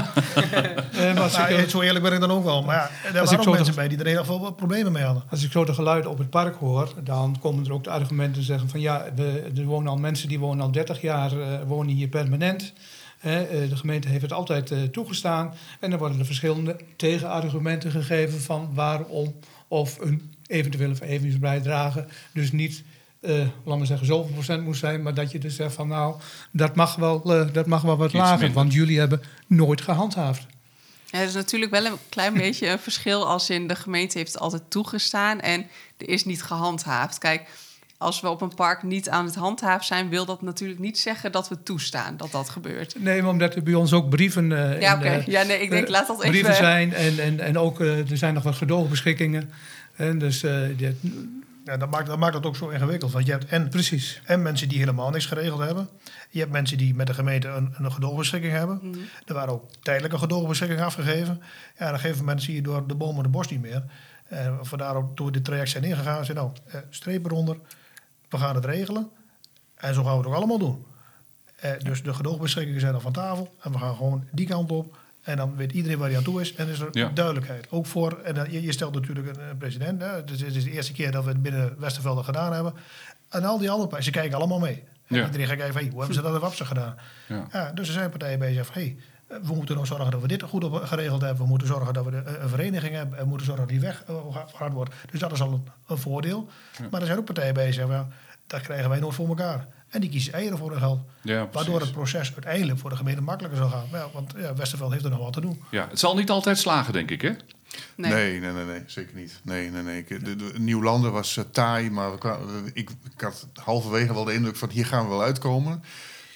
eh, 0.92 1.14
Nou, 1.14 1.52
ik, 1.54 1.70
zo 1.70 1.80
eerlijk 1.80 2.04
ben 2.04 2.12
ik 2.12 2.20
dan 2.20 2.30
ook 2.30 2.44
wel. 2.44 2.62
Maar 2.62 2.74
ja, 2.76 2.82
er 2.82 3.08
ik 3.08 3.24
waren 3.24 3.38
ook 3.38 3.54
mensen 3.54 3.74
bij 3.74 3.88
die 3.88 3.98
er 3.98 4.06
heel 4.06 4.24
veel 4.24 4.52
problemen 4.52 4.92
mee 4.92 5.02
hadden. 5.02 5.22
als 5.30 5.42
ik 5.42 5.52
zo 5.52 5.64
de 5.64 5.74
geluiden 5.74 6.10
op 6.10 6.18
het 6.18 6.30
park 6.30 6.54
hoor, 6.54 6.92
dan 7.04 7.36
komen 7.40 7.64
er 7.64 7.72
ook 7.72 7.84
de 7.84 7.90
argumenten 7.90 8.42
zeggen 8.42 8.68
van 8.68 8.80
ja, 8.80 9.04
we, 9.14 9.50
er 9.56 9.64
wonen 9.64 9.90
al 9.90 9.98
mensen 9.98 10.28
die 10.28 10.38
wonen 10.38 10.64
al 10.64 10.70
30 10.70 11.00
jaar, 11.00 11.40
eh, 11.40 11.62
wonen 11.66 11.94
hier 11.94 12.08
permanent. 12.08 12.72
Hè, 13.20 13.42
eh, 13.42 13.68
de 13.68 13.76
gemeente 13.76 14.08
heeft 14.08 14.22
het 14.22 14.32
altijd 14.32 14.70
eh, 14.70 14.82
toegestaan. 14.82 15.54
En 15.80 15.90
dan 15.90 15.98
worden 15.98 16.18
er 16.18 16.26
verschillende 16.26 16.76
tegenargumenten 16.96 17.90
gegeven 17.90 18.40
van 18.40 18.70
waarom 18.74 19.34
of 19.68 19.98
een 20.00 20.32
eventuele 20.46 20.94
verhevingsbijdrage 20.94 22.06
dus 22.32 22.52
niet, 22.52 22.82
eh 23.20 23.46
laat 23.64 23.78
maar 23.78 23.86
zeggen, 23.86 24.06
zoveel 24.06 24.32
procent 24.32 24.64
moest 24.64 24.80
zijn. 24.80 25.02
Maar 25.02 25.14
dat 25.14 25.30
je 25.30 25.38
dus 25.38 25.56
zegt 25.56 25.74
van 25.74 25.88
nou, 25.88 26.20
dat 26.50 26.74
mag 26.76 26.96
wel, 26.96 27.34
eh, 27.40 27.52
dat 27.52 27.66
mag 27.66 27.82
wel 27.82 27.96
wat 27.96 28.06
Iets 28.08 28.16
lager. 28.18 28.38
minder. 28.38 28.56
Want 28.56 28.72
jullie 28.72 28.98
hebben 28.98 29.22
nooit 29.46 29.80
gehandhaafd. 29.80 30.46
Ja, 31.10 31.18
er 31.18 31.26
is 31.26 31.34
natuurlijk 31.34 31.70
wel 31.72 31.84
een 31.84 31.96
klein 32.08 32.34
beetje 32.34 32.68
een 32.68 32.78
verschil 32.78 33.26
als 33.28 33.50
in 33.50 33.66
de 33.66 33.74
gemeente 33.74 34.18
heeft 34.18 34.32
het 34.32 34.42
altijd 34.42 34.62
toegestaan 34.68 35.40
en 35.40 35.66
er 35.96 36.08
is 36.08 36.24
niet 36.24 36.42
gehandhaafd. 36.42 37.18
Kijk, 37.18 37.42
als 37.98 38.20
we 38.20 38.28
op 38.28 38.40
een 38.40 38.54
park 38.54 38.82
niet 38.82 39.08
aan 39.08 39.24
het 39.24 39.34
handhaven 39.34 39.86
zijn, 39.86 40.08
wil 40.08 40.24
dat 40.24 40.42
natuurlijk 40.42 40.80
niet 40.80 40.98
zeggen 40.98 41.32
dat 41.32 41.48
we 41.48 41.62
toestaan 41.62 42.16
dat 42.16 42.30
dat 42.32 42.48
gebeurt. 42.48 42.94
Nee, 42.98 43.22
maar 43.22 43.30
omdat 43.30 43.54
er 43.54 43.62
bij 43.62 43.74
ons 43.74 43.92
ook 43.92 44.08
brieven. 44.10 44.52
eh, 44.72 44.80
Ja, 44.80 44.94
oké. 44.94 45.22
Ja, 45.26 45.42
nee, 45.42 45.60
ik 45.62 45.70
denk, 45.70 45.88
laat 45.88 46.06
dat 46.06 46.18
even... 46.18 46.30
brieven 46.30 46.54
zijn 46.54 46.94
en, 46.94 47.18
en, 47.18 47.40
en 47.40 47.58
ook 47.58 47.80
er 47.80 48.04
zijn 48.16 48.34
nog 48.34 48.42
wat 48.42 48.54
gedoogbeschikkingen. 48.54 49.50
En 49.96 50.18
dus 50.18 50.42
eh, 50.42 50.60
dit- 50.76 50.96
Ja, 51.64 51.76
dat, 51.76 51.90
maakt, 51.90 52.06
dat 52.06 52.18
maakt 52.18 52.34
het 52.34 52.46
ook 52.46 52.56
zo 52.56 52.68
ingewikkeld. 52.68 53.12
Want 53.12 53.26
je 53.26 53.32
hebt 53.32 53.44
en, 53.44 53.68
precies. 53.68 54.20
en 54.24 54.42
mensen 54.42 54.68
die 54.68 54.78
helemaal 54.78 55.10
niks 55.10 55.26
geregeld 55.26 55.60
hebben. 55.60 55.88
Je 56.30 56.38
hebt 56.38 56.52
mensen 56.52 56.78
die 56.78 56.94
met 56.94 57.06
de 57.06 57.14
gemeente 57.14 57.48
een, 57.48 57.74
een 57.78 57.92
gedoogbeschikking 57.92 58.52
hebben. 58.52 58.78
Mhm. 58.82 58.98
Er 59.26 59.34
waren 59.34 59.52
ook 59.52 59.70
tijdelijke 59.82 60.18
gedoogbeschikking 60.18 60.80
afgegeven. 60.80 61.42
Ja, 61.78 61.86
op 61.86 61.92
een 61.92 62.00
gegeven 62.00 62.18
moment 62.18 62.42
zie 62.42 62.54
je 62.54 62.62
door 62.62 62.86
de 62.86 62.94
bomen 62.94 63.22
de 63.22 63.28
bos 63.28 63.48
niet 63.48 63.60
meer. 63.60 63.82
En 64.26 64.58
vandaar 64.62 64.96
ook 64.96 65.16
toen 65.16 65.26
we 65.26 65.32
dit 65.32 65.44
traject 65.44 65.70
zijn 65.70 65.84
ingegaan, 65.84 66.24
zei 66.24 66.38
nou, 66.38 66.50
eh, 66.66 66.80
streep 66.90 67.24
eronder. 67.24 67.56
We 68.28 68.38
gaan 68.38 68.54
het 68.54 68.64
regelen. 68.64 69.10
En 69.74 69.94
zo 69.94 70.02
gaan 70.02 70.12
we 70.12 70.18
het 70.18 70.26
ook 70.26 70.34
allemaal 70.34 70.58
doen. 70.58 70.84
Eh, 71.56 71.70
dus 71.78 72.02
de 72.02 72.14
gedoogbeschikkingen 72.14 72.80
zijn 72.80 72.94
al 72.94 73.00
van 73.00 73.12
tafel. 73.12 73.54
En 73.60 73.72
we 73.72 73.78
gaan 73.78 73.94
gewoon 73.94 74.24
die 74.30 74.46
kant 74.46 74.72
op. 74.72 74.98
En 75.22 75.36
dan 75.36 75.56
weet 75.56 75.72
iedereen 75.72 75.98
waar 75.98 76.08
hij 76.08 76.16
aan 76.16 76.22
toe 76.24 76.40
is. 76.40 76.54
En 76.54 76.68
is 76.68 76.80
er 76.80 76.88
Ja. 76.92 77.08
duidelijkheid. 77.14 77.66
Ook 77.70 77.86
voor, 77.86 78.20
en 78.24 78.34
dan- 78.34 78.50
je, 78.52 78.62
je 78.62 78.72
stelt 78.72 78.94
natuurlijk 78.94 79.28
een, 79.28 79.42
eh, 79.42 79.46
president. 79.58 80.02
Hè? 80.02 80.24
Dus 80.24 80.40
het 80.40 80.54
is 80.56 80.64
de 80.64 80.70
eerste 80.70 80.92
keer 80.92 81.12
dat 81.12 81.24
we 81.24 81.30
het 81.30 81.42
binnen 81.42 81.74
Westervelde 81.78 82.22
gedaan 82.22 82.52
hebben. 82.52 82.72
En 83.28 83.44
al 83.44 83.58
die 83.58 83.70
andere 83.70 83.88
partijen, 83.88 84.04
ze 84.14 84.18
kijken 84.20 84.38
allemaal 84.38 84.58
mee. 84.58 84.84
En 85.06 85.16
Ja. 85.16 85.24
iedereen 85.24 85.46
gaat 85.46 85.56
kijken 85.56 85.72
van, 85.72 85.82
hey, 85.82 85.90
hoe 85.90 85.98
hebben 85.98 86.16
ze 86.16 86.22
dat 86.22 86.34
in 86.34 86.40
Wapsen 86.40 86.66
gedaan? 86.66 86.94
Ja. 87.28 87.46
Ja, 87.52 87.72
dus 87.72 87.86
er 87.88 87.92
zijn 87.94 88.10
partijen 88.10 88.38
bezig 88.38 88.66
van, 88.66 88.74
hey, 88.74 88.96
eh, 89.26 89.36
we 89.42 89.54
moeten 89.54 89.74
nog 89.76 89.86
zorgen 89.86 90.10
dat 90.10 90.20
we 90.20 90.28
dit 90.28 90.42
goed 90.42 90.64
op, 90.64 90.74
geregeld 90.84 91.20
hebben. 91.20 91.42
We 91.42 91.48
moeten 91.48 91.66
zorgen 91.68 91.94
dat 91.94 92.04
we 92.04 92.10
de, 92.10 92.16
eh, 92.18 92.42
een 92.42 92.48
vereniging 92.48 92.94
hebben. 92.94 93.18
En 93.18 93.22
we 93.22 93.28
moeten 93.28 93.46
zorgen 93.46 93.64
dat 93.64 93.72
die 93.74 93.82
weg 93.82 94.04
eh, 94.06 94.36
hard 94.54 94.72
wordt. 94.72 94.94
Dus 95.10 95.20
dat 95.20 95.32
is 95.32 95.40
al 95.40 95.52
een, 95.52 95.66
een 95.86 95.98
voordeel. 95.98 96.48
Maar 96.90 97.00
er 97.00 97.06
zijn 97.06 97.18
ook 97.18 97.24
partijen 97.24 97.54
bezig 97.54 97.86
van, 97.86 98.12
dat 98.46 98.60
krijgen 98.60 98.90
wij 98.90 99.00
nooit 99.00 99.14
voor 99.14 99.28
elkaar. 99.28 99.66
En 99.90 100.00
die 100.00 100.10
kiezen 100.10 100.32
eieren 100.32 100.58
voor 100.58 100.70
hun 100.70 100.78
geld. 100.78 101.00
Ja, 101.22 101.48
Waardoor 101.52 101.80
het 101.80 101.92
proces 101.92 102.32
uiteindelijk 102.32 102.78
voor 102.78 102.90
de 102.90 102.96
gemeente 102.96 103.22
makkelijker 103.22 103.60
zal 103.60 103.68
gaan. 103.68 103.86
Ja, 103.92 104.06
want 104.12 104.32
ja, 104.36 104.54
Westerveld 104.54 104.92
heeft 104.92 105.04
er 105.04 105.10
nog 105.10 105.18
wat 105.18 105.32
te 105.32 105.40
doen. 105.40 105.62
Ja, 105.70 105.86
het 105.88 105.98
zal 105.98 106.16
niet 106.16 106.30
altijd 106.30 106.58
slagen, 106.58 106.92
denk 106.92 107.10
ik, 107.10 107.20
hè? 107.22 107.30
Nee. 107.94 108.12
Nee, 108.12 108.40
nee, 108.40 108.52
nee, 108.52 108.64
nee, 108.64 108.82
zeker 108.86 109.16
niet. 109.16 109.40
Nee, 109.42 109.70
nee, 109.70 109.82
nee. 109.82 110.04
De, 110.04 110.36
de, 110.36 110.52
Nieuwlanden 110.58 111.12
was 111.12 111.36
eh, 111.36 111.44
taai, 111.52 111.90
maar 111.90 112.18
kwamen, 112.18 112.70
ik, 112.72 112.90
ik 113.14 113.20
had 113.20 113.46
halverwege 113.54 114.14
wel 114.14 114.24
de 114.24 114.34
indruk 114.34 114.56
van 114.56 114.70
hier 114.70 114.86
gaan 114.86 115.02
we 115.04 115.10
wel 115.10 115.22
uitkomen. 115.22 115.82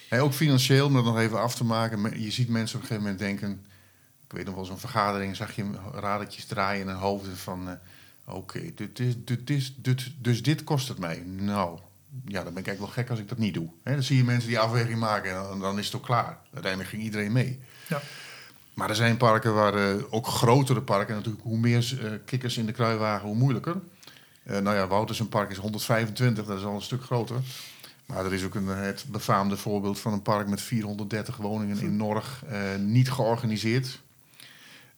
En 0.09 0.21
ook 0.21 0.33
financieel, 0.33 0.87
om 0.87 0.95
dat 0.95 1.05
nog 1.05 1.19
even 1.19 1.40
af 1.40 1.55
te 1.55 1.64
maken. 1.64 2.23
Je 2.23 2.31
ziet 2.31 2.49
mensen 2.49 2.77
op 2.77 2.83
een 2.83 2.88
gegeven 2.88 3.11
moment 3.11 3.19
denken... 3.19 3.67
Ik 4.27 4.33
weet 4.40 4.47
nog 4.47 4.55
wel 4.55 4.64
zo'n 4.64 4.79
vergadering, 4.79 5.37
zag 5.37 5.57
je 5.57 5.71
radertjes 5.95 6.45
draaien 6.45 6.81
in 6.81 6.88
hun 6.88 6.97
hoofden 6.97 7.37
van... 7.37 7.69
eh, 7.69 7.75
Oké, 8.27 8.61
dit 8.75 8.99
is, 8.99 9.14
dit 9.25 9.51
is, 9.51 9.75
dit, 9.77 10.11
dus 10.19 10.43
dit 10.43 10.64
kost 10.64 10.88
het 10.88 10.99
mij. 10.99 11.23
Nou, 11.27 11.79
ja, 12.24 12.42
dan 12.42 12.53
ben 12.53 12.62
ik 12.62 12.68
eigenlijk 12.68 12.79
wel 12.79 13.05
gek 13.05 13.11
als 13.11 13.18
ik 13.18 13.29
dat 13.29 13.38
niet 13.38 13.55
doe. 13.55 13.68
Dan 13.83 14.03
zie 14.03 14.16
je 14.16 14.24
mensen 14.24 14.48
die 14.48 14.59
afweging 14.59 14.98
maken 14.98 15.31
en 15.31 15.42
dan, 15.42 15.61
dan 15.61 15.79
is 15.79 15.87
het 15.87 15.96
ook 15.96 16.03
klaar. 16.03 16.38
Uiteindelijk 16.53 16.90
ging 16.90 17.03
iedereen 17.03 17.33
mee. 17.33 17.61
Ja. 17.88 18.00
Maar 18.74 18.88
er 18.88 18.96
zijn 18.96 19.16
parken 19.16 19.55
waar 19.55 19.74
eh, 19.74 20.03
ook 20.11 20.27
grotere 20.27 20.83
parken, 20.83 21.14
natuurlijk 21.14 21.44
hoe 21.44 21.59
meer 21.59 21.98
eh, 22.03 22.11
kikkers 22.24 22.57
in 22.57 22.66
de 22.66 22.72
kruiwagen, 22.72 23.27
hoe 23.27 23.37
moeilijker. 23.37 23.77
Eh, 24.42 24.59
nou 24.59 24.77
ja, 24.77 24.87
Wouters 24.87 25.20
een 25.20 25.29
park 25.29 25.50
is 25.50 25.57
125, 25.57 26.44
dat 26.44 26.59
is 26.59 26.64
al 26.64 26.74
een 26.74 26.83
stuk 26.83 27.03
groter. 27.03 27.37
Maar 28.07 28.24
er 28.24 28.33
is 28.33 28.44
ook 28.44 28.55
een, 28.55 28.66
het 28.66 29.05
befaamde 29.09 29.57
voorbeeld 29.57 30.00
van 30.00 30.12
een 30.12 30.22
park 30.22 30.48
met 30.48 30.61
430 30.61 31.37
woningen 31.37 31.81
in 31.81 31.96
Norg, 31.96 32.42
niet 32.79 33.11
georganiseerd. 33.11 34.03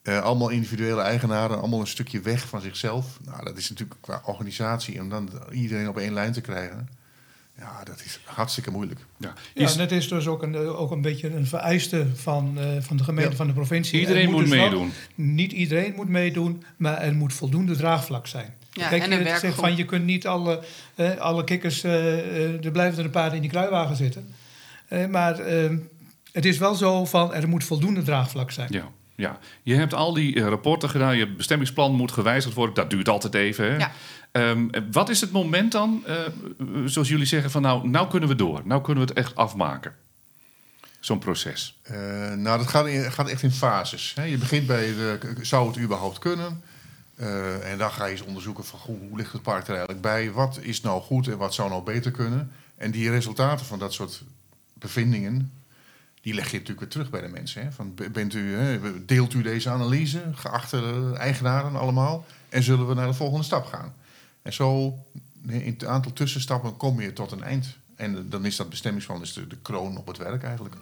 Allemaal 0.03 0.49
individuele 0.49 1.01
eigenaren, 1.01 1.59
allemaal 1.59 1.81
een 1.81 1.87
stukje 1.87 2.21
weg 2.21 2.49
van 2.49 2.61
zichzelf. 2.61 3.19
Nou, 3.25 3.45
dat 3.45 3.57
is 3.57 3.69
natuurlijk 3.69 4.01
qua 4.01 4.23
organisatie 4.25 4.99
en 4.99 5.09
dan 5.09 5.31
iedereen 5.51 5.89
op 5.89 5.99
één 5.99 6.13
lijn 6.13 6.33
te 6.33 6.41
krijgen. 6.41 6.89
Ja, 7.59 7.85
dat 7.85 8.03
is 8.05 8.21
hartstikke 8.25 8.71
moeilijk. 8.71 9.01
Ja. 9.17 9.33
Ja, 9.55 9.69
en 9.73 9.79
het 9.81 9.93
is 9.93 10.09
dus 10.09 10.27
ook 10.27 10.43
een, 10.43 10.55
eh, 10.55 10.81
ook 10.81 10.91
een 10.91 11.01
beetje 11.01 11.35
een 11.35 11.47
vereiste 11.47 12.07
van, 12.15 12.59
eh, 12.61 12.67
van 12.81 12.97
de 12.97 13.05
gemeente, 13.05 13.31
Ja. 13.31 13.37
van 13.37 13.47
de 13.47 13.53
provincie. 13.53 14.01
Iedereen 14.01 14.25
Er 14.25 14.31
moet 14.31 14.41
dus 14.41 14.51
wel- 14.51 14.61
meedoen. 14.61 14.93
niet 15.15 15.53
iedereen 15.53 15.93
moet 15.97 16.09
meedoen, 16.09 16.65
maar 16.77 16.99
er 17.01 17.15
moet 17.15 17.33
voldoende 17.33 17.77
draagvlak 17.77 18.27
zijn. 18.27 18.55
Ja, 18.73 18.89
Kijk, 18.89 19.03
en 19.03 19.11
je 19.11 19.17
een 19.17 19.27
zegt 19.27 19.41
werkgroep. 19.43 19.65
van 19.65 19.77
je 19.77 19.85
kunt 19.85 20.05
niet 20.05 20.27
alle, 20.27 20.63
eh, 20.95 21.17
alle 21.17 21.45
kikkers, 21.45 21.83
er 21.85 22.71
blijven 22.73 22.99
er 22.99 23.05
een 23.05 23.11
paar 23.11 23.35
in 23.35 23.41
die 23.41 23.51
kruiwagen 23.51 23.97
zitten. 23.97 24.29
Eh, 24.89 25.07
maar 25.07 25.39
eh, 25.39 25.71
het 26.33 26.45
is 26.45 26.59
wel 26.59 26.75
zo 26.75 27.05
van 27.05 27.35
er 27.35 27.49
moet 27.49 27.65
voldoende 27.65 28.03
draagvlak 28.03 28.51
zijn. 28.51 28.69
Ja, 28.73 28.89
ja. 29.17 29.39
Je 29.63 29.75
hebt 29.75 29.95
al 29.95 30.13
die 30.13 30.41
rapporten 30.41 30.91
gedaan. 30.91 31.17
Je 31.17 31.27
bestemmingsplan 31.33 31.95
moet 31.95 32.13
gewijzigd 32.13 32.55
worden. 32.55 32.75
Dat 32.75 32.91
duurt 32.91 33.09
altijd 33.09 33.35
even. 33.35 33.65
Hè? 33.71 33.77
Ja. 33.77 33.93
Ehm, 34.37 34.69
wat 34.91 35.09
is 35.09 35.21
het 35.21 35.31
moment 35.31 35.73
dan, 35.73 36.03
eh, 36.07 36.17
zoals 36.85 37.09
jullie 37.09 37.27
zeggen, 37.27 37.51
van 37.51 37.63
nou, 37.63 37.89
nou 37.89 38.09
kunnen 38.09 38.29
we 38.29 38.35
door. 38.35 38.63
Nou 38.65 38.83
kunnen 38.83 39.03
we 39.07 39.09
het 39.09 39.19
echt 39.19 39.35
afmaken. 39.35 39.95
Zo'n 41.01 41.19
proces. 41.19 41.79
Eh, 41.83 41.97
nou, 42.35 42.59
dat 42.59 42.67
gaat, 42.67 42.89
gaat 42.89 43.29
echt 43.29 43.43
in 43.43 43.51
fases. 43.51 44.13
Hè. 44.15 44.23
Je 44.23 44.39
begint 44.39 44.67
bij, 44.67 44.87
de, 44.87 45.19
zou 45.43 45.69
het 45.69 45.79
überhaupt 45.79 46.19
kunnen? 46.19 46.63
Eh, 47.15 47.71
en 47.71 47.79
dan 47.79 47.91
ga 47.91 48.05
je 48.05 48.11
eens 48.11 48.23
onderzoeken 48.23 48.65
van, 48.65 48.79
goh, 48.79 48.99
hoe 49.09 49.17
ligt 49.17 49.33
het 49.33 49.43
park 49.43 49.63
er 49.63 49.69
eigenlijk 49.69 50.01
bij? 50.01 50.33
Wat 50.33 50.59
is 50.61 50.81
nou 50.81 51.03
goed 51.03 51.29
en 51.29 51.39
wat 51.39 51.55
zou 51.55 51.69
nou 51.69 51.83
beter 51.83 52.11
kunnen? 52.11 52.53
En 52.77 52.91
die 52.91 53.11
resultaten 53.11 53.67
van 53.67 53.79
dat 53.79 53.93
soort 53.93 54.23
bevindingen, 54.73 55.53
die 56.21 56.35
leg 56.35 56.51
je 56.51 56.53
natuurlijk 56.53 56.81
weer 56.81 56.89
terug 56.89 57.11
bij 57.11 57.21
de 57.21 57.29
mensen. 57.29 57.63
Hè? 57.63 57.73
Van, 57.73 57.95
bent 58.13 58.35
u, 58.35 58.55
hè, 58.55 59.05
deelt 59.05 59.35
u 59.35 59.43
deze 59.43 59.71
analyse, 59.71 60.23
geachte 60.35 61.13
eigenaren 61.19 61.77
allemaal, 61.77 62.27
en 62.49 62.63
zullen 62.63 62.89
we 62.89 62.95
naar 62.95 63.07
de 63.07 63.15
volgende 63.15 63.45
stap 63.45 63.65
gaan? 63.65 63.95
En 64.47 64.53
zo, 64.53 64.95
in 65.49 65.61
het 65.73 65.85
aantal 65.85 66.13
tussenstappen, 66.13 66.77
kom 66.77 67.01
je 67.01 67.13
tot 67.13 67.33
een 67.33 67.43
eind. 67.43 67.77
En 67.97 68.17
eh, 68.17 68.21
dan 68.25 68.45
is 68.45 68.57
dat 68.57 68.69
bestemmingsplan 68.71 69.19
dus 69.21 69.33
de, 69.33 69.47
de 69.47 69.57
kroon 69.63 69.97
op 69.97 70.07
het 70.07 70.19
werk 70.19 70.43
eigenlijk. 70.43 70.75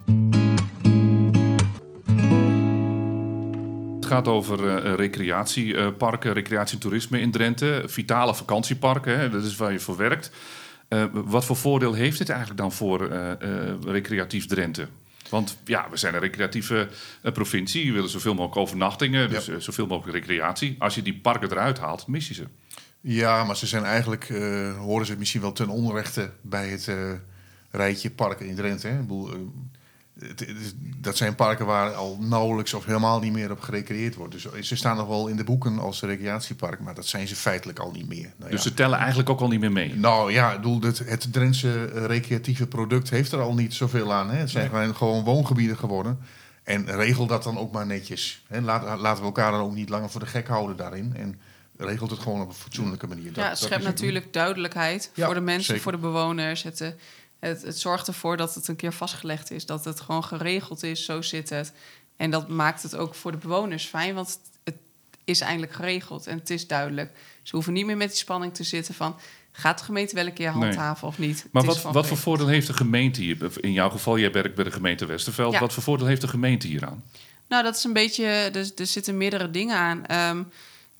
Het 3.95 4.05
gaat 4.05 4.27
over 4.27 4.77
eh, 4.77 4.93
recreatieparken, 4.93 6.33
recreatie 6.33 6.75
en 6.75 6.81
toerisme 6.81 7.19
in 7.19 7.31
Drenthe. 7.31 7.83
Vitale 7.85 8.35
vakantieparken, 8.35 9.19
hè, 9.19 9.29
dat 9.29 9.43
is 9.43 9.55
waar 9.55 9.71
je 9.71 9.79
voor 9.79 9.97
werkt. 9.97 10.31
Eh, 10.87 11.03
wat 11.11 11.45
voor 11.45 11.55
voordeel 11.55 11.93
heeft 11.93 12.17
dit 12.17 12.29
eigenlijk 12.29 12.59
dan 12.59 12.71
voor 12.71 13.09
eh, 13.09 13.31
eh, 13.31 13.75
recreatief 13.85 14.45
Drenthe? 14.45 14.87
Want 15.29 15.57
ja, 15.65 15.87
we 15.89 15.97
zijn 15.97 16.13
een 16.13 16.19
recreatieve 16.19 16.87
eh, 17.21 17.31
provincie. 17.31 17.85
We 17.87 17.91
willen 17.93 18.09
zoveel 18.09 18.33
mogelijk 18.33 18.57
overnachtingen, 18.57 19.29
dus 19.29 19.45
Ja. 19.45 19.53
eh, 19.53 19.59
zoveel 19.59 19.87
mogelijk 19.87 20.17
recreatie. 20.17 20.75
Als 20.79 20.95
je 20.95 21.01
die 21.01 21.15
parken 21.17 21.51
eruit 21.51 21.79
haalt, 21.79 22.07
mis 22.07 22.27
je 22.27 22.33
ze. 22.33 22.43
Ja, 23.07 23.43
maar 23.43 23.57
ze 23.57 23.67
zijn 23.67 23.83
eigenlijk, 23.83 24.29
eh, 24.29 24.77
horen 24.77 25.05
ze 25.05 25.15
misschien 25.17 25.41
wel 25.41 25.51
ten 25.51 25.69
onrechte 25.69 26.31
bij 26.41 26.67
het 26.69 26.87
eh, 26.87 26.95
rijtje 27.71 28.11
parken 28.11 28.45
in 28.45 28.55
Drenthe. 28.55 28.87
Hè? 28.87 28.93
Ik 28.93 29.01
bedoel, 29.01 29.29
eh, 29.31 29.37
het- 30.19 30.39
het 30.39 30.49
is- 30.61 30.73
dat 30.97 31.17
zijn 31.17 31.35
parken 31.35 31.65
waar 31.65 31.93
al 31.93 32.17
nauwelijks 32.21 32.73
of 32.73 32.85
helemaal 32.85 33.19
niet 33.19 33.31
meer 33.33 33.51
op 33.51 33.59
gerecreëerd 33.59 34.15
wordt. 34.15 34.31
Dus 34.33 34.67
ze 34.67 34.75
staan 34.75 34.97
nog 34.97 35.07
wel 35.07 35.27
in 35.27 35.35
de 35.35 35.43
boeken 35.43 35.79
als 35.79 36.01
recreatiepark, 36.01 36.79
maar 36.79 36.95
dat 36.95 37.05
zijn 37.05 37.27
ze 37.27 37.35
feitelijk 37.35 37.79
al 37.79 37.91
niet 37.91 38.07
meer. 38.07 38.33
Nou, 38.37 38.51
Dus 38.51 38.63
ja. 38.63 38.69
ze 38.69 38.73
tellen 38.75 38.97
eigenlijk 38.97 39.29
ook 39.29 39.39
al 39.39 39.47
niet 39.47 39.59
meer 39.59 39.71
mee. 39.71 39.95
Nou 39.95 40.31
ja, 40.31 40.55
bedoel, 40.55 40.81
het, 40.81 40.99
het 40.99 41.33
Drentse 41.33 41.83
recreatieve 41.85 42.67
product 42.67 43.09
heeft 43.09 43.31
er 43.31 43.39
al 43.41 43.53
niet 43.53 43.73
zoveel 43.73 44.13
aan. 44.13 44.29
Hè? 44.29 44.37
Het 44.37 44.49
zijn 44.49 44.69
gewoon- 44.69 44.95
gewoon 44.95 45.23
woongebieden 45.23 45.77
geworden. 45.77 46.19
En 46.63 46.85
regel 46.95 47.25
dat 47.27 47.43
dan 47.43 47.57
ook 47.57 47.71
maar 47.71 47.85
netjes. 47.85 48.43
Hè? 48.47 48.61
Laat, 48.61 48.99
laten 48.99 49.19
we 49.19 49.25
elkaar 49.27 49.51
dan 49.51 49.61
ook 49.61 49.75
niet 49.75 49.89
langer 49.89 50.09
voor 50.09 50.19
de 50.19 50.25
gek 50.27 50.47
houden 50.47 50.75
daarin. 50.77 51.13
En 51.15 51.39
regelt 51.77 52.09
het 52.09 52.19
gewoon 52.19 52.41
op 52.41 52.47
een 52.47 52.53
fatsoenlijke 52.53 53.07
manier. 53.07 53.33
Dat- 53.33 53.43
ja, 53.43 53.49
het 53.49 53.57
schept 53.57 53.83
natuurlijk 53.83 54.33
duidelijkheid 54.33 55.11
Ja, 55.13 55.25
voor 55.25 55.33
de 55.33 55.39
mensen, 55.41 55.63
zeker. 55.65 55.81
voor 55.81 55.91
de 55.91 55.97
bewoners. 55.97 56.63
Het, 56.63 56.81
eh, 56.81 56.89
het, 57.39 57.61
het 57.61 57.79
zorgt 57.79 58.07
ervoor 58.07 58.37
dat 58.37 58.55
het 58.55 58.67
een 58.67 58.75
keer 58.75 58.93
vastgelegd 58.93 59.51
is, 59.51 59.65
dat 59.65 59.85
het 59.85 59.99
gewoon 60.01 60.23
geregeld 60.23 60.83
is, 60.83 61.05
zo 61.05 61.21
zit 61.21 61.49
het. 61.49 61.73
En 62.17 62.31
dat 62.31 62.47
maakt 62.47 62.83
het 62.83 62.95
ook 62.95 63.15
voor 63.15 63.31
de 63.31 63.37
bewoners 63.37 63.85
fijn, 63.85 64.15
want 64.15 64.39
het, 64.63 64.75
is 65.23 65.41
eindelijk 65.41 65.73
geregeld 65.73 66.27
en 66.27 66.37
het 66.37 66.49
is 66.49 66.67
duidelijk. 66.67 67.11
Ze 67.43 67.55
hoeven 67.55 67.73
niet 67.73 67.85
meer 67.85 67.97
met 67.97 68.07
die 68.07 68.17
spanning 68.17 68.53
te 68.53 68.63
zitten 68.63 68.93
van... 68.93 69.15
gaat 69.51 69.77
de 69.79 69.83
gemeente 69.85 70.15
wel 70.15 70.25
een 70.25 70.33
keer 70.33 70.51
Nee. 70.51 70.59
handhaven 70.61 71.07
of 71.07 71.17
niet? 71.17 71.47
Maar 71.51 71.63
wat, 71.63 71.81
wat 71.81 72.07
voor 72.07 72.17
voordeel 72.17 72.47
heeft 72.47 72.67
de 72.67 72.73
gemeente 72.73 73.21
hier? 73.21 73.37
In 73.59 73.71
jouw 73.71 73.89
geval, 73.89 74.19
jij 74.19 74.31
werkt 74.31 74.55
bij 74.55 74.63
de 74.63 74.71
gemeente 74.71 75.05
Westerveld. 75.05 75.53
Ja. 75.53 75.59
Wat 75.59 75.73
voor 75.73 75.83
voordeel 75.83 76.07
heeft 76.07 76.21
de 76.21 76.27
gemeente 76.27 76.67
hieraan? 76.67 77.03
Nou, 77.47 77.63
dat 77.63 77.75
is 77.75 77.83
een 77.83 77.93
beetje. 77.93 78.25
Er, 78.25 78.71
er 78.75 78.85
zitten 78.87 79.17
meerdere 79.17 79.51
dingen 79.51 79.75
aan. 79.77 80.05
Ehm, 80.05 80.43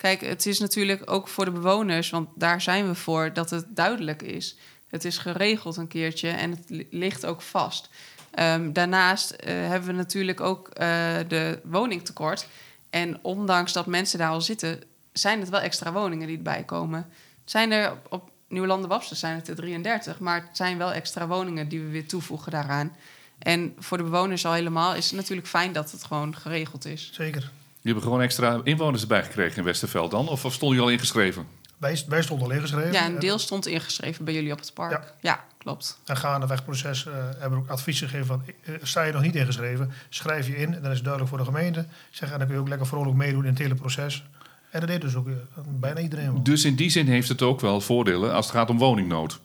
kijk, 0.05 0.21
het 0.21 0.45
is 0.45 0.59
natuurlijk 0.59 1.11
ook 1.11 1.27
voor 1.27 1.45
de 1.45 1.51
bewoners, 1.51 2.09
want 2.09 2.29
daar 2.35 2.61
zijn 2.61 2.87
we 2.87 2.95
voor, 2.95 3.33
dat 3.33 3.49
het 3.49 3.65
duidelijk 3.69 4.21
is. 4.21 4.57
Het 4.87 5.05
is 5.05 5.17
geregeld 5.17 5.77
een 5.77 5.87
keertje 5.87 6.29
en 6.29 6.51
het 6.51 6.69
li- 6.69 6.87
ligt 6.91 7.25
ook 7.25 7.41
vast. 7.41 7.89
Ehm, 8.31 8.71
daarnaast 8.71 9.31
eh, 9.31 9.53
hebben 9.53 9.89
we 9.89 9.95
natuurlijk 9.95 10.39
ook 10.39 10.67
eh, 10.67 10.87
de 11.27 11.59
woningtekort. 11.63 12.47
En 12.89 13.19
ondanks 13.21 13.73
dat 13.73 13.85
mensen 13.85 14.19
daar 14.19 14.29
al 14.29 14.41
zitten, 14.41 14.83
zijn 15.11 15.39
het 15.39 15.49
wel 15.49 15.59
extra 15.59 15.91
woningen 15.91 16.27
die 16.27 16.37
erbij 16.37 16.63
komen. 16.63 17.05
Zijn 17.45 17.71
er 17.71 17.91
op, 17.91 18.07
op 18.09 18.29
Nieuwlanden 18.47 18.89
Wapsen 18.89 19.15
zijn 19.15 19.35
het 19.35 19.47
er 19.47 19.55
33, 19.55 20.19
maar 20.19 20.41
het 20.41 20.57
zijn 20.57 20.77
wel 20.77 20.91
extra 20.91 21.27
woningen 21.27 21.69
die 21.69 21.81
we 21.81 21.89
weer 21.89 22.07
toevoegen 22.07 22.51
daaraan. 22.51 22.95
En 23.37 23.75
voor 23.79 23.97
de 23.97 24.03
bewoners 24.03 24.45
al 24.45 24.53
helemaal 24.53 24.95
is 24.95 25.05
het 25.05 25.15
natuurlijk 25.15 25.47
fijn 25.47 25.73
dat 25.73 25.91
het 25.91 26.03
gewoon 26.03 26.35
geregeld 26.35 26.85
is. 26.85 27.09
Zeker. 27.13 27.51
Je 27.85 27.91
hebt 27.91 28.03
gewoon 28.03 28.21
extra 28.21 28.59
inwoners 28.63 29.01
erbij 29.01 29.23
gekregen 29.23 29.57
in 29.57 29.63
Westerveld 29.63 30.11
dan? 30.11 30.27
Of, 30.27 30.45
of 30.45 30.53
stonden 30.53 30.77
jullie 30.77 30.91
al 30.91 30.97
ingeschreven? 30.99 31.47
Wij, 31.77 32.03
wij 32.07 32.21
stonden 32.21 32.47
al 32.47 32.53
ingeschreven. 32.53 32.91
Ja, 32.91 33.05
een 33.05 33.13
En- 33.13 33.19
deel 33.19 33.39
stond 33.39 33.67
ingeschreven 33.67 34.25
bij 34.25 34.33
jullie 34.33 34.51
op 34.51 34.59
het 34.59 34.73
park. 34.73 34.91
Ja. 34.91 35.03
Ja, 35.21 35.43
klopt. 35.57 35.99
En 36.05 36.17
gaandeweg 36.17 36.55
het 36.57 36.65
proces 36.65 37.05
eh, 37.05 37.13
hebben 37.13 37.59
we 37.59 37.63
ook 37.65 37.69
advies 37.69 37.99
gegeven 37.99 38.25
van... 38.25 38.43
eh, 38.63 38.73
sta 38.81 39.03
je 39.03 39.11
nog 39.13 39.21
niet 39.21 39.35
ingeschreven, 39.35 39.91
schrijf 40.09 40.47
je 40.47 40.55
in. 40.57 40.73
En 40.73 40.81
dan 40.81 40.91
is 40.91 40.95
het 40.97 41.05
duidelijk 41.05 41.29
voor 41.29 41.37
de 41.37 41.51
gemeente. 41.51 41.85
Zeg, 42.11 42.31
en 42.31 42.37
dan 42.37 42.47
kun 42.47 42.55
je 42.55 42.61
ook 42.61 42.67
lekker 42.67 42.87
vrolijk 42.87 43.15
meedoen 43.15 43.43
in 43.43 43.49
het 43.49 43.57
hele 43.59 43.75
proces. 43.75 44.23
En 44.69 44.79
dat 44.79 44.89
deed 44.89 45.01
dus 45.01 45.15
ook 45.15 45.27
eh, 45.27 45.33
bijna 45.65 45.99
iedereen 45.99 46.33
wel. 46.33 46.43
Dus 46.43 46.65
in 46.65 46.75
die 46.75 46.89
zin 46.89 47.07
heeft 47.07 47.29
het 47.29 47.41
ook 47.41 47.59
wel 47.61 47.81
voordelen 47.81 48.33
als 48.33 48.45
het 48.45 48.55
gaat 48.55 48.69
om 48.69 48.77
woningnood. 48.77 49.39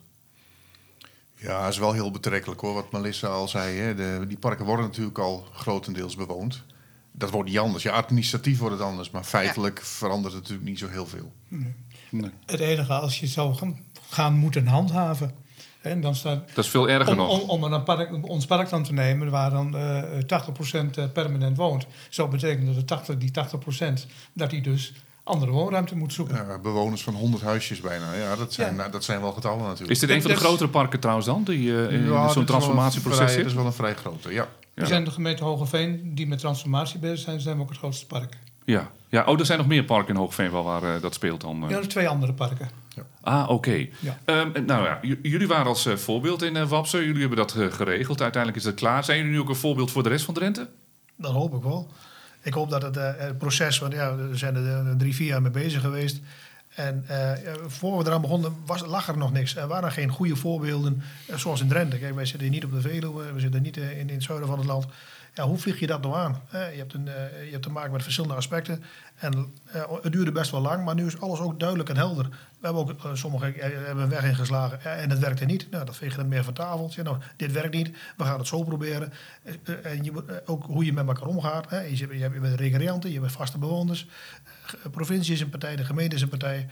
Ja, 1.35 1.61
dat 1.63 1.71
is 1.71 1.77
wel 1.77 1.93
heel 1.93 2.11
betrekkelijk 2.11 2.61
hoor, 2.61 2.73
wat 2.73 2.91
Melissa 2.91 3.27
al 3.27 3.47
zei. 3.47 3.77
Hè. 3.77 3.95
De, 3.95 4.25
die 4.27 4.37
parken 4.37 4.65
worden 4.65 4.85
natuurlijk 4.85 5.17
al 5.17 5.47
grotendeels 5.53 6.15
bewoond. 6.15 6.63
Dat 7.11 7.29
wordt 7.29 7.49
niet 7.49 7.59
anders. 7.59 7.83
Ja, 7.83 7.91
administratief 7.91 8.59
wordt 8.59 8.77
het 8.77 8.83
anders, 8.87 9.09
maar 9.11 9.23
feitelijk 9.23 9.81
verandert 9.83 10.33
het 10.33 10.41
natuurlijk 10.41 10.69
niet 10.69 10.79
zo 10.79 10.87
heel 10.87 11.07
veel. 11.07 11.31
Het 12.45 12.59
enige 12.59 12.93
als 12.93 13.19
je 13.19 13.27
zou 13.27 13.53
gaan, 13.55 13.79
gaan 14.09 14.33
moeten 14.33 14.67
handhaven. 14.67 15.31
En 15.81 16.01
dan 16.01 16.15
staat, 16.15 16.47
Dat 16.55 16.65
is 16.65 16.71
veel 16.71 16.89
erger 16.89 17.11
om, 17.11 17.17
nog. 17.17 17.41
om, 17.41 17.49
om 17.49 17.63
een 17.73 17.83
park, 17.83 18.27
ons 18.27 18.45
park 18.45 18.69
dan 18.69 18.83
te 18.83 18.93
nemen, 18.93 19.29
waar 19.29 19.49
dan 19.49 19.75
eh 19.77 20.03
80% 21.09 21.11
permanent 21.13 21.57
woont, 21.57 21.85
zou 22.09 22.29
betekenen 22.29 22.65
dat 22.65 22.75
de 22.75 22.85
80, 22.85 23.17
die 23.17 23.31
80% 24.01 24.05
dat 24.33 24.49
die 24.49 24.61
dus 24.61 24.93
andere 25.23 25.51
woonruimte 25.51 25.95
moet 25.95 26.13
zoeken. 26.13 26.35
Ja, 26.35 26.57
bewoners 26.59 27.03
van 27.03 27.13
100 27.13 27.43
huisjes 27.43 27.81
bijna. 27.81 28.13
Ja, 28.13 28.35
dat 28.35 28.53
zijn, 28.53 28.69
Ja. 28.71 28.75
nou, 28.75 28.91
dat 28.91 29.03
zijn 29.03 29.21
wel 29.21 29.31
getallen 29.31 29.61
natuurlijk. 29.63 29.89
Is 29.91 29.99
dit 29.99 30.09
een 30.09 30.21
van 30.21 30.29
de 30.31 30.35
is- 30.37 30.43
grotere 30.43 30.69
parken 30.69 30.99
trouwens 30.99 31.27
dan, 31.27 31.43
die 31.43 31.85
eh, 31.87 31.93
in 31.93 32.05
Ja, 32.11 32.25
is 32.25 32.31
zo'n 32.31 32.41
een 32.41 32.47
transformatieproces 32.47 33.17
vrij- 33.19 33.29
zit? 33.33 33.37
Dat 33.41 33.51
is 33.51 33.57
wel 33.57 33.65
een 33.65 33.73
vrij 33.73 33.95
grote, 33.95 34.33
ja. 34.33 34.47
We 34.81 34.87
Ja. 34.87 34.93
zijn 34.93 35.03
de 35.03 35.11
gemeente 35.11 35.43
Hogeveen 35.43 36.15
die 36.15 36.27
met 36.27 36.39
transformatie 36.39 36.99
bezig 36.99 37.19
zijn, 37.19 37.39
zijn 37.39 37.55
we 37.55 37.61
ook 37.61 37.69
het 37.69 37.77
grootste 37.77 38.05
park. 38.05 38.37
Ja. 38.65 38.91
ja, 39.09 39.23
oh, 39.25 39.39
er 39.39 39.45
zijn 39.45 39.57
nog 39.57 39.67
meer 39.67 39.83
parken 39.83 40.13
in 40.13 40.19
Hoogveen 40.19 40.51
wel 40.51 40.63
waar 40.63 40.83
eh, 40.95 41.01
dat 41.01 41.13
speelt 41.13 41.41
dan. 41.41 41.63
eh. 41.63 41.69
Ja, 41.69 41.77
er 41.77 41.87
twee 41.87 42.07
andere 42.07 42.33
parken. 42.33 42.69
Ah, 43.21 43.49
oké. 43.49 43.87
Ja. 43.99 44.17
Ehm, 44.25 44.65
nou 44.65 44.83
ja, 44.85 44.99
j- 45.01 45.19
jullie 45.21 45.47
waren 45.47 45.65
als 45.65 45.85
eh, 45.85 45.95
voorbeeld 45.95 46.41
in 46.41 46.67
Wapsen. 46.67 47.03
Jullie 47.05 47.19
hebben 47.19 47.37
dat 47.37 47.51
geregeld. 47.51 48.21
Uiteindelijk 48.21 48.61
is 48.63 48.69
dat 48.69 48.79
klaar. 48.79 49.03
Zijn 49.03 49.17
jullie 49.17 49.31
nu 49.33 49.39
ook 49.39 49.49
een 49.49 49.55
voorbeeld 49.55 49.91
voor 49.91 50.03
de 50.03 50.09
rest 50.09 50.25
van 50.25 50.33
Drenthe? 50.33 50.69
Dat 51.15 51.31
hoop 51.31 51.55
ik 51.55 51.61
wel. 51.63 51.91
Ik 52.43 52.53
hoop 52.53 52.69
dat 52.69 52.81
het, 52.81 52.97
eh, 52.97 53.11
het 53.17 53.37
proces, 53.37 53.79
want 53.79 53.93
ja, 53.93 54.15
we 54.15 54.35
zijn 54.37 54.55
er 54.55 54.97
drie, 54.97 55.15
vier 55.15 55.27
jaar 55.27 55.41
mee 55.41 55.51
bezig 55.51 55.81
geweest. 55.81 56.19
En 56.75 57.03
eh, 57.07 57.53
voor 57.67 57.97
we 57.97 58.05
eraan 58.05 58.21
begonnen, 58.21 58.55
was, 58.65 58.85
lag 58.85 59.07
er 59.07 59.17
nog 59.17 59.31
niks. 59.31 59.55
Er 59.55 59.67
waren 59.67 59.91
geen 59.91 60.09
goede 60.09 60.35
voorbeelden, 60.35 61.03
eh, 61.27 61.37
zoals 61.37 61.61
in 61.61 61.67
Drenthe. 61.67 61.97
Kijk, 61.97 62.15
wij 62.15 62.25
zitten 62.25 62.49
niet 62.49 62.65
op 62.65 62.71
de 62.71 62.81
Veluwe, 62.81 63.33
we 63.33 63.39
zitten 63.39 63.61
niet 63.61 63.77
eh, 63.77 63.99
in, 63.99 64.09
in 64.09 64.15
het 64.15 64.23
zuiden 64.23 64.47
van 64.47 64.57
het 64.57 64.67
land. 64.67 64.85
Ja, 65.33 65.43
hoe 65.43 65.57
vlieg 65.57 65.79
je 65.79 65.87
dat 65.87 66.01
nou 66.01 66.15
aan? 66.15 66.41
Je, 66.51 66.57
hebt 66.57 66.93
een, 66.93 67.05
je 67.45 67.51
hebt 67.51 67.63
te 67.63 67.69
maken 67.69 67.91
met 67.91 68.03
verschillende 68.03 68.35
aspecten. 68.35 68.83
En 69.15 69.53
het 70.01 70.11
duurde 70.11 70.31
best 70.31 70.51
wel 70.51 70.61
lang, 70.61 70.85
maar 70.85 70.95
nu 70.95 71.05
is 71.05 71.19
alles 71.19 71.39
ook 71.39 71.59
duidelijk 71.59 71.89
en 71.89 71.97
helder. 71.97 72.29
We 72.29 72.67
hebben 72.67 72.81
ook 72.81 73.17
sommigen 73.17 73.53
hebben 73.85 74.09
weg 74.09 74.23
ingeslagen 74.23 74.81
en 74.97 75.09
het 75.09 75.19
werkte 75.19 75.45
niet. 75.45 75.71
Nou, 75.71 75.85
dat 75.85 75.95
veeg 75.95 76.11
je 76.11 76.17
dan 76.17 76.27
meer 76.27 76.43
van 76.43 76.53
tafel. 76.53 76.91
Nou, 77.03 77.17
dit 77.35 77.51
werkt 77.51 77.73
niet, 77.73 77.91
we 78.17 78.23
gaan 78.23 78.37
het 78.37 78.47
zo 78.47 78.63
proberen. 78.63 79.13
En 79.83 80.03
je, 80.03 80.41
ook 80.45 80.63
hoe 80.65 80.85
je 80.85 80.93
met 80.93 81.07
elkaar 81.07 81.27
omgaat. 81.27 81.69
Je, 81.69 82.17
je 82.17 82.29
bent 82.29 82.59
recreanten, 82.59 83.11
je 83.11 83.19
bent 83.19 83.31
vaste 83.31 83.57
bewoners. 83.57 84.07
De 84.83 84.89
provincie 84.89 85.33
is 85.33 85.41
een 85.41 85.49
partij, 85.49 85.75
de 85.75 85.85
gemeente 85.85 86.15
is 86.15 86.21
een 86.21 86.29
partij. 86.29 86.67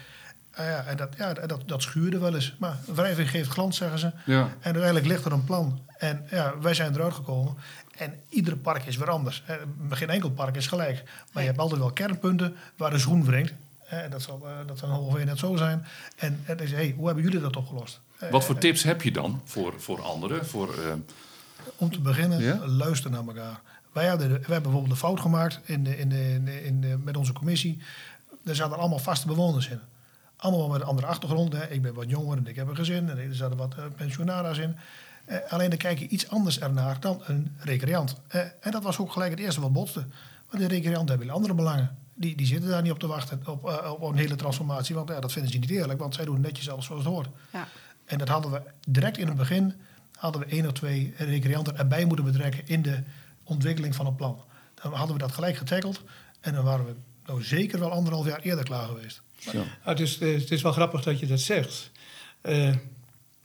Ah 0.53 0.65
ja, 0.65 0.83
en 0.85 0.97
dat, 0.97 1.09
ja, 1.17 1.33
dat, 1.33 1.61
dat 1.65 1.81
schuurde 1.81 2.17
wel 2.19 2.35
eens. 2.35 2.55
Maar 2.59 2.77
wrijving 2.85 3.29
geeft 3.29 3.49
glans, 3.49 3.77
zeggen 3.77 3.99
ze. 3.99 4.11
Ja. 4.25 4.41
En 4.41 4.49
uiteindelijk 4.63 5.05
ligt 5.05 5.25
er 5.25 5.31
een 5.31 5.43
plan. 5.43 5.79
En 5.97 6.25
ja, 6.29 6.53
wij 6.61 6.73
zijn 6.73 6.93
eruit 6.95 7.13
gekomen. 7.13 7.55
En 7.97 8.13
ieder 8.29 8.57
park 8.57 8.85
is 8.85 8.97
weer 8.97 9.09
anders. 9.09 9.43
Eh, 9.45 9.55
Geen 9.89 10.09
enkel 10.09 10.31
park 10.31 10.55
is 10.55 10.67
gelijk. 10.67 11.03
Maar 11.33 11.43
je 11.43 11.49
hebt 11.49 11.61
altijd 11.61 11.79
wel 11.79 11.91
kernpunten 11.91 12.55
waar 12.77 12.89
de 12.89 12.99
schoen 12.99 13.25
wringt. 13.25 13.53
Eh, 13.89 13.99
Dat 14.09 14.21
zal, 14.21 14.41
eh, 14.45 14.67
dat 14.67 14.77
zal 14.77 14.87
in 14.89 14.95
Hogeveen 14.95 15.25
net 15.25 15.39
zo 15.39 15.55
zijn. 15.55 15.85
En 16.15 16.39
het 16.43 16.61
is, 16.61 16.71
hey, 16.71 16.93
hoe 16.97 17.05
hebben 17.05 17.23
jullie 17.23 17.39
dat 17.39 17.55
opgelost? 17.55 17.99
Eh, 18.19 18.29
Wat 18.29 18.45
voor 18.45 18.57
tips 18.57 18.83
heb 18.83 19.01
je 19.01 19.11
dan 19.11 19.41
voor, 19.45 19.73
voor 19.77 20.01
anderen? 20.01 20.45
Voor, 20.45 20.73
eh, 20.83 20.93
Om 21.75 21.91
te 21.91 21.99
beginnen, 21.99 22.67
luister 22.69 23.11
naar 23.11 23.25
elkaar. 23.27 23.61
Wij 23.91 24.05
hebben, 24.05 24.27
de- 24.27 24.33
wij 24.33 24.41
hebben 24.41 24.61
bijvoorbeeld 24.61 24.91
een 24.91 24.97
fout 24.97 25.19
gemaakt 25.19 25.59
in 25.63 25.83
de, 25.83 25.97
in 25.97 26.09
de, 26.09 26.33
in 26.33 26.45
de, 26.45 26.63
in 26.65 26.81
de- 26.81 26.97
met 27.03 27.17
onze 27.17 27.33
commissie. 27.33 27.81
Er 28.45 28.55
zaten 28.55 28.77
allemaal 28.77 28.99
vaste 28.99 29.27
bewoners 29.27 29.67
in. 29.69 29.79
Allemaal 30.35 30.69
met 30.69 30.81
een 30.81 30.87
andere 30.87 31.07
achtergrond. 31.07 31.53
Hè. 31.53 31.67
Ik 31.69 31.81
ben 31.81 31.93
wat 31.93 32.09
jonger 32.09 32.37
en 32.37 32.47
ik 32.47 32.55
heb 32.55 32.67
een 32.67 32.75
gezin. 32.75 33.09
En 33.09 33.17
er 33.17 33.35
zaten 33.35 33.57
wat 33.57 33.75
eh, 33.77 33.83
pensionara's 33.95 34.57
in. 34.57 34.75
Eh, 35.25 35.37
alleen 35.49 35.69
dan 35.69 35.77
kijk 35.77 35.99
je 35.99 36.07
iets 36.07 36.29
anders 36.29 36.59
ernaar 36.59 36.99
dan 36.99 37.21
een 37.25 37.55
recreant. 37.59 38.15
En 38.59 38.71
dat 38.71 38.83
was 38.83 38.97
ook 38.97 39.11
gelijk 39.11 39.31
het 39.31 39.39
eerste 39.39 39.61
wat 39.61 39.73
botste. 39.73 40.05
Want 40.49 40.63
de 40.63 40.67
recreanten 40.75 41.17
hebben 41.17 41.29
andere 41.35 41.53
belangen. 41.53 41.97
Die, 42.13 42.35
die 42.35 42.45
zitten 42.45 42.69
daar 42.69 42.81
niet 42.81 42.91
op 42.91 42.99
te 42.99 43.07
wachten 43.07 43.41
op, 43.47 43.67
eh, 43.69 43.91
op 43.91 44.01
een 44.01 44.17
hele 44.17 44.35
transformatie. 44.35 44.95
Want 44.95 45.09
ja, 45.09 45.19
dat 45.19 45.31
vinden 45.31 45.51
ze 45.51 45.57
niet 45.57 45.69
eerlijk. 45.69 45.99
Want 45.99 46.15
zij 46.15 46.25
doen 46.25 46.41
netjes 46.41 46.69
alles 46.69 46.85
zoals 46.85 47.03
het 47.03 47.13
hoort. 47.13 47.27
Ja. 47.53 47.67
En 48.05 48.17
dat 48.17 48.27
hadden 48.27 48.51
we 48.51 48.61
direct 48.87 49.17
in 49.17 49.27
het 49.27 49.37
begin, 49.37 49.73
hadden 50.17 50.41
we 50.41 50.47
één 50.47 50.65
of 50.65 50.71
twee 50.71 51.13
recreanten 51.17 51.77
erbij 51.77 52.05
moeten 52.05 52.25
betrekken 52.25 52.67
in 52.67 52.81
de 52.81 53.03
ontwikkeling 53.49 53.95
van 53.95 54.05
een 54.05 54.15
plan. 54.15 54.41
Dan 54.81 54.93
hadden 54.93 55.15
we 55.15 55.21
dat 55.21 55.31
gelijk 55.31 55.57
getackeld 55.57 56.01
en 56.39 56.53
dan 56.53 56.63
waren 56.63 56.85
we 56.85 56.93
nou 57.25 57.43
zeker 57.43 57.79
wel 57.79 57.91
anderhalf 57.91 58.25
jaar 58.25 58.39
eerder 58.39 58.65
klaar 58.65 58.87
geweest. 58.87 59.21
ja. 59.37 59.59
Ah, 59.59 59.65
het, 59.83 59.99
is, 59.99 60.17
eh, 60.17 60.33
het 60.33 60.51
is 60.51 60.61
wel 60.61 60.71
grappig 60.71 61.03
dat 61.03 61.19
je 61.19 61.25
dat 61.25 61.39
zegt. 61.39 61.91
Eh, 62.41 62.73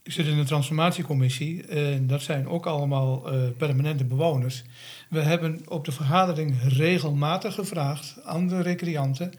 ik 0.03 0.11
zit 0.11 0.25
in 0.25 0.37
de 0.37 0.43
transformatiecommissie 0.43 1.67
en 1.67 2.07
dat 2.07 2.21
zijn 2.21 2.47
ook 2.47 2.65
allemaal 2.65 3.33
uh, 3.33 3.49
permanente 3.57 4.03
bewoners. 4.03 4.63
We 5.09 5.21
hebben 5.21 5.61
op 5.67 5.85
de 5.85 5.91
vergadering 5.91 6.55
regelmatig 6.67 7.53
gevraagd 7.53 8.15
aan 8.23 8.47
de 8.47 8.61
recreanten 8.61 9.33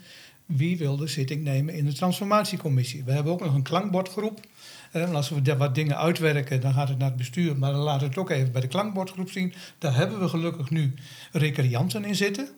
wie 0.46 0.78
wil 0.78 0.96
de 0.96 1.06
zitting 1.06 1.42
nemen 1.42 1.74
in 1.74 1.84
de 1.84 1.92
transformatiecommissie. 1.92 3.04
We 3.04 3.12
hebben 3.12 3.32
ook 3.32 3.40
nog 3.40 3.54
een 3.54 3.62
klankbordgroep. 3.62 4.40
En 5.02 5.14
als 5.14 5.28
we 5.28 5.56
wat 5.56 5.74
dingen 5.74 5.96
uitwerken, 5.96 6.60
dan 6.60 6.72
gaat 6.72 6.88
het 6.88 6.98
naar 6.98 7.08
het 7.08 7.16
bestuur. 7.16 7.56
Maar 7.56 7.72
dan 7.72 7.80
laten 7.80 8.00
we 8.00 8.06
het 8.06 8.18
ook 8.18 8.30
even 8.30 8.52
bij 8.52 8.60
de 8.60 8.68
klankbordgroep 8.68 9.30
zien. 9.30 9.54
Daar 9.78 9.94
hebben 9.94 10.20
we 10.20 10.28
gelukkig 10.28 10.70
nu 10.70 10.94
recreanten 11.32 12.04
in 12.04 12.14
zitten. 12.14 12.48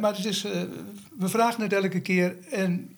Maar 0.00 0.16
het 0.16 0.24
is, 0.24 0.44
uh, 0.44 0.52
we 1.18 1.28
vragen 1.28 1.62
het 1.62 1.72
elke 1.72 2.00
keer 2.00 2.36
en 2.50 2.96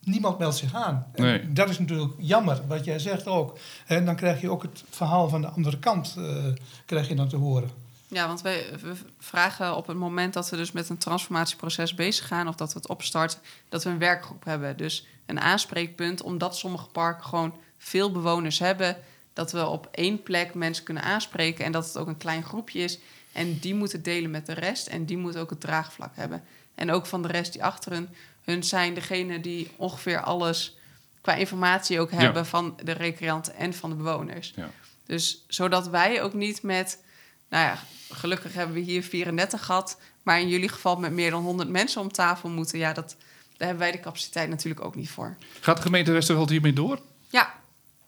niemand 0.00 0.38
meldt 0.38 0.56
zich 0.56 0.74
aan. 0.74 1.06
Nee. 1.14 1.52
Dat 1.52 1.68
is 1.68 1.78
natuurlijk 1.78 2.12
jammer, 2.18 2.60
wat 2.66 2.84
jij 2.84 2.98
zegt 2.98 3.26
ook. 3.26 3.58
En 3.86 4.04
dan 4.04 4.16
krijg 4.16 4.40
je 4.40 4.50
ook 4.50 4.62
het 4.62 4.84
verhaal 4.90 5.28
van 5.28 5.40
de 5.40 5.48
andere 5.48 5.78
kant 5.78 6.14
uh, 6.18 6.44
krijg 6.86 7.08
je 7.08 7.14
dan 7.14 7.28
te 7.28 7.36
horen. 7.36 7.70
Ja, 8.08 8.26
want 8.26 8.42
wij, 8.42 8.64
we 8.80 8.94
vragen 9.18 9.76
op 9.76 9.86
het 9.86 9.96
moment 9.96 10.34
dat 10.34 10.50
we 10.50 10.56
dus 10.56 10.72
met 10.72 10.88
een 10.88 10.98
transformatieproces 10.98 11.94
bezig 11.94 12.26
gaan... 12.26 12.48
of 12.48 12.54
dat 12.54 12.72
we 12.72 12.78
het 12.78 12.88
opstarten, 12.88 13.38
dat 13.68 13.84
we 13.84 13.90
een 13.90 13.98
werkgroep 13.98 14.44
hebben. 14.44 14.76
Dus 14.76 15.06
een 15.26 15.40
aanspreekpunt, 15.40 16.22
omdat 16.22 16.56
sommige 16.56 16.86
parken 16.86 17.24
gewoon 17.24 17.54
veel 17.78 18.12
bewoners 18.12 18.58
hebben... 18.58 18.96
dat 19.32 19.52
we 19.52 19.66
op 19.66 19.88
één 19.90 20.22
plek 20.22 20.54
mensen 20.54 20.84
kunnen 20.84 21.02
aanspreken... 21.02 21.64
en 21.64 21.72
dat 21.72 21.86
het 21.86 21.96
ook 21.96 22.06
een 22.06 22.16
klein 22.16 22.42
groepje 22.42 22.80
is. 22.80 22.98
En 23.32 23.58
die 23.58 23.74
moeten 23.74 24.02
delen 24.02 24.30
met 24.30 24.46
de 24.46 24.52
rest 24.52 24.86
en 24.86 25.04
die 25.04 25.16
moeten 25.16 25.40
ook 25.40 25.50
het 25.50 25.60
draagvlak 25.60 26.16
hebben. 26.16 26.44
En 26.74 26.90
ook 26.90 27.06
van 27.06 27.22
de 27.22 27.28
rest 27.28 27.52
die 27.52 27.64
achter 27.64 27.92
hun, 27.92 28.08
hun 28.44 28.64
zijn 28.64 28.94
degene 28.94 29.40
die 29.40 29.70
ongeveer 29.76 30.20
alles... 30.20 30.76
qua 31.20 31.34
informatie 31.34 32.00
ook 32.00 32.10
hebben 32.10 32.46
van 32.46 32.76
de 32.82 32.92
recreanten 32.92 33.54
en 33.54 33.74
van 33.74 33.90
de 33.90 33.96
bewoners. 33.96 34.52
Ja. 34.56 34.70
Dus 35.06 35.44
zodat 35.48 35.88
wij 35.88 36.22
ook 36.22 36.34
niet 36.34 36.62
met 36.62 37.02
nou 37.48 37.66
ja, 37.66 37.78
gelukkig 38.10 38.54
hebben 38.54 38.74
we 38.74 38.80
hier 38.80 39.02
34 39.02 39.64
gehad. 39.64 40.00
Maar 40.22 40.40
in 40.40 40.48
jullie 40.48 40.68
geval 40.68 40.96
met 40.96 41.12
meer 41.12 41.30
dan 41.30 41.42
100 41.42 41.68
mensen 41.68 42.00
om 42.00 42.12
tafel 42.12 42.48
moeten. 42.48 42.78
Ja, 42.78 42.92
dat, 42.92 43.16
daar 43.56 43.68
hebben 43.68 43.78
wij 43.78 43.92
de 43.92 44.00
capaciteit 44.00 44.48
natuurlijk 44.48 44.84
ook 44.84 44.94
niet 44.94 45.10
voor. 45.10 45.36
Gaat 45.60 45.76
de 45.76 45.82
gemeente 45.82 46.12
Westerveld 46.12 46.50
hiermee 46.50 46.72
door? 46.72 46.98
Ja. 47.28 47.54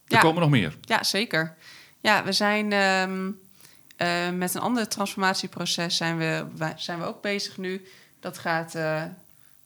Er 0.07 0.19
komen 0.19 0.41
nog 0.41 0.51
meer? 0.51 0.77
Ja, 0.81 1.03
zeker. 1.03 1.55
Ja, 2.01 2.25
we 2.25 2.33
zijn 2.33 2.73
um, 2.73 3.39
uh, 3.99 4.31
met 4.31 4.55
een 4.55 4.61
ander 4.61 4.89
transformatieproces 4.89 5.97
zijn 5.97 6.19
we, 6.19 6.45
zijn 6.77 6.99
we 6.99 7.05
ook 7.05 7.23
bezig 7.23 7.57
nu. 7.57 7.87
Dat 8.21 8.39
gaat 8.39 8.75
uh, 8.75 9.03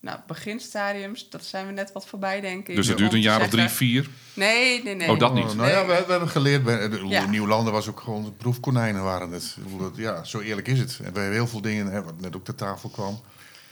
nou, 0.00 0.18
beginstadiums, 0.26 1.28
dat 1.28 1.44
zijn 1.44 1.66
we 1.66 1.72
net 1.72 1.92
wat 1.92 2.06
voorbij, 2.06 2.40
denk 2.40 2.68
ik. 2.68 2.76
Dus 2.76 2.86
het 2.86 2.98
duurt 2.98 3.12
een 3.12 3.20
jaar 3.20 3.40
of 3.40 3.48
drie, 3.48 3.68
vier? 3.68 4.08
Nee, 4.34 4.82
nee, 4.82 4.94
nee. 4.94 5.10
Oh, 5.10 5.18
dat 5.18 5.34
niet? 5.34 5.54
nou 5.54 5.68
ja, 5.68 5.86
we, 5.86 6.04
we, 6.06 6.10
hebben 6.10 6.28
geleerd, 6.28 6.64
bij, 6.64 6.88
de, 6.88 7.06
ja. 7.06 7.26
Nieuwlanden 7.26 7.72
was 7.72 7.88
ook 7.88 8.00
gewoon 8.00 8.34
proefkonijnen 8.36 9.02
waren 9.02 9.30
het. 9.30 9.56
Ja, 9.94 10.24
zo 10.24 10.40
eerlijk 10.40 10.68
is 10.68 10.78
het. 10.78 10.90
En 10.90 11.12
we 11.12 11.18
hebben 11.18 11.32
heel 11.32 11.46
veel 11.46 11.60
dingen, 11.60 11.86
hè, 11.86 12.02
wat 12.02 12.20
net 12.20 12.36
ook 12.36 12.44
ter 12.44 12.54
tafel 12.54 12.88
kwam. 12.88 13.20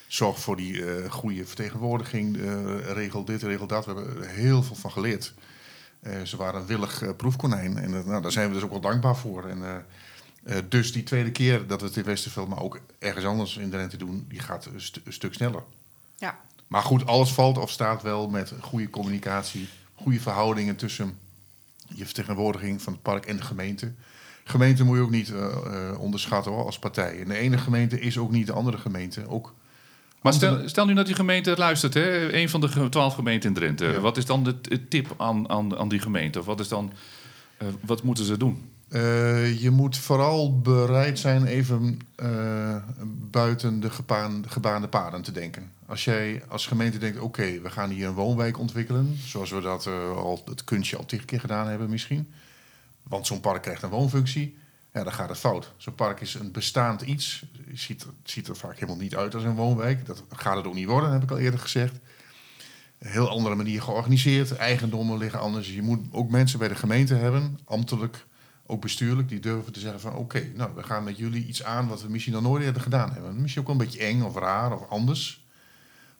Zorg 0.08 0.40
voor 0.40 0.56
die 0.56 0.72
uh, 0.72 1.10
goede 1.10 1.46
vertegenwoordiging, 1.46 2.36
uh, 2.36 2.80
regel 2.92 3.24
dit, 3.24 3.42
regel 3.42 3.66
dat. 3.66 3.86
We 3.86 3.92
hebben 3.92 4.22
er 4.22 4.28
heel 4.28 4.62
veel 4.62 4.76
van 4.76 4.90
geleerd. 4.90 5.34
Uh, 6.02 6.22
ze 6.22 6.36
waren 6.36 6.60
een 6.60 6.66
willig 6.66 7.16
proefkonijn 7.16 7.78
en 7.78 7.90
nou, 7.90 8.22
daar 8.22 8.32
zijn 8.32 8.48
we 8.48 8.54
dus 8.54 8.62
ook 8.62 8.70
wel 8.70 8.80
dankbaar 8.80 9.16
voor. 9.16 9.48
En, 9.48 9.86
dus 10.68 10.92
die 10.92 11.02
tweede 11.02 11.30
keer 11.30 11.66
dat 11.66 11.80
we 11.80 11.86
het 11.86 11.96
in 11.96 12.04
Westerveld, 12.04 12.48
maar 12.48 12.62
ook 12.62 12.80
ergens 12.98 13.24
anders 13.24 13.56
in 13.56 13.70
de 13.70 13.76
rente 13.76 13.96
doen, 13.96 14.24
die 14.28 14.40
gaat 14.40 14.64
een, 14.64 14.80
st 14.80 15.00
een 15.04 15.12
stuk 15.12 15.34
sneller. 15.34 15.62
Ja. 16.16 16.38
Maar 16.66 16.82
goed, 16.82 17.06
alles 17.06 17.32
valt 17.32 17.58
of 17.58 17.70
staat 17.70 18.02
wel 18.02 18.28
met 18.28 18.52
goede 18.60 18.90
communicatie, 18.90 19.68
goede 19.94 20.20
verhoudingen 20.20 20.76
tussen 20.76 21.18
je 21.94 22.04
vertegenwoordiging 22.04 22.82
van 22.82 22.92
het 22.92 23.02
park 23.02 23.26
en 23.26 23.36
de 23.36 23.42
gemeente. 23.42 23.92
Gemeente 24.44 24.84
moet 24.84 24.96
je 24.96 25.02
ook 25.02 25.10
niet 25.10 25.32
onderschatten 25.98 26.52
hoor, 26.52 26.64
als 26.64 26.78
partij. 26.78 27.20
En 27.20 27.28
de 27.28 27.36
ene 27.36 27.58
gemeente 27.58 28.00
is 28.00 28.18
ook 28.18 28.30
niet 28.30 28.46
de 28.46 28.52
andere 28.52 28.78
gemeente. 28.78 29.28
Ook 29.28 29.54
maar 30.22 30.32
stel, 30.32 30.68
stel 30.68 30.86
nu 30.86 30.94
dat 30.94 31.06
die 31.06 31.14
gemeente 31.14 31.54
luistert, 31.56 31.94
hè? 31.94 32.32
een 32.32 32.48
van 32.48 32.60
de 32.60 32.88
twaalf 32.88 33.14
gemeenten 33.14 33.48
in 33.48 33.54
Drenthe. 33.54 33.84
Ja. 33.84 34.00
Wat 34.00 34.16
is 34.16 34.24
dan 34.24 34.44
de, 34.44 34.88
tip 34.88 35.14
aan, 35.16 35.48
aan, 35.48 35.76
aan 35.78 35.88
die 35.88 36.00
gemeente? 36.00 36.38
Of 36.38 36.46
wat, 36.46 36.60
is 36.60 36.68
dan, 36.68 36.92
uh, 37.62 37.68
wat 37.80 38.02
moeten 38.02 38.24
ze 38.24 38.36
doen? 38.36 38.70
Uh, 38.88 39.60
je 39.60 39.70
moet 39.70 39.96
vooral 39.96 40.60
bereid 40.60 41.18
zijn 41.18 41.46
even 41.46 41.98
uh, 42.22 42.76
buiten 43.30 43.80
de 43.80 43.90
gebaan, 43.90 44.44
gebaande 44.48 44.88
paden 44.88 45.22
te 45.22 45.32
denken. 45.32 45.72
Als 45.86 46.04
jij 46.04 46.42
als 46.48 46.66
gemeente 46.66 46.98
denkt, 46.98 47.16
oké, 47.16 47.26
okay, 47.26 47.62
we 47.62 47.70
gaan 47.70 47.90
hier 47.90 48.06
een 48.06 48.14
woonwijk 48.14 48.58
ontwikkelen... 48.58 49.18
zoals 49.24 49.50
we 49.50 49.60
dat 49.60 49.86
al 50.16 50.42
het 50.44 50.64
kunstje 50.64 50.96
al 50.96 51.04
tig 51.04 51.24
keer 51.24 51.40
gedaan 51.40 51.68
hebben 51.68 51.90
misschien... 51.90 52.28
want 53.02 53.26
zo'n 53.26 53.40
park 53.40 53.62
krijgt 53.62 53.82
een 53.82 53.90
woonfunctie, 53.90 54.56
ja, 54.98 55.04
dan 55.04 55.12
gaat 55.12 55.28
het 55.28 55.38
fout. 55.38 55.72
Zo'n 55.76 55.94
park 55.94 56.20
is 56.20 56.34
een 56.34 56.52
bestaand 56.52 57.02
iets. 57.02 57.44
Het 57.66 57.78
ziet, 57.78 58.06
ziet 58.22 58.48
er 58.48 58.56
vaak 58.56 58.74
helemaal 58.74 58.96
niet 58.96 59.16
uit 59.16 59.34
als 59.34 59.44
een 59.44 59.54
woonwijk. 59.54 60.06
Dat 60.06 60.22
gaat 60.28 60.56
het 60.56 60.66
ook 60.66 60.74
niet 60.74 60.86
worden, 60.86 61.12
heb 61.12 61.22
ik 61.22 61.30
al 61.30 61.38
eerder 61.38 61.60
gezegd. 61.60 61.94
Een 62.98 63.10
heel 63.10 63.28
andere 63.28 63.54
manier 63.54 63.82
georganiseerd. 63.82 64.56
Eigendommen 64.56 65.18
liggen 65.18 65.40
anders. 65.40 65.74
Je 65.74 65.82
moet 65.82 66.06
ook 66.10 66.30
mensen 66.30 66.58
bij 66.58 66.68
de 66.68 66.74
gemeente 66.74 67.14
hebben, 67.14 67.58
ambtelijk 67.64 68.26
ook 68.66 68.80
bestuurlijk, 68.80 69.28
die 69.28 69.40
durven 69.40 69.72
te 69.72 69.80
zeggen 69.80 70.00
van 70.00 70.14
oké, 70.14 70.50
nou 70.54 70.70
we 70.74 70.82
gaan 70.82 71.04
met 71.04 71.18
jullie 71.18 71.46
iets 71.46 71.64
aan 71.64 71.88
wat 71.88 72.02
we 72.02 72.08
misschien 72.08 72.32
nog 72.32 72.42
nooit 72.42 72.62
eerder 72.62 72.82
gedaan 72.82 73.12
hebben. 73.12 73.40
Misschien 73.40 73.62
ook 73.62 73.68
wel 73.68 73.78
een 73.78 73.84
beetje 73.84 74.04
eng 74.04 74.22
of 74.22 74.34
raar 74.34 74.72
of 74.72 74.88
anders. 74.88 75.46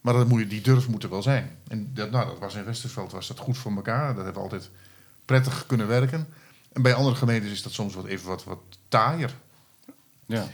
Maar 0.01 0.15
dat 0.15 0.29
moet, 0.29 0.51
die 0.51 0.61
durf 0.61 0.89
moet 0.89 1.03
er 1.03 1.11
wel 1.11 1.23
zijn. 1.23 1.51
En 1.69 1.91
dat, 1.95 2.11
nou, 2.11 2.27
dat 2.27 2.39
was 2.39 2.55
in 2.55 2.65
Westerveld 2.65 3.13
was 3.13 3.29
dat 3.29 3.39
goed 3.39 3.59
voor 3.59 3.73
elkaar. 3.73 4.07
Dat 4.15 4.25
hebben 4.25 4.35
we 4.35 4.41
altijd 4.41 4.71
prettig 5.25 5.67
kunnen 5.67 5.87
werken. 5.87 6.27
En 6.79 6.85
bij 6.85 6.95
andere 6.95 7.17
gemeentes 7.17 7.51
is 7.51 7.63
dat 7.63 7.73
soms 7.73 7.95
wat 7.95 8.07
even 8.07 8.29
wat, 8.29 8.45
wat 8.45 8.59
taaier. 8.89 9.35
Ja. 10.27 10.49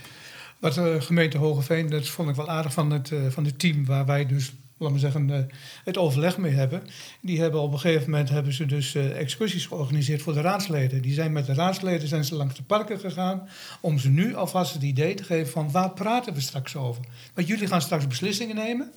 Wat 0.59 0.75
de 0.75 1.01
gemeente 1.01 1.39
Hogeveen, 1.39 1.91
dat 1.91 2.09
vond 2.09 2.29
ik 2.29 2.35
wel 2.35 2.49
aardig 2.49 2.72
van 2.72 2.91
het, 2.91 3.11
uh, 3.11 3.27
van 3.29 3.45
het 3.45 3.59
team 3.59 3.85
waar 3.85 4.07
wij 4.07 4.27
dus 4.27 4.53
laten 4.77 4.95
we 4.95 5.01
zeggen, 5.01 5.29
uh, 5.29 5.39
het 5.85 5.97
overleg 5.97 6.39
mee 6.39 6.53
hebben. 6.53 6.83
Die 7.20 7.41
hebben 7.41 7.61
op 7.61 7.72
een 7.72 7.79
gegeven 7.79 8.11
moment 8.11 8.29
hebben 8.29 8.53
ze 8.53 8.66
dus 8.66 8.95
excursies 8.95 9.66
georganiseerd 9.66 10.22
voor 10.22 10.33
de 10.33 10.41
raadsleden. 10.41 11.03
Die 11.03 11.14
zijn 11.14 11.33
met 11.33 11.47
de 11.47 11.55
raadsleden 11.55 12.09
zijn 12.09 12.25
ze 12.25 12.35
langs 12.35 12.55
de 12.55 12.62
parken 12.62 13.01
gegaan 13.01 13.49
om 13.81 13.99
ze 13.99 14.09
nu 14.09 14.35
alvast 14.35 14.75
het 14.75 14.83
idee 14.83 15.14
te 15.14 15.25
geven 15.25 15.53
van 15.53 15.70
waar 15.70 15.91
praten 15.91 16.35
we 16.35 16.41
straks 16.41 16.77
over. 16.77 17.05
Want 17.35 17.47
jullie 17.47 17.66
gaan 17.66 17.83
straks 17.83 18.07
beslissingen 18.07 18.57
nemen. 18.57 18.93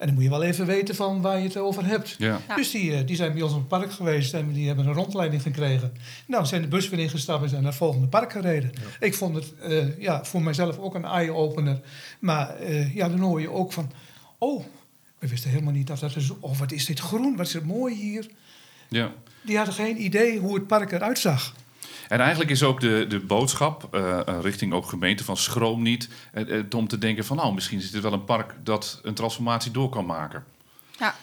En 0.00 0.06
dan 0.06 0.14
moet 0.14 0.24
je 0.24 0.30
wel 0.30 0.42
even 0.42 0.66
weten 0.66 0.94
van 0.94 1.20
waar 1.20 1.38
je 1.38 1.44
het 1.44 1.56
over 1.56 1.86
hebt. 1.86 2.14
Ja. 2.18 2.40
Ja. 2.48 2.56
Dus 2.56 2.70
die, 2.70 2.90
uh, 2.90 3.06
die 3.06 3.16
zijn 3.16 3.32
bij 3.32 3.42
ons 3.42 3.52
op 3.52 3.58
het 3.58 3.68
park 3.68 3.92
geweest 3.92 4.34
en 4.34 4.52
die 4.52 4.66
hebben 4.66 4.86
een 4.86 4.92
rondleiding 4.92 5.42
gekregen. 5.42 5.92
Nou, 6.26 6.46
zijn 6.46 6.62
de 6.62 6.68
bus 6.68 6.88
weer 6.88 6.98
ingestapt 6.98 7.42
en 7.42 7.48
zijn 7.48 7.62
naar 7.62 7.70
het 7.70 7.80
volgende 7.80 8.06
park 8.06 8.32
gereden. 8.32 8.70
Ja. 8.74 9.06
Ik 9.06 9.14
vond 9.14 9.34
het 9.34 9.52
uh, 9.68 9.98
ja, 9.98 10.24
voor 10.24 10.42
mijzelf 10.42 10.78
ook 10.78 10.94
een 10.94 11.04
eye-opener. 11.04 11.80
Maar 12.18 12.62
uh, 12.62 12.94
ja, 12.94 13.08
dan 13.08 13.18
hoor 13.18 13.40
je 13.40 13.50
ook 13.50 13.72
van... 13.72 13.90
Oh, 14.38 14.64
we 15.18 15.28
wisten 15.28 15.50
helemaal 15.50 15.72
niet 15.72 15.86
dat 15.86 16.00
dat 16.00 16.16
is... 16.16 16.30
Oh, 16.40 16.58
wat 16.58 16.72
is 16.72 16.86
dit 16.86 17.00
groen, 17.00 17.36
wat 17.36 17.46
is 17.46 17.52
het 17.52 17.66
mooi 17.66 17.94
hier. 17.94 18.26
Ja. 18.88 19.12
Die 19.42 19.56
hadden 19.56 19.74
geen 19.74 20.04
idee 20.04 20.38
hoe 20.38 20.54
het 20.54 20.66
park 20.66 20.92
eruit 20.92 21.18
zag. 21.18 21.54
En 22.10 22.20
eigenlijk 22.20 22.50
is 22.50 22.62
ook 22.62 22.80
de, 22.80 23.06
de 23.08 23.20
boodschap 23.20 23.88
uh, 23.94 24.20
richting 24.40 24.72
ook 24.72 24.88
gemeente 24.88 25.24
van 25.24 25.36
schroom 25.36 25.82
niet... 25.82 26.08
Uh, 26.34 26.62
om 26.76 26.88
te 26.88 26.98
denken 26.98 27.24
van 27.24 27.36
nou, 27.36 27.54
misschien 27.54 27.78
is 27.78 27.90
dit 27.90 28.02
wel 28.02 28.12
een 28.12 28.24
park 28.24 28.54
dat 28.62 29.00
een 29.02 29.14
transformatie 29.14 29.70
door 29.70 29.88
kan 29.88 30.06
maken. 30.06 30.44
Ja. 30.98 31.14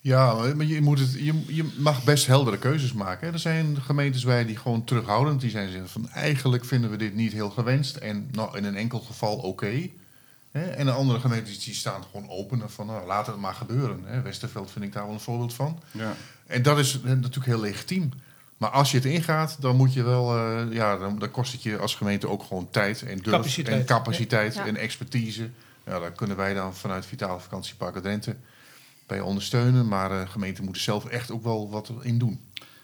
Ja, 0.00 0.34
maar 0.54 0.66
je, 0.66 0.80
moet 0.80 0.98
het, 0.98 1.12
je, 1.12 1.44
je 1.46 1.70
mag 1.78 2.04
best 2.04 2.26
heldere 2.26 2.58
keuzes 2.58 2.92
maken. 2.92 3.32
Er 3.32 3.38
zijn 3.38 3.76
gemeentes 3.82 4.24
bij 4.24 4.44
die 4.44 4.56
gewoon 4.56 4.84
terughoudend 4.84 5.40
die 5.40 5.50
zijn 5.50 5.70
zeggen 5.70 5.88
van 5.88 6.08
eigenlijk 6.08 6.64
vinden 6.64 6.90
we 6.90 6.96
dit 6.96 7.14
niet 7.14 7.32
heel 7.32 7.50
gewenst 7.50 7.96
en 7.96 8.28
nou, 8.32 8.56
in 8.56 8.64
een 8.64 8.76
enkel 8.76 8.98
geval 8.98 9.36
oké. 9.36 9.46
Okay. 9.46 9.92
En 10.52 10.86
de 10.86 10.92
andere 10.92 11.20
gemeentes 11.20 11.64
die 11.64 11.74
staan 11.74 12.04
gewoon 12.10 12.28
open 12.28 12.70
van 12.70 12.86
nou, 12.86 13.06
laat 13.06 13.26
het 13.26 13.36
maar 13.36 13.54
gebeuren. 13.54 14.00
Hè. 14.04 14.22
Westerveld 14.22 14.70
vind 14.70 14.84
ik 14.84 14.92
daar 14.92 15.04
wel 15.04 15.14
een 15.14 15.20
voorbeeld 15.20 15.54
van. 15.54 15.82
Ja. 15.90 16.14
En 16.46 16.62
dat 16.62 16.78
is 16.78 17.00
natuurlijk 17.02 17.46
heel 17.46 17.60
legitiem. 17.60 18.12
Maar 18.62 18.70
als 18.70 18.90
je 18.90 18.96
het 18.96 19.06
ingaat, 19.06 19.56
dan 19.60 19.76
moet 19.76 19.92
je 19.92 20.02
wel, 20.02 20.36
uh, 20.36 20.72
ja, 20.72 20.96
dan, 20.96 21.18
dan, 21.18 21.30
kost 21.30 21.52
het 21.52 21.62
je 21.62 21.78
als 21.78 21.94
gemeente 21.94 22.28
ook 22.28 22.42
gewoon 22.42 22.70
tijd 22.70 23.02
en 23.02 23.16
durf 23.16 23.36
capaciteit. 23.36 23.80
en 23.80 23.86
capaciteit 23.86 24.54
Ja. 24.54 24.66
en 24.66 24.76
expertise. 24.76 25.50
Ja, 25.86 25.98
daar 25.98 26.12
kunnen 26.12 26.36
wij 26.36 26.54
dan 26.54 26.74
vanuit 26.74 27.06
Vitale 27.06 27.40
Vakantiepark 27.40 27.96
Drenthe 27.96 28.36
bij 29.06 29.20
ondersteunen. 29.20 29.88
Maar 29.88 30.08
de 30.08 30.14
uh, 30.14 30.28
gemeenten 30.28 30.64
moeten 30.64 30.82
zelf 30.82 31.04
echt 31.04 31.30
ook 31.30 31.42
wel 31.42 31.70
wat 31.70 31.92
in 32.00 32.18
doen. 32.18 32.40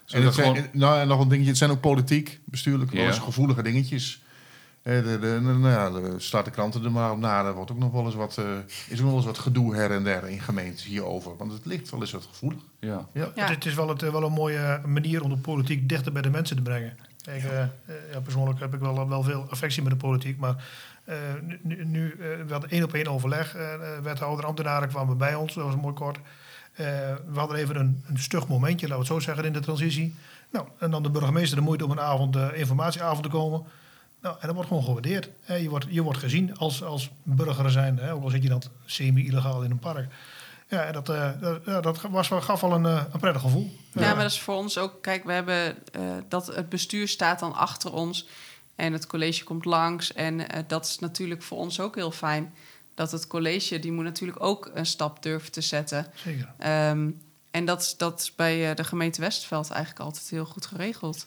En, 0.06 0.22
het 0.22 0.34
zijn, 0.34 0.54
gewoon... 0.56 0.68
nou, 0.72 1.00
en 1.00 1.08
nog 1.08 1.20
een 1.20 1.28
dingetje, 1.28 1.48
het 1.48 1.58
zijn 1.58 1.70
ook 1.70 1.80
politiek, 1.80 2.40
bestuurlijk, 2.44 2.90
wel 2.90 3.06
eens 3.06 3.16
Ja. 3.16 3.22
gevoelige 3.22 3.62
dingetjes. 3.62 4.22
Eh, 4.88 5.02
De, 5.02 5.18
de, 5.18 5.40
nou 5.40 5.68
ja, 5.68 5.90
de, 5.90 6.14
staat 6.18 6.44
de 6.44 6.50
kranten 6.50 6.84
er 6.84 6.90
maar 6.90 7.10
op 7.10 7.18
na. 7.18 7.44
Er 7.44 7.54
wordt 7.54 7.70
ook 7.70 7.78
nog 7.78 7.92
wel 7.92 8.04
eens 8.04 8.14
wat, 8.14 8.36
uh, 8.38 8.44
is 8.88 8.98
ook 8.98 8.98
nog 8.98 9.06
wel 9.06 9.16
eens 9.16 9.24
wat 9.24 9.38
gedoe 9.38 9.74
her 9.74 9.90
en 9.90 10.04
der 10.04 10.28
in 10.28 10.40
gemeentes 10.40 10.84
hierover. 10.84 11.36
Want 11.36 11.52
het 11.52 11.66
ligt 11.66 11.90
wel 11.90 12.00
eens 12.00 12.12
wat 12.12 12.26
gevoelig. 12.30 12.60
Ja. 12.80 13.08
Ja. 13.12 13.30
Ja. 13.34 13.46
Het 13.46 13.66
is 13.66 13.74
wel, 13.74 13.88
het, 13.88 14.00
wel 14.00 14.22
een 14.22 14.32
mooie 14.32 14.80
manier 14.86 15.22
om 15.22 15.30
de 15.30 15.36
politiek 15.36 15.88
dichter 15.88 16.12
bij 16.12 16.22
de 16.22 16.30
mensen 16.30 16.56
te 16.56 16.62
brengen. 16.62 16.98
Uh, 17.28 17.44
ja, 18.12 18.20
persoonlijk 18.22 18.60
heb 18.60 18.74
ik 18.74 18.80
wel, 18.80 19.08
wel 19.08 19.22
veel 19.22 19.46
affectie 19.50 19.82
met 19.82 19.92
de 19.92 19.98
politiek. 19.98 20.38
Maar 20.38 20.64
uh, 21.08 21.14
nu, 21.62 21.84
nu 21.84 22.04
uh, 22.04 22.16
we 22.18 22.52
hadden 22.52 22.70
één 22.70 22.84
op 22.84 22.94
één 22.94 23.06
overleg. 23.06 23.56
wethouder, 24.02 24.44
ambtenaren 24.44 24.88
kwamen 24.88 25.18
bij 25.18 25.34
ons. 25.34 25.54
Dat 25.54 25.64
was 25.64 25.76
mooi 25.76 25.94
kort. 25.94 26.18
we 26.74 27.38
hadden 27.38 27.56
even 27.56 27.76
een, 27.76 28.04
een 28.06 28.18
stug 28.18 28.48
momentje, 28.48 28.88
laten 28.88 29.04
we 29.04 29.12
het 29.12 29.22
zo 29.22 29.28
zeggen, 29.28 29.44
in 29.44 29.52
de 29.52 29.60
transitie. 29.60 30.14
Nou, 30.50 30.66
en 30.78 30.90
dan 30.90 31.02
de 31.02 31.10
burgemeester 31.10 31.56
de 31.56 31.62
moeite 31.62 31.84
om 31.84 31.90
een 31.90 32.00
avond, 32.00 32.36
uh, 32.36 32.46
informatieavond 32.54 33.22
te 33.22 33.28
komen. 33.28 33.64
Nou, 34.22 34.36
en 34.40 34.46
dat 34.46 34.54
wordt 34.54 34.68
gewoon 34.68 34.84
gewaardeerd. 34.84 35.30
Hè. 35.40 35.54
Je, 35.54 35.68
wordt, 35.68 35.86
je 35.88 36.02
wordt 36.02 36.18
gezien 36.18 36.56
als, 36.56 36.82
als 36.82 37.10
burger 37.22 37.70
zijn, 37.70 37.98
hè, 37.98 38.12
ook 38.12 38.22
al 38.22 38.30
zit 38.30 38.42
je 38.42 38.48
dan 38.48 38.62
semi-illegaal 38.86 39.62
in 39.62 39.70
een 39.70 39.78
park. 39.78 40.12
Ja, 40.68 40.84
en 40.84 40.92
dat, 40.92 41.08
uh, 41.08 41.30
dat, 41.64 41.82
dat 41.82 42.00
was, 42.00 42.28
gaf 42.28 42.60
wel 42.60 42.72
een, 42.72 42.84
een 42.84 43.20
prettig 43.20 43.42
gevoel. 43.42 43.76
Ja, 43.92 44.00
maar 44.00 44.22
dat 44.22 44.30
is 44.30 44.40
voor 44.40 44.54
ons 44.54 44.78
ook... 44.78 45.02
Kijk, 45.02 45.24
we 45.24 45.32
hebben 45.32 45.76
dat 46.28 46.46
het 46.46 46.68
bestuur 46.68 47.08
staat 47.08 47.38
dan 47.38 47.54
achter 47.54 47.92
ons... 47.92 48.26
en 48.74 48.92
het 48.92 49.06
college 49.06 49.44
komt 49.44 49.64
langs. 49.64 50.12
En 50.12 50.46
dat 50.66 50.86
is 50.86 50.98
natuurlijk 50.98 51.42
voor 51.42 51.58
ons 51.58 51.80
ook 51.80 51.94
heel 51.94 52.10
fijn 52.10 52.54
dat 52.94 53.12
het 53.12 53.26
college, 53.26 53.78
die 53.78 53.92
moet 53.92 54.04
natuurlijk 54.04 54.42
ook 54.42 54.70
een 54.74 54.86
stap 54.86 55.22
durven 55.22 55.52
te 55.52 55.60
zetten. 55.60 56.06
Zeker. 56.14 56.52
Um, 56.90 57.20
en 57.50 57.64
dat 57.64 57.80
is 57.80 57.96
dat 57.96 58.32
bij 58.36 58.74
de 58.74 58.84
gemeente 58.84 59.20
Westveld 59.20 59.70
eigenlijk 59.70 60.04
altijd 60.04 60.28
heel 60.28 60.44
goed 60.44 60.66
geregeld. 60.66 61.26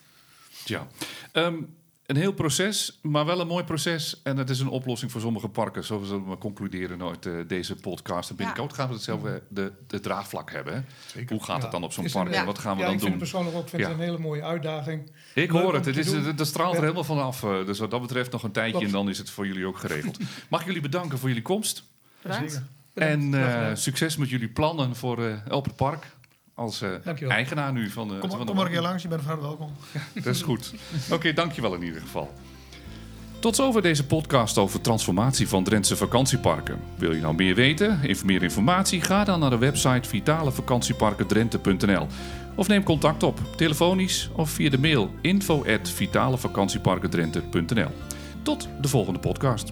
Ja. 0.66 0.88
Um, 1.34 1.76
een 2.12 2.18
heel 2.18 2.34
proces, 2.34 2.99
maar 3.01 3.26
wel 3.26 3.39
een 3.39 3.47
mooi 3.47 3.64
proces. 3.64 4.22
En 4.24 4.38
het 4.38 4.49
is 4.49 4.59
een 4.59 4.68
oplossing 4.68 5.12
voor 5.12 5.22
sommige 5.22 5.47
parken. 5.47 5.84
Zo 5.84 6.03
zullen 6.03 6.30
we 6.30 6.38
concluderen 6.38 6.97
nooit 6.97 7.26
uh, 7.26 7.34
deze 7.47 7.76
podcast. 7.76 8.30
En 8.30 8.36
binnenkort 8.36 8.70
ja. 8.70 8.76
gaan 8.76 8.88
we 8.88 8.93
hetzelfde 8.93 9.41
de, 9.47 9.72
de 9.88 9.99
draagvlak 9.99 10.51
hebben. 10.51 10.86
Zeker. 11.05 11.36
Hoe 11.36 11.43
gaat 11.43 11.57
ja. 11.57 11.62
het 11.62 11.72
dan 11.72 11.84
op 11.84 11.93
zo'n 11.93 12.12
park 12.12 12.30
en 12.30 12.45
wat 12.45 12.59
gaan 12.59 12.78
we 12.78 12.84
dan 12.84 12.86
doen? 12.86 12.93
ik 12.93 12.99
vind 12.99 13.12
het 13.12 13.22
persoonlijk 13.22 13.57
ook 13.57 13.70
vind 13.70 13.84
het 13.84 13.91
een 13.91 13.99
hele 13.99 14.18
mooie 14.18 14.43
uitdaging. 14.43 15.12
Ik 15.36 15.49
hoor 15.49 15.74
het. 15.74 15.86
Het, 15.86 15.97
is, 15.97 16.12
het, 16.12 16.47
straalt 16.47 16.76
er 16.76 16.82
helemaal 16.82 17.03
vanaf. 17.03 17.43
Uh, 17.43 17.66
dus 17.66 17.80
wat 17.80 17.91
dat 17.91 18.01
betreft 18.01 18.32
nog 18.32 18.43
een 18.43 18.51
tijdje 18.51 18.72
Klopt. 18.72 18.86
en 18.86 18.91
dan 18.91 19.09
is 19.09 19.18
het 19.18 19.30
voor 19.30 19.47
jullie 19.47 19.66
ook 19.66 19.78
geregeld. 19.78 20.18
Mag 20.49 20.59
ik 20.59 20.66
jullie 20.66 20.82
bedanken 20.82 21.18
voor 21.18 21.28
jullie 21.28 21.43
komst. 21.43 21.84
Bedankt. 22.22 22.62
En 22.93 23.34
uh, 23.34 23.70
succes 23.74 24.18
met 24.18 24.30
jullie 24.30 24.49
plannen 24.49 24.95
voor 24.95 25.20
het 25.20 25.76
park 25.76 26.07
als 26.62 26.82
uh, 26.82 26.89
eigenaar 27.28 27.72
nu 27.72 27.89
van 27.89 28.07
de. 28.07 28.18
Kom, 28.18 28.30
van 28.30 28.39
de 28.39 28.45
kom 28.45 28.55
maar 28.55 28.66
een 28.66 28.72
keer 28.72 28.82
langs, 28.82 29.03
je 29.03 29.07
bent 29.07 29.22
van 29.22 29.30
harte 29.30 29.45
welkom. 29.45 29.72
Ja, 29.93 30.01
dat 30.22 30.36
is 30.36 30.41
goed. 30.41 30.74
Oké, 31.05 31.14
okay, 31.14 31.34
dankjewel 31.34 31.74
in 31.74 31.84
ieder 31.84 32.01
geval. 32.01 32.34
Tot 33.39 33.55
zover 33.55 33.82
deze 33.82 34.05
podcast 34.05 34.57
over 34.57 34.82
transformatie 34.82 35.47
van 35.47 35.64
Drentse 35.64 35.95
vakantieparken. 35.95 36.80
Wil 36.97 37.14
je 37.14 37.22
nou 37.22 37.36
meer 37.36 37.55
weten, 37.55 37.99
of 38.09 38.26
meer 38.26 38.43
informatie? 38.43 39.01
Ga 39.01 39.24
dan 39.24 39.39
naar 39.39 39.49
de 39.49 39.57
website 39.57 40.09
vitalevakantieparkendrenthe.nl 40.09 42.07
of 42.55 42.68
neem 42.68 42.84
contact 42.84 43.24
op, 43.24 43.39
telefonisch 43.55 44.30
of 44.34 44.49
via 44.49 44.70
de 44.70 44.80
mail 44.80 45.12
info@vitalevakantieparkendrenthe.nl. 45.22 47.91
Tot 48.43 48.68
de 48.82 48.88
volgende 48.88 49.20
podcast. 49.20 49.72